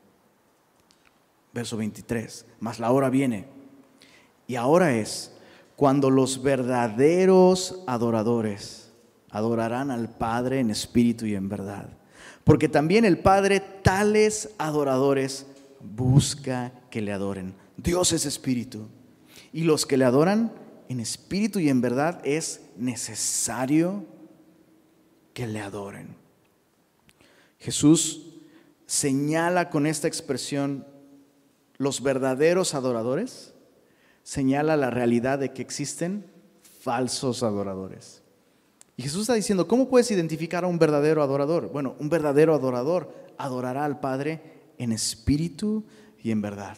Verso 1.54 1.78
23, 1.78 2.46
mas 2.60 2.80
la 2.80 2.92
hora 2.92 3.10
viene. 3.10 3.48
Y 4.48 4.56
ahora 4.56 4.96
es 4.96 5.34
cuando 5.76 6.10
los 6.10 6.42
verdaderos 6.42 7.82
adoradores 7.88 8.92
adorarán 9.30 9.92
al 9.92 10.10
Padre 10.10 10.60
en 10.60 10.70
espíritu 10.70 11.26
y 11.26 11.36
en 11.36 11.50
verdad. 11.50 11.98
Porque 12.44 12.70
también 12.70 13.06
el 13.06 13.20
Padre 13.20 13.60
tales 13.60 14.50
adoradores 14.58 15.46
busca 15.80 16.72
que 16.90 17.02
le 17.02 17.12
adoren. 17.12 17.56
Dios 17.78 18.14
es 18.14 18.26
espíritu. 18.26 18.88
Y 19.54 19.64
los 19.64 19.86
que 19.86 19.98
le 19.98 20.06
adoran 20.06 20.54
en 20.88 21.00
espíritu 21.00 21.60
y 21.60 21.70
en 21.70 21.82
verdad 21.82 22.22
es 22.24 22.62
necesario 22.78 24.06
que 25.34 25.48
le 25.48 25.62
adoren. 25.62 26.16
Jesús 27.60 28.28
señala 28.86 29.70
con 29.70 29.86
esta 29.86 30.08
expresión 30.08 30.86
los 31.82 32.04
verdaderos 32.04 32.76
adoradores, 32.76 33.56
señala 34.22 34.78
la 34.78 34.92
realidad 34.92 35.40
de 35.40 35.52
que 35.52 35.64
existen 35.64 36.28
falsos 36.80 37.42
adoradores. 37.42 38.22
Y 38.98 39.02
Jesús 39.02 39.22
está 39.22 39.34
diciendo, 39.34 39.68
¿cómo 39.68 39.90
puedes 39.90 40.12
identificar 40.12 40.64
a 40.64 40.68
un 40.68 40.78
verdadero 40.78 41.24
adorador? 41.24 41.72
Bueno, 41.72 41.96
un 41.98 42.08
verdadero 42.08 42.54
adorador 42.54 43.12
adorará 43.40 43.84
al 43.84 44.00
Padre 44.00 44.42
en 44.78 44.92
espíritu 44.92 45.84
y 46.22 46.30
en 46.30 46.44
verdad. 46.44 46.78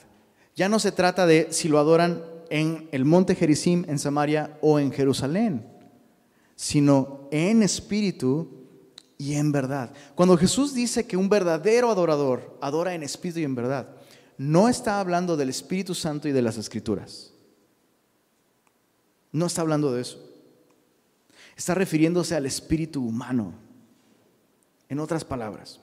Ya 0.56 0.70
no 0.70 0.80
se 0.80 0.94
trata 0.94 1.26
de 1.26 1.48
si 1.52 1.68
lo 1.68 1.80
adoran 1.80 2.24
en 2.50 2.88
el 2.94 3.04
monte 3.04 3.36
Gerizim, 3.36 3.84
en 3.90 4.00
Samaria 4.00 4.58
o 4.62 4.80
en 4.80 4.94
Jerusalén, 4.94 5.68
sino 6.56 7.28
en 7.30 7.62
espíritu 7.62 8.48
y 9.18 9.34
en 9.34 9.52
verdad. 9.52 9.92
Cuando 10.16 10.38
Jesús 10.38 10.74
dice 10.74 11.06
que 11.06 11.18
un 11.18 11.28
verdadero 11.28 11.92
adorador 11.92 12.58
adora 12.62 12.96
en 12.96 13.04
espíritu 13.04 13.42
y 13.42 13.44
en 13.44 13.56
verdad, 13.56 13.98
no 14.38 14.70
está 14.70 15.00
hablando 15.00 15.38
del 15.38 15.50
Espíritu 15.50 15.94
Santo 15.94 16.28
y 16.28 16.32
de 16.32 16.42
las 16.42 16.58
Escrituras. 16.58 17.34
No 19.32 19.48
está 19.48 19.62
hablando 19.62 19.92
de 19.92 20.02
eso. 20.02 20.20
Está 21.56 21.76
refiriéndose 21.76 22.36
al 22.36 22.46
espíritu 22.46 23.04
humano. 23.04 23.54
En 24.90 25.00
otras 25.00 25.26
palabras, 25.26 25.80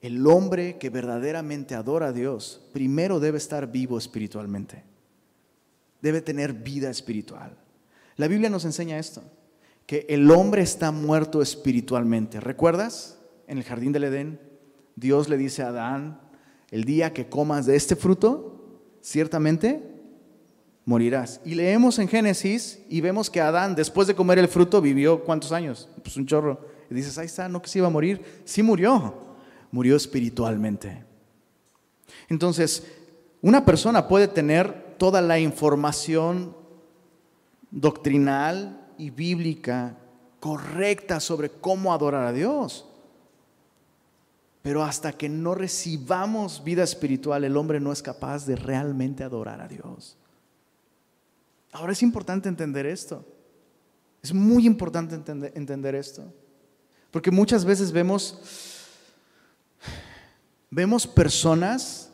el 0.00 0.26
hombre 0.26 0.78
que 0.78 0.90
verdaderamente 0.90 1.74
adora 1.74 2.08
a 2.08 2.12
Dios 2.12 2.62
primero 2.72 3.20
debe 3.20 3.38
estar 3.38 3.70
vivo 3.70 3.98
espiritualmente. 3.98 4.84
Debe 6.00 6.20
tener 6.20 6.52
vida 6.52 6.88
espiritual. 6.88 7.56
La 8.16 8.28
Biblia 8.28 8.48
nos 8.50 8.64
enseña 8.64 8.98
esto, 8.98 9.22
que 9.86 10.06
el 10.08 10.30
hombre 10.30 10.62
está 10.62 10.92
muerto 10.92 11.42
espiritualmente. 11.42 12.40
¿Recuerdas? 12.40 13.18
En 13.46 13.58
el 13.58 13.64
jardín 13.64 13.92
del 13.92 14.04
Edén, 14.04 14.40
Dios 14.94 15.28
le 15.28 15.36
dice 15.36 15.62
a 15.62 15.68
Adán, 15.68 16.20
el 16.70 16.84
día 16.84 17.12
que 17.12 17.28
comas 17.28 17.66
de 17.66 17.76
este 17.76 17.96
fruto, 17.96 18.80
ciertamente 19.02 19.82
morirás. 20.84 21.40
Y 21.44 21.54
leemos 21.54 21.98
en 21.98 22.08
Génesis 22.08 22.80
y 22.88 23.00
vemos 23.00 23.30
que 23.30 23.40
Adán, 23.40 23.74
después 23.74 24.08
de 24.08 24.14
comer 24.14 24.38
el 24.38 24.48
fruto, 24.48 24.80
vivió 24.80 25.24
cuántos 25.24 25.52
años? 25.52 25.88
Pues 26.02 26.16
un 26.16 26.26
chorro. 26.26 26.60
Y 26.90 26.94
dices, 26.94 27.18
ahí 27.18 27.26
está, 27.26 27.48
no 27.48 27.60
que 27.60 27.68
se 27.68 27.78
iba 27.78 27.86
a 27.86 27.90
morir. 27.90 28.22
Sí 28.44 28.62
murió, 28.62 29.14
murió 29.70 29.96
espiritualmente. 29.96 31.04
Entonces, 32.28 32.86
una 33.42 33.64
persona 33.64 34.08
puede 34.08 34.28
tener 34.28 34.96
toda 34.98 35.20
la 35.20 35.38
información 35.38 36.56
doctrinal 37.70 38.88
y 38.96 39.10
bíblica 39.10 39.96
correcta 40.40 41.20
sobre 41.20 41.50
cómo 41.50 41.92
adorar 41.92 42.26
a 42.26 42.32
Dios. 42.32 42.86
Pero 44.62 44.82
hasta 44.82 45.12
que 45.12 45.28
no 45.28 45.54
recibamos 45.54 46.62
vida 46.64 46.82
espiritual, 46.82 47.44
el 47.44 47.56
hombre 47.56 47.80
no 47.80 47.92
es 47.92 48.02
capaz 48.02 48.44
de 48.46 48.56
realmente 48.56 49.22
adorar 49.22 49.60
a 49.60 49.68
Dios. 49.68 50.16
Ahora 51.72 51.92
es 51.92 52.02
importante 52.02 52.48
entender 52.48 52.86
esto. 52.86 53.24
Es 54.22 54.34
muy 54.34 54.66
importante 54.66 55.14
entender, 55.14 55.94
esto. 55.94 56.32
Porque 57.10 57.30
muchas 57.30 57.64
veces 57.64 57.92
vemos, 57.92 58.40
vemos 60.70 61.06
personas 61.06 62.10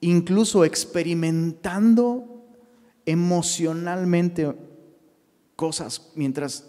incluso 0.00 0.64
experimentando 0.64 2.42
emocionalmente 3.04 4.56
cosas 5.56 6.10
mientras 6.14 6.66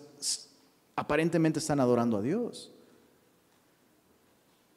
aparentemente 0.95 1.59
están 1.59 1.79
adorando 1.79 2.17
a 2.17 2.21
Dios. 2.21 2.72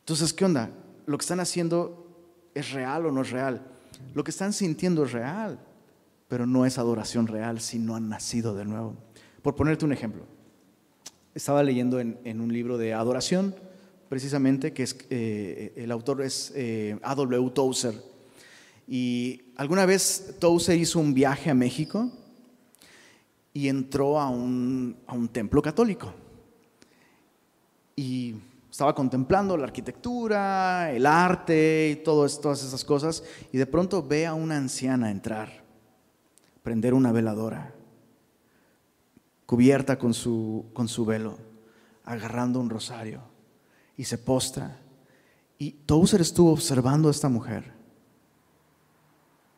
Entonces, 0.07 0.33
¿qué 0.33 0.45
onda? 0.45 0.71
¿Lo 1.07 1.19
que 1.19 1.23
están 1.23 1.41
haciendo 1.41 2.07
es 2.55 2.71
real 2.71 3.07
o 3.07 3.11
no 3.11 3.23
es 3.23 3.31
real? 3.33 3.61
Lo 4.15 4.23
que 4.23 4.31
están 4.31 4.53
sintiendo 4.53 5.03
es 5.03 5.11
real, 5.11 5.59
pero 6.29 6.47
no 6.47 6.65
es 6.65 6.79
adoración 6.79 7.27
real 7.27 7.61
si 7.61 7.81
no 7.81 7.97
han 7.97 8.09
nacido 8.09 8.55
de 8.55 8.65
nuevo. 8.65 8.95
Por 9.43 9.57
ponerte 9.57 9.85
un 9.85 9.93
ejemplo, 9.93 10.23
estaba 11.35 11.61
leyendo 11.65 11.99
en, 11.99 12.41
un 12.41 12.53
libro 12.53 12.79
de 12.79 12.95
adoración, 12.95 13.57
precisamente, 14.09 14.73
que 14.73 14.87
eh, 15.11 15.73
el 15.75 15.91
autor 15.91 16.23
es 16.23 16.53
eh, 16.55 16.97
A.W. 17.03 17.51
Tozer. 17.51 18.01
Y 18.87 19.43
alguna 19.57 19.87
vez 19.87 20.37
Tozer 20.39 20.79
hizo 20.79 21.01
un 21.01 21.15
viaje 21.15 21.51
a 21.51 21.55
México 21.55 22.13
y 23.53 23.67
entró 23.67 24.21
a 24.21 24.31
un, 24.31 24.99
a 25.09 25.15
un 25.15 25.27
templo 25.27 25.61
católico. 25.61 26.15
Y 27.97 28.37
estaba 28.77 28.95
contemplando 28.95 29.57
la 29.57 29.65
arquitectura, 29.65 30.93
el 30.93 31.07
arte 31.07 31.93
y 31.93 32.05
todas 32.05 32.63
esas 32.63 32.85
cosas, 32.85 33.25
y 33.51 33.57
de 33.57 33.65
pronto 33.65 34.03
ve 34.03 34.27
a 34.27 34.35
una 34.35 34.59
anciana 34.59 35.11
entrar, 35.11 35.65
prender 36.63 36.93
una 36.93 37.11
veladora, 37.11 37.75
cubierta 39.47 39.99
con 39.99 40.13
su, 40.13 40.67
con 40.75 40.89
su 40.89 41.07
velo, 41.07 41.39
agarrando 42.05 42.61
un 42.61 42.69
rosario, 42.69 43.23
y 43.97 44.05
se 44.05 44.19
postra. 44.19 44.79
Y 45.57 45.71
Tozer 45.71 46.21
estuvo 46.21 46.53
observando 46.53 47.09
a 47.09 47.13
esta 47.13 47.31
mujer 47.31 47.73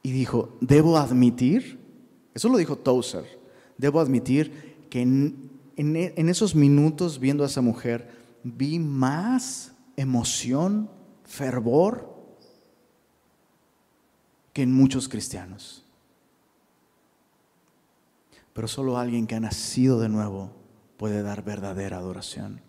y 0.01 0.13
dijo, 0.13 0.57
debo 0.61 0.97
admitir, 0.97 1.81
eso 2.35 2.49
lo 2.49 2.57
dijo 2.57 2.77
Tozer, 2.77 3.25
debo 3.79 3.99
admitir 3.99 4.87
que 4.89 5.03
en, 5.03 5.51
en 5.75 6.29
esos 6.29 6.55
minutos 6.55 7.19
viendo 7.19 7.43
a 7.43 7.49
esa 7.49 7.63
mujer, 7.63 8.18
vi 8.43 8.79
más 8.79 9.73
emoción, 9.97 10.91
fervor 11.25 12.17
que 14.53 14.63
en 14.63 14.73
muchos 14.73 15.09
cristianos. 15.09 15.85
Pero 18.53 18.69
solo 18.69 18.99
alguien 18.99 19.27
que 19.27 19.35
ha 19.35 19.41
nacido 19.41 20.01
de 20.01 20.09
nuevo 20.09 20.53
puede 20.97 21.23
dar 21.23 21.45
verdadera 21.45 21.99
adoración. 21.99 22.61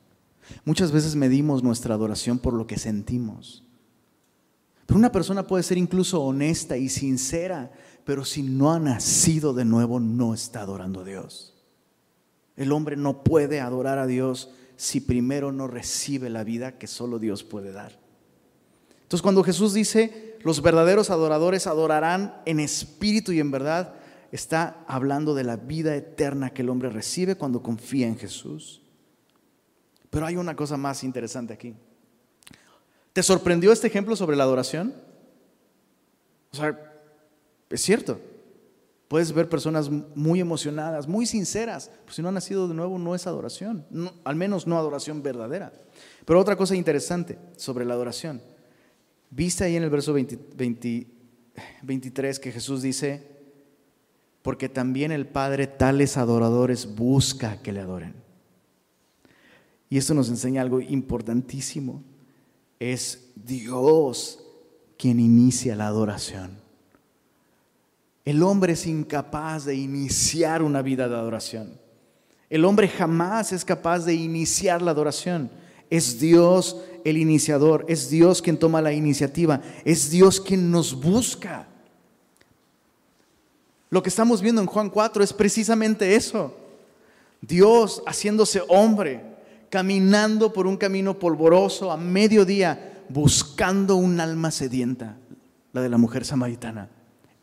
Muchas 0.65 0.91
veces 0.91 1.15
medimos 1.15 1.63
nuestra 1.63 1.95
adoración 1.95 2.39
por 2.39 2.53
lo 2.53 2.67
que 2.67 2.77
sentimos. 2.77 3.63
Pero 4.85 4.97
una 4.97 5.11
persona 5.11 5.45
puede 5.45 5.63
ser 5.63 5.77
incluso 5.77 6.21
honesta 6.23 6.77
y 6.77 6.89
sincera, 6.89 7.71
pero 8.05 8.25
si 8.25 8.41
no 8.41 8.71
ha 8.71 8.79
nacido 8.79 9.53
de 9.53 9.65
nuevo 9.65 9.99
no 9.99 10.33
está 10.33 10.61
adorando 10.61 11.01
a 11.01 11.03
Dios. 11.03 11.55
El 12.55 12.71
hombre 12.71 12.97
no 12.97 13.23
puede 13.23 13.61
adorar 13.61 13.99
a 13.99 14.07
Dios 14.07 14.51
si 14.79 15.01
primero 15.01 15.51
no 15.51 15.67
recibe 15.67 16.29
la 16.29 16.45
vida 16.45 16.77
que 16.77 16.87
solo 16.87 17.19
Dios 17.19 17.43
puede 17.43 17.73
dar. 17.73 17.99
Entonces 19.01 19.21
cuando 19.21 19.43
Jesús 19.43 19.73
dice, 19.73 20.37
los 20.41 20.61
verdaderos 20.61 21.09
adoradores 21.09 21.67
adorarán 21.67 22.41
en 22.45 22.61
espíritu 22.61 23.33
y 23.33 23.41
en 23.41 23.51
verdad, 23.51 23.95
está 24.31 24.85
hablando 24.87 25.35
de 25.35 25.43
la 25.43 25.57
vida 25.57 25.97
eterna 25.97 26.51
que 26.51 26.61
el 26.61 26.69
hombre 26.69 26.89
recibe 26.89 27.35
cuando 27.35 27.61
confía 27.61 28.07
en 28.07 28.17
Jesús. 28.17 28.81
Pero 30.09 30.25
hay 30.25 30.37
una 30.37 30.55
cosa 30.55 30.77
más 30.77 31.03
interesante 31.03 31.53
aquí. 31.53 31.75
¿Te 33.11 33.21
sorprendió 33.21 33.73
este 33.73 33.87
ejemplo 33.87 34.15
sobre 34.15 34.37
la 34.37 34.45
adoración? 34.45 34.95
O 36.53 36.55
sea, 36.55 36.79
es 37.69 37.81
cierto. 37.81 38.21
Puedes 39.09 39.33
ver 39.33 39.49
personas 39.49 39.89
muy 39.89 40.39
emocionadas, 40.39 41.07
muy 41.07 41.25
sinceras. 41.25 41.89
Pues 42.05 42.15
si 42.15 42.21
no 42.21 42.27
han 42.27 42.35
nacido 42.35 42.67
de 42.67 42.75
nuevo, 42.75 42.99
no 42.99 43.15
es 43.15 43.25
adoración. 43.25 43.83
al 44.23 44.35
menos 44.35 44.67
no 44.67 44.77
adoración 44.77 45.23
verdadera. 45.23 45.73
Pero 46.25 46.39
otra 46.39 46.55
cosa 46.55 46.75
interesante 46.75 47.39
sobre 47.57 47.85
la 47.85 47.95
adoración. 47.95 48.39
Viste 49.31 49.63
ahí 49.63 49.75
en 49.75 49.83
el 49.83 49.89
verso 49.89 50.13
23 50.13 52.39
que 52.39 52.51
Jesús 52.51 52.83
dice, 52.83 53.27
porque 54.43 54.69
también 54.69 55.11
el 55.11 55.27
Padre 55.27 55.65
tales 55.65 56.15
adoradores 56.15 56.95
busca 56.95 57.63
que 57.63 57.73
le 57.73 57.79
adoren. 57.79 58.13
Y 59.89 59.97
esto 59.97 60.13
nos 60.13 60.29
enseña 60.29 60.61
algo 60.61 60.81
importantísimo. 60.81 62.03
Es 62.79 63.31
Dios 63.35 64.45
quien 64.99 65.19
inicia 65.19 65.75
la 65.75 65.87
adoración. 65.87 66.68
El 68.29 68.43
hombre 68.43 68.73
es 68.73 68.85
incapaz 68.85 69.65
de 69.65 69.73
iniciar 69.73 70.61
una 70.61 70.83
vida 70.83 71.09
de 71.09 71.15
adoración. 71.15 71.71
El 72.47 72.63
hombre 72.63 72.87
jamás 72.87 73.51
es 73.51 73.65
capaz 73.65 74.05
de 74.05 74.13
iniciar 74.13 74.83
la 74.83 74.91
adoración. 74.91 75.49
Es 75.89 76.19
Dios 76.19 76.77
el 77.03 77.17
iniciador, 77.17 77.85
es 77.87 78.11
Dios 78.11 78.43
quien 78.43 78.59
toma 78.59 78.83
la 78.83 78.93
iniciativa, 78.93 79.63
es 79.83 80.11
Dios 80.11 80.39
quien 80.39 80.69
nos 80.69 80.93
busca. 81.01 81.65
Lo 83.89 84.03
que 84.03 84.09
estamos 84.09 84.43
viendo 84.43 84.61
en 84.61 84.67
Juan 84.67 84.91
4 84.91 85.23
es 85.23 85.33
precisamente 85.33 86.15
eso. 86.15 86.55
Dios 87.41 88.03
haciéndose 88.05 88.61
hombre, 88.67 89.23
caminando 89.71 90.53
por 90.53 90.67
un 90.67 90.77
camino 90.77 91.17
polvoroso 91.17 91.91
a 91.91 91.97
mediodía, 91.97 93.01
buscando 93.09 93.95
un 93.95 94.19
alma 94.19 94.51
sedienta, 94.51 95.17
la 95.73 95.81
de 95.81 95.89
la 95.89 95.97
mujer 95.97 96.23
samaritana. 96.25 96.89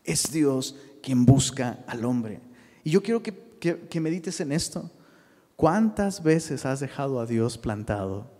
Es 0.06 0.30
Dios 0.30 0.76
quien 1.02 1.26
busca 1.26 1.84
al 1.86 2.04
hombre. 2.04 2.40
Y 2.82 2.90
yo 2.90 3.02
quiero 3.02 3.22
que, 3.22 4.00
medites 4.00 4.40
en 4.40 4.52
esto. 4.52 4.90
¿Cuántas 5.56 6.22
veces 6.22 6.64
has 6.64 6.80
dejado 6.80 7.20
a 7.20 7.26
Dios 7.26 7.58
plantado? 7.58 8.30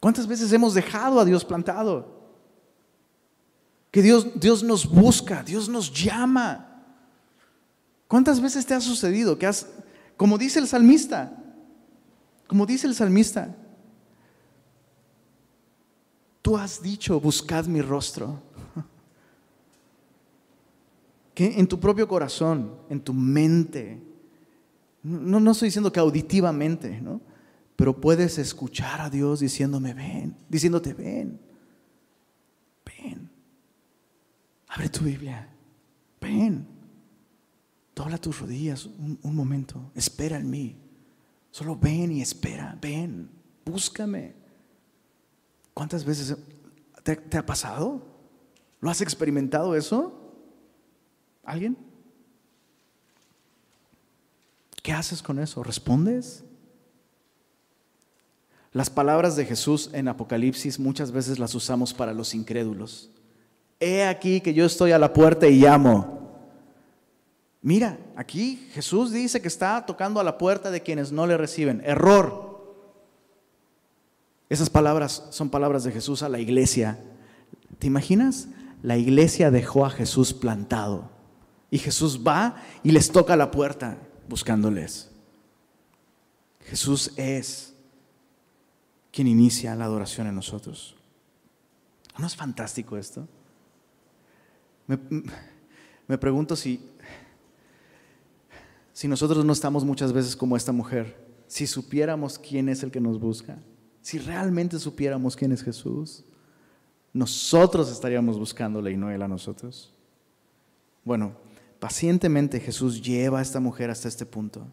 ¿Cuántas 0.00 0.26
veces 0.26 0.52
hemos 0.52 0.74
dejado 0.74 1.18
a 1.18 1.24
Dios 1.24 1.44
plantado? 1.44 2.30
Que 3.90 4.02
Dios, 4.02 4.28
Dios 4.38 4.62
nos 4.62 4.88
busca, 4.88 5.42
Dios 5.42 5.68
nos 5.68 5.92
llama. 5.92 6.84
¿Cuántas 8.08 8.40
veces 8.40 8.64
te 8.64 8.74
ha 8.74 8.80
sucedido 8.80 9.38
que 9.38 9.46
has, 9.46 9.68
como 10.16 10.38
dice 10.38 10.60
el 10.60 10.68
salmista, 10.68 11.32
como 12.46 12.66
dice 12.66 12.86
el 12.86 12.94
salmista, 12.94 13.56
tú 16.42 16.56
has 16.56 16.80
dicho, 16.80 17.18
buscad 17.20 17.66
mi 17.66 17.82
rostro 17.82 18.45
que 21.36 21.60
en 21.60 21.68
tu 21.68 21.78
propio 21.78 22.08
corazón, 22.08 22.72
en 22.88 23.00
tu 23.00 23.12
mente, 23.12 24.02
no, 25.02 25.38
no 25.38 25.50
estoy 25.52 25.68
diciendo 25.68 25.92
que 25.92 26.00
auditivamente, 26.00 27.00
¿no? 27.00 27.20
pero 27.76 28.00
puedes 28.00 28.38
escuchar 28.38 29.02
a 29.02 29.10
Dios 29.10 29.40
diciéndome, 29.40 29.92
ven, 29.92 30.34
diciéndote, 30.48 30.94
ven. 30.94 31.46
Abre 34.68 34.88
tu 34.90 35.04
Biblia. 35.04 35.48
Ven. 36.20 36.66
Dobla 37.94 38.18
tus 38.18 38.40
rodillas 38.40 38.86
un, 38.86 39.18
un 39.22 39.34
momento. 39.34 39.90
Espera 39.94 40.36
en 40.36 40.50
mí. 40.50 40.76
Solo 41.50 41.76
ven 41.76 42.12
y 42.12 42.20
espera. 42.20 42.76
Ven. 42.80 43.30
Búscame. 43.64 44.34
¿Cuántas 45.72 46.04
veces 46.04 46.36
te, 47.02 47.16
te 47.16 47.38
ha 47.38 47.46
pasado? 47.46 48.02
¿Lo 48.80 48.90
has 48.90 49.00
experimentado 49.00 49.74
eso? 49.74 50.25
¿Alguien? 51.46 51.78
¿Qué 54.82 54.92
haces 54.92 55.22
con 55.22 55.38
eso? 55.38 55.62
¿Respondes? 55.62 56.44
Las 58.72 58.90
palabras 58.90 59.36
de 59.36 59.46
Jesús 59.46 59.88
en 59.94 60.08
Apocalipsis 60.08 60.78
muchas 60.78 61.12
veces 61.12 61.38
las 61.38 61.54
usamos 61.54 61.94
para 61.94 62.12
los 62.12 62.34
incrédulos. 62.34 63.10
He 63.80 64.04
aquí 64.04 64.40
que 64.40 64.52
yo 64.52 64.66
estoy 64.66 64.92
a 64.92 64.98
la 64.98 65.12
puerta 65.12 65.46
y 65.46 65.60
llamo. 65.60 66.16
Mira, 67.62 67.98
aquí 68.16 68.68
Jesús 68.72 69.12
dice 69.12 69.40
que 69.40 69.48
está 69.48 69.86
tocando 69.86 70.20
a 70.20 70.24
la 70.24 70.36
puerta 70.36 70.70
de 70.70 70.82
quienes 70.82 71.10
no 71.10 71.26
le 71.26 71.36
reciben. 71.36 71.82
Error. 71.84 72.74
Esas 74.48 74.68
palabras 74.68 75.24
son 75.30 75.48
palabras 75.48 75.84
de 75.84 75.92
Jesús 75.92 76.22
a 76.22 76.28
la 76.28 76.38
iglesia. 76.38 76.98
¿Te 77.78 77.86
imaginas? 77.86 78.48
La 78.82 78.96
iglesia 78.96 79.50
dejó 79.50 79.86
a 79.86 79.90
Jesús 79.90 80.32
plantado. 80.32 81.15
Y 81.70 81.78
Jesús 81.78 82.20
va 82.24 82.62
y 82.82 82.92
les 82.92 83.10
toca 83.10 83.36
la 83.36 83.50
puerta 83.50 83.98
buscándoles. 84.28 85.10
Jesús 86.66 87.12
es 87.16 87.74
quien 89.12 89.28
inicia 89.28 89.74
la 89.74 89.84
adoración 89.84 90.26
en 90.26 90.34
nosotros. 90.34 90.96
¿No 92.18 92.26
es 92.26 92.36
fantástico 92.36 92.96
esto? 92.96 93.26
Me, 96.06 96.18
pregunto 96.18 96.54
si, 96.54 96.80
si 98.92 99.08
nosotros 99.08 99.44
no 99.44 99.52
estamos 99.52 99.84
muchas 99.84 100.12
veces 100.12 100.36
como 100.36 100.56
esta 100.56 100.72
mujer, 100.72 101.26
si 101.46 101.66
supiéramos 101.66 102.38
quién 102.38 102.68
es 102.68 102.82
el 102.82 102.90
que 102.90 103.00
nos 103.00 103.18
busca, 103.18 103.58
si 104.00 104.18
realmente 104.18 104.78
supiéramos 104.78 105.34
quién 105.34 105.52
es 105.52 105.62
Jesús, 105.62 106.24
nosotros 107.12 107.90
estaríamos 107.90 108.38
buscándole 108.38 108.92
y 108.92 108.96
no 108.96 109.10
Él 109.10 109.22
a 109.22 109.28
nosotros. 109.28 109.92
Bueno, 111.04 111.32
pacientemente 111.86 112.58
Jesús 112.58 113.00
lleva 113.00 113.38
a 113.38 113.42
esta 113.42 113.60
mujer 113.60 113.90
hasta 113.90 114.08
este 114.08 114.26
punto. 114.26 114.66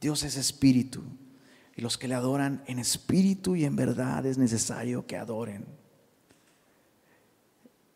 Dios 0.00 0.22
es 0.22 0.38
espíritu 0.38 1.02
y 1.76 1.82
los 1.82 1.98
que 1.98 2.08
le 2.08 2.14
adoran 2.14 2.64
en 2.66 2.78
espíritu 2.78 3.54
y 3.54 3.66
en 3.66 3.76
verdad 3.76 4.24
es 4.24 4.38
necesario 4.38 5.06
que 5.06 5.18
adoren. 5.18 5.66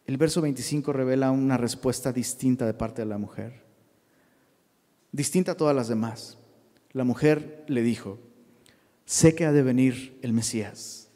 El 0.05 0.18
verso 0.18 0.42
25 0.42 0.92
revela 0.92 1.30
una 1.30 1.57
respuesta 1.57 2.12
distinta 2.12 2.66
de 2.66 2.74
parte 2.74 3.00
de 3.00 3.07
la 3.07 3.16
mujer, 3.16 3.64
distinta 5.12 5.53
a 5.53 5.57
todas 5.57 5.74
las 5.74 5.88
demás. 5.88 6.36
La 6.92 7.05
mujer 7.05 7.64
le 7.68 7.80
dijo, 7.80 8.18
sé 9.07 9.34
que 9.34 9.46
ha 9.46 9.53
de 9.53 9.62
venir 9.62 10.18
el 10.20 10.34
Mesías, 10.34 11.09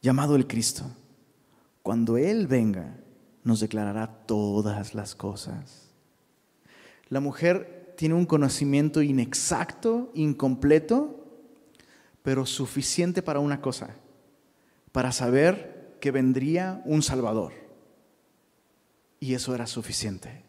llamado 0.00 0.36
el 0.36 0.46
Cristo. 0.46 0.84
Cuando 1.82 2.16
Él 2.16 2.46
venga, 2.46 2.96
nos 3.42 3.58
declarará 3.58 4.06
todas 4.24 4.94
las 4.94 5.16
cosas. 5.16 5.81
La 7.12 7.20
mujer 7.20 7.92
tiene 7.98 8.14
un 8.14 8.24
conocimiento 8.24 9.02
inexacto, 9.02 10.10
incompleto, 10.14 11.22
pero 12.22 12.46
suficiente 12.46 13.20
para 13.20 13.38
una 13.38 13.60
cosa, 13.60 13.90
para 14.92 15.12
saber 15.12 15.98
que 16.00 16.10
vendría 16.10 16.80
un 16.86 17.02
Salvador. 17.02 17.52
Y 19.20 19.34
eso 19.34 19.54
era 19.54 19.66
suficiente. 19.66 20.42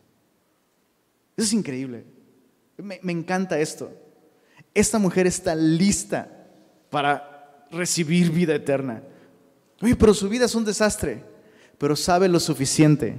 Eso 1.35 1.47
es 1.47 1.51
increíble. 1.51 2.05
Me, 2.77 3.11
encanta 3.11 3.59
esto. 3.59 3.91
Esta 4.73 4.99
mujer 4.99 5.27
está 5.27 5.55
lista 5.55 6.47
para 6.89 7.67
recibir 7.71 8.31
vida 8.31 8.55
eterna. 8.55 9.03
Oye, 9.81 9.97
pero 9.97 10.13
su 10.13 10.29
vida 10.29 10.45
es 10.45 10.55
un 10.55 10.63
desastre, 10.63 11.25
pero 11.77 11.97
sabe 11.97 12.29
lo 12.29 12.39
suficiente 12.39 13.17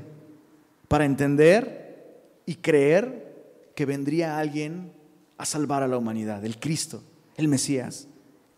para 0.89 1.05
entender 1.05 1.85
y 2.47 2.55
creer 2.55 3.34
que 3.75 3.87
vendría 3.87 4.39
alguien 4.39 4.93
a 5.37 5.45
salvar 5.45 5.83
a 5.83 5.89
la 5.89 5.99
humanidad, 5.99 6.45
el 6.45 6.59
Cristo, 6.59 7.03
el 7.37 7.49
Mesías. 7.49 8.09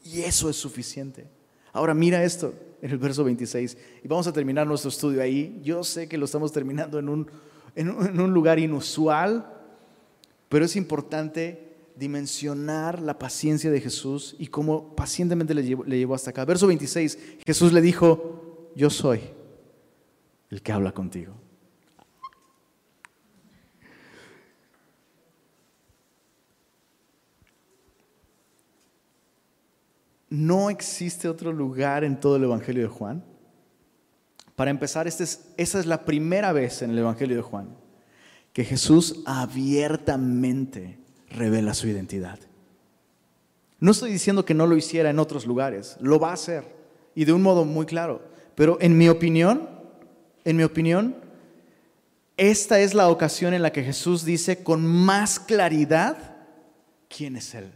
Y 0.05 0.21
eso 0.21 0.49
es 0.51 0.57
suficiente. 0.57 1.27
Ahora 1.73 1.95
mira 1.95 2.23
esto 2.23 2.55
en 2.81 2.91
el 2.91 2.99
verso 2.99 3.25
26. 3.25 3.77
Y 4.05 4.09
vamos 4.09 4.27
a 4.27 4.33
terminar 4.33 4.67
nuestro 4.67 4.89
estudio 4.89 5.23
ahí. 5.23 5.61
Yo 5.62 5.83
sé 5.85 6.09
que 6.09 6.19
lo 6.19 6.27
estamos 6.27 6.53
terminando 6.53 6.99
en 6.99 7.09
un, 7.09 7.31
en 7.75 7.91
un, 7.91 8.33
lugar 8.33 8.59
inusual, 8.59 9.53
pero 10.49 10.64
es 10.64 10.77
importante 10.77 11.62
dimensionar 11.97 13.01
la 13.01 13.19
paciencia 13.19 13.71
de 13.71 13.81
Jesús 13.81 14.37
y 14.39 14.49
cómo 14.49 14.95
pacientemente 14.95 15.55
le 15.55 15.64
llevó, 15.64 15.85
le 15.85 15.99
llevó 15.99 16.14
hasta 16.14 16.31
acá. 16.31 16.45
Verso 16.45 16.67
26, 16.67 17.19
Jesús 17.45 17.73
le 17.73 17.81
dijo, 17.81 18.71
yo 18.75 18.91
soy 18.91 19.21
el 20.51 20.62
que 20.62 20.73
habla 20.73 20.93
contigo. 20.93 21.35
No 30.29 30.70
existe 30.70 31.29
otro 31.29 31.53
lugar 31.53 32.05
en 32.05 32.18
todo 32.18 32.37
el 32.37 32.45
Evangelio 32.45 32.83
de 32.83 32.89
Juan. 32.89 33.24
Para 34.55 34.70
empezar, 34.70 35.07
este 35.07 35.24
esa 35.24 35.79
es 35.79 35.87
la 35.87 36.05
primera 36.05 36.53
vez 36.53 36.83
en 36.83 36.91
el 36.91 36.99
Evangelio 36.99 37.37
de 37.37 37.43
Juan 37.43 37.77
que 38.53 38.64
Jesús 38.64 39.22
abiertamente 39.27 40.99
revela 41.29 41.74
su 41.74 41.89
identidad. 41.89 42.39
No 43.79 43.91
estoy 43.91 44.11
diciendo 44.11 44.47
que 44.47 44.55
no 44.55 44.66
lo 44.66 44.77
hiciera 44.77 45.11
en 45.11 45.18
otros 45.18 45.45
lugares, 45.45 45.99
lo 46.01 46.18
va 46.18 46.31
a 46.31 46.35
hacer 46.35 46.64
y 47.14 47.27
de 47.27 47.35
un 47.35 47.43
modo 47.43 47.66
muy 47.66 47.85
claro, 47.85 48.22
pero 48.55 48.79
en 48.81 48.97
mi 48.97 49.11
opinión, 49.11 49.68
en 50.45 50.57
mi 50.57 50.62
opinión, 50.62 51.16
esta 52.39 52.81
es 52.81 52.95
la 52.95 53.11
ocasión 53.11 53.53
en 53.53 53.61
la 53.61 53.72
que 53.72 53.83
Jesús 53.83 54.24
dice 54.24 54.62
con 54.62 54.87
más 54.87 55.39
claridad 55.39 56.16
quién 57.14 57.37
es 57.37 57.55
Él. 57.55 57.70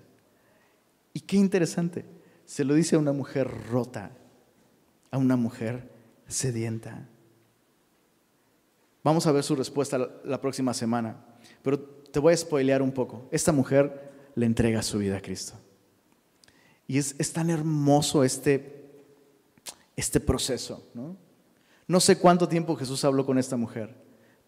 Y 1.12 1.20
qué 1.20 1.36
interesante 1.36 2.07
se 2.51 2.64
lo 2.64 2.74
dice 2.74 2.96
a 2.96 2.98
una 2.98 3.12
mujer 3.12 3.48
rota, 3.70 4.11
a 5.12 5.18
una 5.18 5.36
mujer 5.36 5.88
sedienta. 6.26 7.07
Vamos 9.05 9.24
a 9.28 9.30
ver 9.30 9.44
su 9.44 9.55
respuesta 9.55 10.11
la 10.24 10.40
próxima 10.40 10.74
semana, 10.74 11.24
pero 11.62 11.78
te 11.78 12.18
voy 12.18 12.34
a 12.34 12.36
spoilear 12.36 12.82
un 12.82 12.90
poco. 12.90 13.28
Esta 13.30 13.53
mujer 13.53 14.11
le 14.34 14.46
entrega 14.46 14.82
su 14.82 14.98
vida 14.98 15.18
a 15.18 15.20
Cristo. 15.20 15.55
Y 16.88 16.98
es, 16.98 17.32
tan 17.32 17.51
hermoso 17.51 18.24
este, 18.24 18.90
este 19.94 20.18
proceso. 20.18 20.84
¿no? 20.92 21.16
no 21.86 22.01
sé 22.01 22.18
cuánto 22.18 22.48
tiempo 22.48 22.74
Jesús 22.74 23.05
habló 23.05 23.24
con 23.24 23.38
esta 23.38 23.57
mujer, 23.57 23.94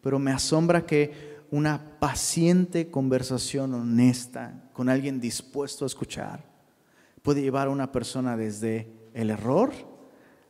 pero 0.01 0.19
me 0.19 0.33
asombra 0.33 0.85
que 0.85 1.39
una 1.53 2.01
paciente 2.01 2.91
conversación 2.91 3.73
honesta 3.75 4.71
con 4.73 4.89
alguien 4.89 5.21
dispuesto 5.21 5.85
a 5.85 5.87
escuchar 5.87 6.52
puede 7.23 7.43
llevar 7.43 7.69
a 7.69 7.71
una 7.71 7.93
persona 7.93 8.37
desde 8.37 8.89
el 9.15 9.31
error 9.31 9.73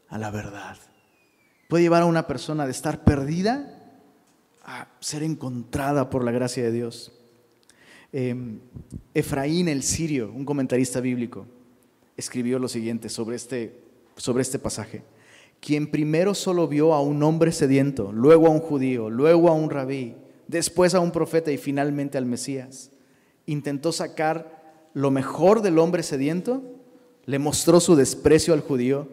a 0.08 0.18
la 0.18 0.30
verdad. 0.30 0.76
Puede 1.68 1.84
llevar 1.84 2.02
a 2.02 2.06
una 2.06 2.26
persona 2.26 2.66
de 2.66 2.72
estar 2.72 3.04
perdida 3.04 3.78
a 4.64 4.88
ser 5.00 5.22
encontrada 5.22 6.10
por 6.10 6.24
la 6.24 6.32
gracia 6.32 6.62
de 6.62 6.72
Dios. 6.72 7.12
Em, 8.12 8.60
Efraín 9.14 9.68
el 9.68 9.82
sirio, 9.82 10.30
un 10.32 10.44
comentarista 10.44 11.00
bíblico, 11.00 11.46
escribió 12.16 12.58
lo 12.58 12.68
siguiente 12.68 13.08
sobre 13.08 13.36
este, 13.36 13.82
sobre 14.16 14.42
este 14.42 14.58
pasaje. 14.58 15.02
Quien 15.60 15.90
primero 15.90 16.34
solo 16.34 16.68
vio 16.68 16.92
a 16.92 17.00
un 17.00 17.22
hombre 17.22 17.52
sediento, 17.52 18.12
luego 18.12 18.48
a 18.48 18.50
un 18.50 18.60
judío, 18.60 19.08
luego 19.08 19.48
a 19.48 19.54
un 19.54 19.70
rabí, 19.70 20.14
después 20.48 20.94
a 20.94 21.00
un 21.00 21.12
profeta 21.12 21.50
y 21.52 21.56
finalmente 21.56 22.18
al 22.18 22.26
Mesías, 22.26 22.90
intentó 23.46 23.92
sacar 23.92 24.61
lo 24.95 25.11
mejor 25.11 25.62
del 25.62 25.78
hombre 25.78 26.03
sediento, 26.03 26.62
le 27.24 27.38
mostró 27.38 27.80
su 27.80 27.97
desprecio 27.97 28.55
al 28.55 28.61
judío, 28.61 29.09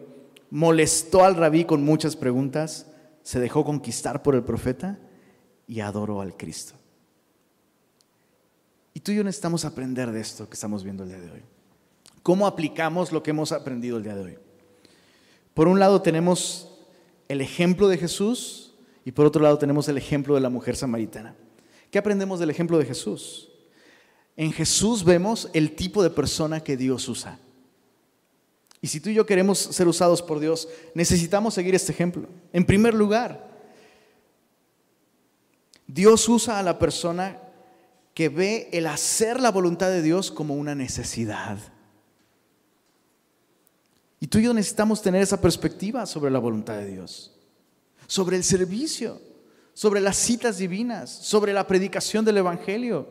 molestó 0.50 1.24
al 1.24 1.36
rabí 1.36 1.64
con 1.64 1.84
muchas 1.84 2.16
preguntas, 2.16 2.86
se 3.22 3.40
dejó 3.40 3.64
conquistar 3.64 4.22
por 4.22 4.34
el 4.34 4.42
profeta 4.42 4.98
y 5.66 5.80
adoró 5.80 6.20
al 6.20 6.36
Cristo. 6.36 6.74
Y 8.92 9.00
tú 9.00 9.12
y 9.12 9.16
yo 9.16 9.24
necesitamos 9.24 9.64
aprender 9.64 10.10
de 10.10 10.20
esto 10.20 10.48
que 10.48 10.54
estamos 10.54 10.82
viendo 10.82 11.04
el 11.04 11.10
día 11.10 11.20
de 11.20 11.30
hoy. 11.30 11.42
¿Cómo 12.22 12.46
aplicamos 12.46 13.12
lo 13.12 13.22
que 13.22 13.30
hemos 13.30 13.52
aprendido 13.52 13.96
el 13.96 14.02
día 14.02 14.16
de 14.16 14.22
hoy? 14.22 14.38
Por 15.54 15.68
un 15.68 15.78
lado 15.78 16.02
tenemos 16.02 16.78
el 17.28 17.40
ejemplo 17.40 17.88
de 17.88 17.98
Jesús 17.98 18.74
y 19.04 19.12
por 19.12 19.26
otro 19.26 19.42
lado 19.42 19.58
tenemos 19.58 19.88
el 19.88 19.96
ejemplo 19.96 20.34
de 20.34 20.40
la 20.40 20.50
mujer 20.50 20.76
samaritana. 20.76 21.34
¿Qué 21.90 21.98
aprendemos 21.98 22.40
del 22.40 22.50
ejemplo 22.50 22.78
de 22.78 22.86
Jesús? 22.86 23.49
En 24.36 24.52
Jesús 24.52 25.04
vemos 25.04 25.48
el 25.52 25.74
tipo 25.76 26.02
de 26.02 26.10
persona 26.10 26.60
que 26.60 26.76
Dios 26.76 27.08
usa. 27.08 27.38
Y 28.80 28.86
si 28.86 29.00
tú 29.00 29.10
y 29.10 29.14
yo 29.14 29.26
queremos 29.26 29.58
ser 29.58 29.88
usados 29.88 30.22
por 30.22 30.40
Dios, 30.40 30.68
necesitamos 30.94 31.54
seguir 31.54 31.74
este 31.74 31.92
ejemplo. 31.92 32.28
En 32.52 32.64
primer 32.64 32.94
lugar, 32.94 33.50
Dios 35.86 36.28
usa 36.28 36.58
a 36.58 36.62
la 36.62 36.78
persona 36.78 37.38
que 38.14 38.28
ve 38.28 38.68
el 38.72 38.86
hacer 38.86 39.40
la 39.40 39.50
voluntad 39.50 39.88
de 39.88 40.02
Dios 40.02 40.30
como 40.30 40.54
una 40.54 40.74
necesidad. 40.74 41.58
Y 44.20 44.26
tú 44.26 44.38
y 44.38 44.44
yo 44.44 44.54
necesitamos 44.54 45.02
tener 45.02 45.22
esa 45.22 45.40
perspectiva 45.40 46.06
sobre 46.06 46.30
la 46.30 46.38
voluntad 46.38 46.76
de 46.76 46.86
Dios, 46.86 47.32
sobre 48.06 48.36
el 48.36 48.44
servicio, 48.44 49.20
sobre 49.72 50.00
las 50.00 50.16
citas 50.16 50.58
divinas, 50.58 51.10
sobre 51.10 51.52
la 51.52 51.66
predicación 51.66 52.24
del 52.24 52.38
Evangelio. 52.38 53.08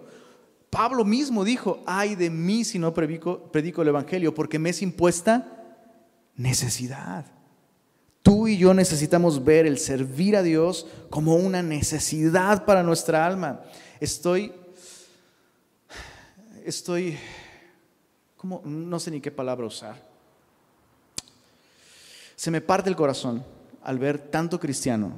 Pablo 0.69 1.03
mismo 1.03 1.43
dijo, 1.43 1.81
ay 1.85 2.15
de 2.15 2.29
mí 2.29 2.63
si 2.63 2.77
no 2.77 2.93
predico, 2.93 3.49
el 3.53 3.87
Evangelio, 3.87 4.33
porque 4.33 4.59
me 4.59 4.69
es 4.69 4.81
impuesta 4.81 5.47
necesidad. 6.35 7.25
Tú 8.21 8.47
y 8.47 8.57
yo 8.57 8.73
necesitamos 8.73 9.43
ver 9.43 9.65
el 9.65 9.79
servir 9.79 10.35
a 10.35 10.43
Dios 10.43 10.85
como 11.09 11.35
una 11.35 11.63
necesidad 11.63 12.65
para 12.65 12.83
nuestra 12.83 13.25
alma. 13.25 13.61
Estoy, 13.99 14.51
estoy, 16.65 17.17
como, 18.37 18.61
no 18.63 18.99
sé 18.99 19.09
ni 19.09 19.21
qué 19.21 19.31
palabra 19.31 19.65
usar. 19.65 20.07
Se 22.35 22.51
me 22.51 22.61
parte 22.61 22.89
el 22.89 22.95
corazón 22.95 23.43
al 23.83 23.97
ver 23.97 24.19
tanto 24.19 24.59
cristiano 24.59 25.13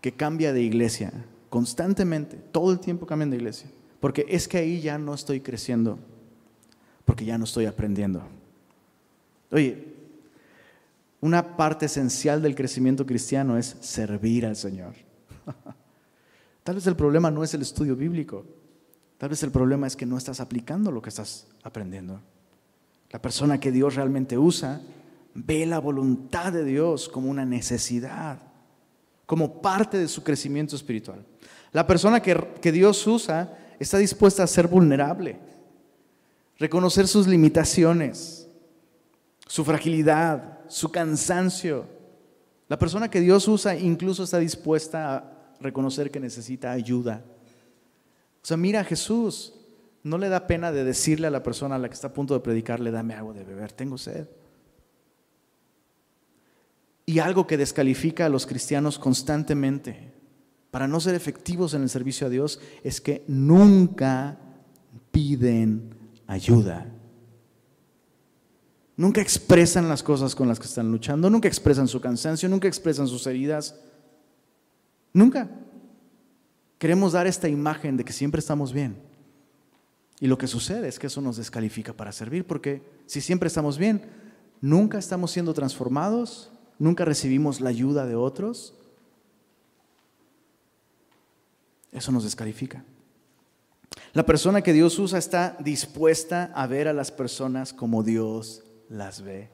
que 0.00 0.12
cambia 0.12 0.52
de 0.52 0.62
iglesia 0.62 1.12
constantemente, 1.50 2.36
todo 2.36 2.72
el 2.72 2.80
tiempo 2.80 3.06
cambian 3.06 3.30
de 3.30 3.36
iglesia, 3.36 3.70
porque 4.00 4.26
es 4.28 4.48
que 4.48 4.58
ahí 4.58 4.80
ya 4.80 4.98
no 4.98 5.14
estoy 5.14 5.40
creciendo, 5.40 5.98
porque 7.04 7.24
ya 7.24 7.38
no 7.38 7.44
estoy 7.44 7.66
aprendiendo. 7.66 8.22
Oye, 9.50 9.94
una 11.20 11.56
parte 11.56 11.86
esencial 11.86 12.42
del 12.42 12.54
crecimiento 12.54 13.04
cristiano 13.04 13.56
es 13.56 13.76
servir 13.80 14.46
al 14.46 14.56
Señor. 14.56 14.94
Tal 16.62 16.74
vez 16.74 16.86
el 16.86 16.96
problema 16.96 17.30
no 17.30 17.42
es 17.42 17.54
el 17.54 17.62
estudio 17.62 17.96
bíblico, 17.96 18.44
tal 19.16 19.30
vez 19.30 19.42
el 19.42 19.50
problema 19.50 19.86
es 19.86 19.96
que 19.96 20.04
no 20.04 20.18
estás 20.18 20.38
aplicando 20.38 20.92
lo 20.92 21.00
que 21.00 21.08
estás 21.08 21.46
aprendiendo. 21.62 22.20
La 23.10 23.22
persona 23.22 23.58
que 23.58 23.72
Dios 23.72 23.94
realmente 23.94 24.36
usa 24.36 24.82
ve 25.32 25.64
la 25.64 25.78
voluntad 25.78 26.52
de 26.52 26.64
Dios 26.64 27.08
como 27.08 27.30
una 27.30 27.46
necesidad, 27.46 28.38
como 29.24 29.62
parte 29.62 29.96
de 29.96 30.08
su 30.08 30.22
crecimiento 30.22 30.76
espiritual. 30.76 31.24
La 31.72 31.86
persona 31.86 32.20
que, 32.20 32.36
que 32.60 32.70
Dios 32.70 33.06
usa 33.06 33.56
está 33.78 33.98
dispuesta 33.98 34.42
a 34.42 34.46
ser 34.46 34.66
vulnerable, 34.66 35.38
reconocer 36.58 37.06
sus 37.06 37.26
limitaciones, 37.26 38.48
su 39.46 39.64
fragilidad, 39.64 40.60
su 40.68 40.90
cansancio. 40.90 41.86
La 42.68 42.78
persona 42.78 43.10
que 43.10 43.20
Dios 43.20 43.48
usa 43.48 43.76
incluso 43.76 44.24
está 44.24 44.38
dispuesta 44.38 45.16
a 45.16 45.54
reconocer 45.60 46.10
que 46.10 46.20
necesita 46.20 46.72
ayuda. 46.72 47.24
O 48.42 48.46
sea, 48.46 48.56
mira 48.56 48.80
a 48.80 48.84
Jesús, 48.84 49.54
no 50.02 50.18
le 50.18 50.28
da 50.28 50.46
pena 50.46 50.72
de 50.72 50.84
decirle 50.84 51.26
a 51.26 51.30
la 51.30 51.42
persona 51.42 51.76
a 51.76 51.78
la 51.78 51.88
que 51.88 51.94
está 51.94 52.08
a 52.08 52.12
punto 52.12 52.34
de 52.34 52.40
predicarle, 52.40 52.90
dame 52.90 53.14
agua 53.14 53.34
de 53.34 53.44
beber, 53.44 53.72
tengo 53.72 53.98
sed. 53.98 54.28
Y 57.06 57.20
algo 57.20 57.46
que 57.46 57.56
descalifica 57.56 58.26
a 58.26 58.28
los 58.28 58.46
cristianos 58.46 58.98
constantemente 58.98 60.07
para 60.70 60.86
no 60.86 61.00
ser 61.00 61.14
efectivos 61.14 61.74
en 61.74 61.82
el 61.82 61.88
servicio 61.88 62.26
a 62.26 62.30
Dios 62.30 62.60
es 62.84 63.00
que 63.00 63.24
nunca 63.26 64.38
piden 65.10 65.94
ayuda. 66.26 66.86
Nunca 68.96 69.20
expresan 69.20 69.88
las 69.88 70.02
cosas 70.02 70.34
con 70.34 70.48
las 70.48 70.58
que 70.58 70.66
están 70.66 70.90
luchando, 70.90 71.30
nunca 71.30 71.48
expresan 71.48 71.86
su 71.88 72.00
cansancio, 72.00 72.48
nunca 72.48 72.68
expresan 72.68 73.06
sus 73.06 73.26
heridas. 73.26 73.76
Nunca. 75.12 75.48
Queremos 76.78 77.12
dar 77.12 77.26
esta 77.26 77.48
imagen 77.48 77.96
de 77.96 78.04
que 78.04 78.12
siempre 78.12 78.40
estamos 78.40 78.72
bien. 78.72 78.96
Y 80.20 80.26
lo 80.26 80.36
que 80.36 80.48
sucede 80.48 80.88
es 80.88 80.98
que 80.98 81.06
eso 81.06 81.20
nos 81.20 81.36
descalifica 81.36 81.92
para 81.92 82.12
servir, 82.12 82.44
porque 82.44 82.82
si 83.06 83.20
siempre 83.20 83.46
estamos 83.46 83.78
bien, 83.78 84.02
nunca 84.60 84.98
estamos 84.98 85.30
siendo 85.30 85.54
transformados, 85.54 86.50
nunca 86.78 87.04
recibimos 87.04 87.60
la 87.60 87.70
ayuda 87.70 88.04
de 88.04 88.16
otros, 88.16 88.74
eso 91.92 92.12
nos 92.12 92.24
descalifica. 92.24 92.84
La 94.12 94.24
persona 94.24 94.62
que 94.62 94.72
Dios 94.72 94.98
usa 94.98 95.18
está 95.18 95.56
dispuesta 95.60 96.50
a 96.54 96.66
ver 96.66 96.88
a 96.88 96.92
las 96.92 97.10
personas 97.10 97.72
como 97.72 98.02
Dios 98.02 98.62
las 98.88 99.22
ve. 99.22 99.50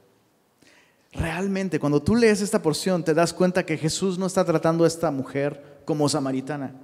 Realmente, 1.13 1.79
cuando 1.79 2.03
tú 2.03 2.17
lees 2.17 2.41
esta 2.41 2.61
porción, 2.61 3.05
te 3.05 3.15
das 3.15 3.33
cuenta 3.33 3.65
que 3.65 3.79
Jesús 3.79 4.19
no 4.19 4.27
está 4.27 4.45
tratando 4.45 4.85
a 4.85 4.89
esta 4.89 5.11
mujer 5.11 5.83
como 5.85 6.09
samaritana. 6.09 6.75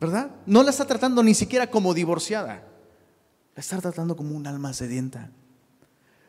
¿Verdad? 0.00 0.30
No 0.46 0.62
la 0.62 0.70
está 0.70 0.84
tratando 0.84 1.22
ni 1.22 1.34
siquiera 1.34 1.68
como 1.68 1.94
divorciada. 1.94 2.64
La 3.54 3.60
está 3.60 3.80
tratando 3.80 4.16
como 4.16 4.36
un 4.36 4.46
alma 4.46 4.72
sedienta. 4.72 5.30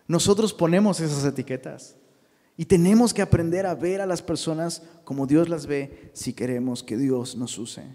Nosotros 0.07 0.53
ponemos 0.53 0.99
esas 0.99 1.23
etiquetas. 1.25 1.95
Y 2.59 2.65
tenemos 2.65 3.13
que 3.13 3.21
aprender 3.21 3.65
a 3.65 3.73
ver 3.73 4.01
a 4.01 4.05
las 4.05 4.21
personas 4.21 4.83
como 5.05 5.25
Dios 5.25 5.47
las 5.47 5.65
ve 5.65 6.11
si 6.11 6.33
queremos 6.33 6.83
que 6.83 6.97
Dios 6.97 7.37
nos 7.37 7.57
use. 7.57 7.85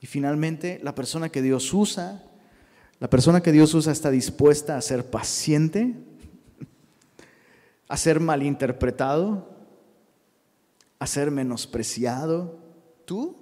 Y 0.00 0.06
finalmente, 0.06 0.78
la 0.82 0.94
persona 0.94 1.30
que 1.30 1.40
Dios 1.40 1.72
usa, 1.72 2.22
la 3.00 3.08
persona 3.08 3.40
que 3.40 3.50
Dios 3.50 3.72
usa 3.72 3.90
está 3.90 4.10
dispuesta 4.10 4.76
a 4.76 4.82
ser 4.82 5.08
paciente, 5.08 5.94
a 7.88 7.96
ser 7.96 8.20
malinterpretado, 8.20 9.48
a 10.98 11.06
ser 11.06 11.30
menospreciado. 11.30 12.58
¿Tú? 13.06 13.34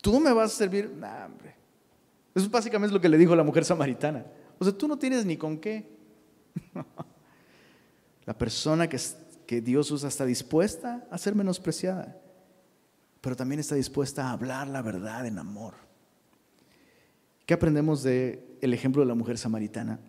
¿Tú 0.00 0.18
me 0.20 0.32
vas 0.32 0.54
a 0.54 0.56
servir? 0.56 0.90
Nah, 0.90 1.26
hombre. 1.26 1.54
Eso 2.34 2.48
básicamente 2.48 2.94
lo 2.94 3.00
que 3.02 3.10
le 3.10 3.18
dijo 3.18 3.36
la 3.36 3.44
mujer 3.44 3.66
samaritana. 3.66 4.24
O 4.58 4.64
sea, 4.64 4.72
tú 4.72 4.88
no 4.88 4.98
tienes 4.98 5.26
ni 5.26 5.36
con 5.36 5.58
qué. 5.58 5.86
La 8.26 8.36
persona 8.36 8.88
que, 8.88 8.98
Dios 9.60 9.90
usa 9.90 10.08
está 10.08 10.24
dispuesta 10.24 11.06
a 11.10 11.18
ser 11.18 11.34
menospreciada, 11.34 12.16
pero 13.20 13.36
también 13.36 13.60
está 13.60 13.74
dispuesta 13.74 14.26
a 14.26 14.32
hablar 14.32 14.68
la 14.68 14.82
verdad 14.82 15.26
en 15.26 15.38
amor. 15.38 15.74
¿Qué 17.46 17.54
aprendemos 17.54 18.02
del 18.02 18.42
el 18.60 18.72
ejemplo 18.72 19.02
de 19.02 19.08
la 19.08 19.14
mujer 19.14 19.36
samaritana? 19.36 20.00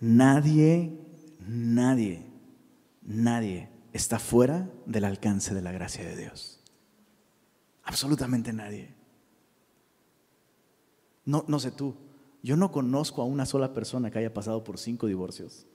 Nadie, 0.00 0.98
nadie, 1.46 2.26
nadie 3.02 3.68
está 3.92 4.18
fuera 4.18 4.68
del 4.86 5.04
alcance 5.04 5.54
de 5.54 5.62
la 5.62 5.72
gracia 5.72 6.04
de 6.04 6.16
Dios. 6.16 6.60
Absolutamente 7.84 8.52
nadie. 8.52 8.94
No, 11.24 11.44
no 11.46 11.60
sé 11.60 11.70
tú, 11.70 11.94
yo 12.42 12.56
no 12.56 12.72
conozco 12.72 13.22
a 13.22 13.26
una 13.26 13.46
sola 13.46 13.72
persona 13.72 14.10
que 14.10 14.18
haya 14.18 14.34
pasado 14.34 14.64
por 14.64 14.78
cinco 14.78 15.06
divorcios. 15.06 15.66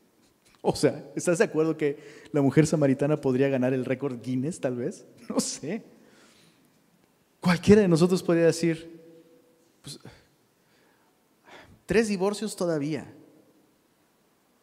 O 0.62 0.76
sea, 0.76 1.12
¿estás 1.16 1.38
de 1.38 1.44
acuerdo 1.44 1.78
que 1.78 1.98
la 2.32 2.42
mujer 2.42 2.68
samaritana 2.68 3.22
podría 3.22 3.48
ganar 3.50 3.74
el 3.74 3.86
récord 3.86 4.22
Guinness 4.22 4.60
tal 4.60 4.76
vez? 4.76 5.06
No 5.30 5.40
sé. 5.40 5.84
Cualquiera 7.42 7.82
de 7.82 7.88
nosotros 7.88 8.24
podría 8.24 8.46
decir, 8.46 9.00
pues, 9.82 10.00
tres 11.86 12.08
divorcios 12.08 12.56
todavía. 12.56 13.14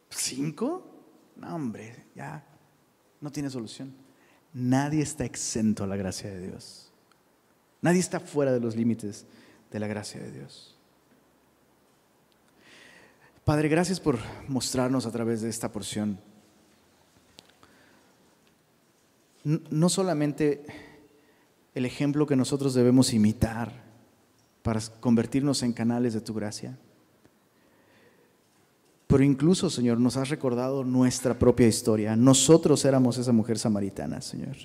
¿Cinco? 0.09 0.85
No, 1.35 1.55
hombre, 1.55 2.05
ya 2.15 2.45
no 3.21 3.31
tiene 3.31 3.49
solución. 3.49 3.93
Nadie 4.53 5.01
está 5.01 5.25
exento 5.25 5.83
a 5.83 5.87
la 5.87 5.95
gracia 5.95 6.29
de 6.29 6.47
Dios. 6.47 6.91
Nadie 7.81 7.99
está 7.99 8.19
fuera 8.19 8.51
de 8.53 8.59
los 8.59 8.75
límites 8.75 9.25
de 9.71 9.79
la 9.79 9.87
gracia 9.87 10.21
de 10.21 10.31
Dios. 10.31 10.74
Padre, 13.45 13.69
gracias 13.69 13.99
por 14.01 14.19
mostrarnos 14.49 15.05
a 15.05 15.11
través 15.11 15.41
de 15.41 15.49
esta 15.49 15.71
porción 15.71 16.19
no 19.45 19.89
solamente 19.89 20.65
el 21.75 21.85
ejemplo 21.85 22.25
que 22.25 22.35
nosotros 22.35 22.73
debemos 22.73 23.13
imitar 23.13 23.71
para 24.63 24.81
convertirnos 24.99 25.61
en 25.61 25.71
canales 25.71 26.13
de 26.13 26.21
tu 26.21 26.33
gracia, 26.33 26.77
pero 29.05 29.23
incluso, 29.23 29.69
Señor, 29.69 29.99
nos 29.99 30.17
has 30.17 30.29
recordado 30.29 30.83
nuestra 30.83 31.37
propia 31.37 31.67
historia. 31.67 32.15
Nosotros 32.15 32.83
éramos 32.85 33.19
esa 33.19 33.31
mujer 33.31 33.59
samaritana, 33.59 34.19
Señor. 34.19 34.55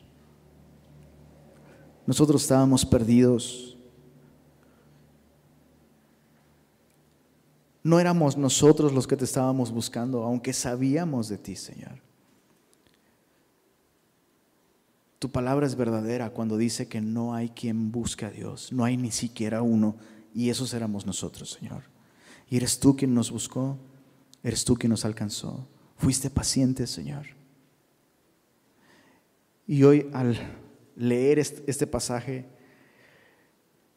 Nosotros 2.07 2.43
estábamos 2.43 2.87
perdidos. 2.87 3.77
No 7.83 7.99
éramos 7.99 8.37
nosotros 8.37 8.93
los 8.93 9.07
que 9.07 9.17
te 9.17 9.25
estábamos 9.25 9.73
buscando, 9.73 10.23
aunque 10.23 10.53
sabíamos 10.53 11.29
de 11.29 11.39
ti, 11.39 11.57
Señor. 11.57 12.03
Tu 15.19 15.31
palabra 15.31 15.67
es 15.67 15.77
verdadera 15.77 16.31
cuando 16.31 16.57
dice 16.57 16.89
que 16.89 17.01
no 17.01 17.35
hay 17.35 17.51
quien 17.51 17.93
busque 17.93 18.25
a 18.25 18.31
Dios, 18.31 18.73
no 18.73 18.85
hay 18.85 18.97
ni 18.97 19.11
siquiera 19.11 19.63
uno, 19.63 19.97
y 20.35 20.51
esos 20.51 20.73
éramos 20.73 21.07
nosotros, 21.07 21.59
Señor. 21.61 21.83
Y 22.49 22.57
eres 22.57 22.81
tú 22.81 22.97
quien 22.97 23.15
nos 23.15 23.31
buscó, 23.31 23.77
eres 24.43 24.65
tú 24.65 24.77
quien 24.77 24.91
nos 24.91 25.05
alcanzó. 25.05 25.67
Fuiste 25.97 26.31
paciente, 26.31 26.87
Señor. 26.87 27.27
Y 29.67 29.83
hoy 29.85 30.09
al 30.13 30.37
leer 30.97 31.39
este 31.39 31.87
pasaje 31.87 32.47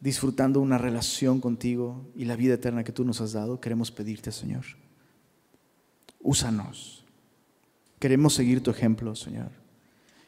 disfrutando 0.04 0.60
una 0.60 0.78
relación 0.78 1.40
contigo 1.40 2.06
y 2.14 2.26
la 2.26 2.36
vida 2.36 2.56
eterna 2.56 2.84
que 2.84 2.92
tú 2.92 3.06
nos 3.06 3.22
has 3.22 3.32
dado, 3.32 3.62
queremos 3.62 3.90
pedirte, 3.90 4.34
Señor, 4.34 4.66
úsanos. 6.20 7.06
Queremos 8.00 8.34
seguir 8.34 8.62
tu 8.62 8.70
ejemplo, 8.70 9.16
Señor. 9.16 9.52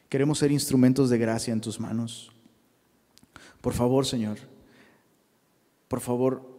Queremos 0.08 0.38
ser 0.38 0.50
instrumentos 0.50 1.10
de 1.10 1.18
gracia 1.18 1.52
en 1.52 1.60
tus 1.60 1.78
manos. 1.78 2.32
Por 3.60 3.74
favor, 3.74 4.06
Señor, 4.06 4.38
por 5.88 6.00
favor, 6.00 6.58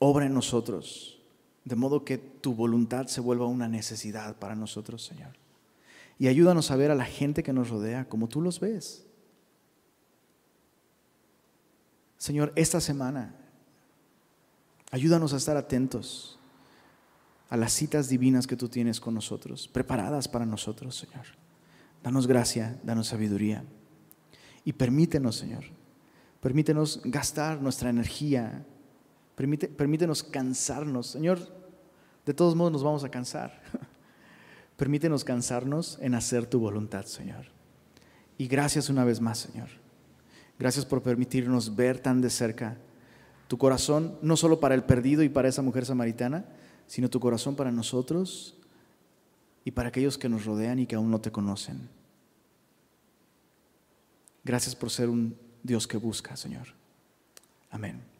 obra 0.00 0.26
en 0.26 0.34
nosotros, 0.34 1.22
de 1.64 1.76
modo 1.76 2.04
que 2.04 2.18
tu 2.18 2.54
voluntad 2.54 3.06
se 3.06 3.20
vuelva 3.20 3.46
una 3.46 3.68
necesidad 3.68 4.36
para 4.40 4.56
nosotros, 4.56 5.04
Señor. 5.04 5.36
Y 6.18 6.26
ayúdanos 6.26 6.72
a 6.72 6.76
ver 6.76 6.90
a 6.90 6.96
la 6.96 7.04
gente 7.04 7.44
que 7.44 7.52
nos 7.52 7.70
rodea 7.70 8.08
como 8.08 8.26
tú 8.26 8.40
los 8.40 8.58
ves. 8.58 9.06
Señor, 12.24 12.54
esta 12.56 12.80
semana, 12.80 13.34
ayúdanos 14.90 15.34
a 15.34 15.36
estar 15.36 15.58
atentos 15.58 16.38
a 17.50 17.56
las 17.58 17.74
citas 17.74 18.08
divinas 18.08 18.46
que 18.46 18.56
tú 18.56 18.66
tienes 18.70 18.98
con 18.98 19.12
nosotros, 19.12 19.68
preparadas 19.68 20.26
para 20.26 20.46
nosotros, 20.46 20.96
Señor. 20.96 21.26
Danos 22.02 22.26
gracia, 22.26 22.80
danos 22.82 23.08
sabiduría. 23.08 23.62
Y 24.64 24.72
permítenos, 24.72 25.36
Señor, 25.36 25.64
permítenos 26.40 27.02
gastar 27.04 27.60
nuestra 27.60 27.90
energía, 27.90 28.64
permítenos 29.36 30.22
cansarnos. 30.22 31.08
Señor, 31.08 31.40
de 32.24 32.32
todos 32.32 32.56
modos 32.56 32.72
nos 32.72 32.82
vamos 32.82 33.04
a 33.04 33.10
cansar. 33.10 33.60
Permítenos 34.78 35.24
cansarnos 35.24 35.98
en 36.00 36.14
hacer 36.14 36.46
tu 36.46 36.58
voluntad, 36.58 37.04
Señor. 37.04 37.44
Y 38.38 38.48
gracias 38.48 38.88
una 38.88 39.04
vez 39.04 39.20
más, 39.20 39.36
Señor. 39.36 39.83
Gracias 40.58 40.86
por 40.86 41.02
permitirnos 41.02 41.74
ver 41.74 41.98
tan 41.98 42.20
de 42.20 42.30
cerca 42.30 42.76
tu 43.48 43.58
corazón, 43.58 44.18
no 44.22 44.36
solo 44.36 44.60
para 44.60 44.74
el 44.74 44.84
perdido 44.84 45.22
y 45.22 45.28
para 45.28 45.48
esa 45.48 45.62
mujer 45.62 45.84
samaritana, 45.84 46.44
sino 46.86 47.10
tu 47.10 47.20
corazón 47.20 47.56
para 47.56 47.72
nosotros 47.72 48.56
y 49.64 49.70
para 49.70 49.88
aquellos 49.88 50.18
que 50.18 50.28
nos 50.28 50.44
rodean 50.44 50.78
y 50.78 50.86
que 50.86 50.96
aún 50.96 51.10
no 51.10 51.20
te 51.20 51.32
conocen. 51.32 51.88
Gracias 54.44 54.74
por 54.76 54.90
ser 54.90 55.08
un 55.08 55.36
Dios 55.62 55.86
que 55.86 55.96
busca, 55.96 56.36
Señor. 56.36 56.68
Amén. 57.70 58.13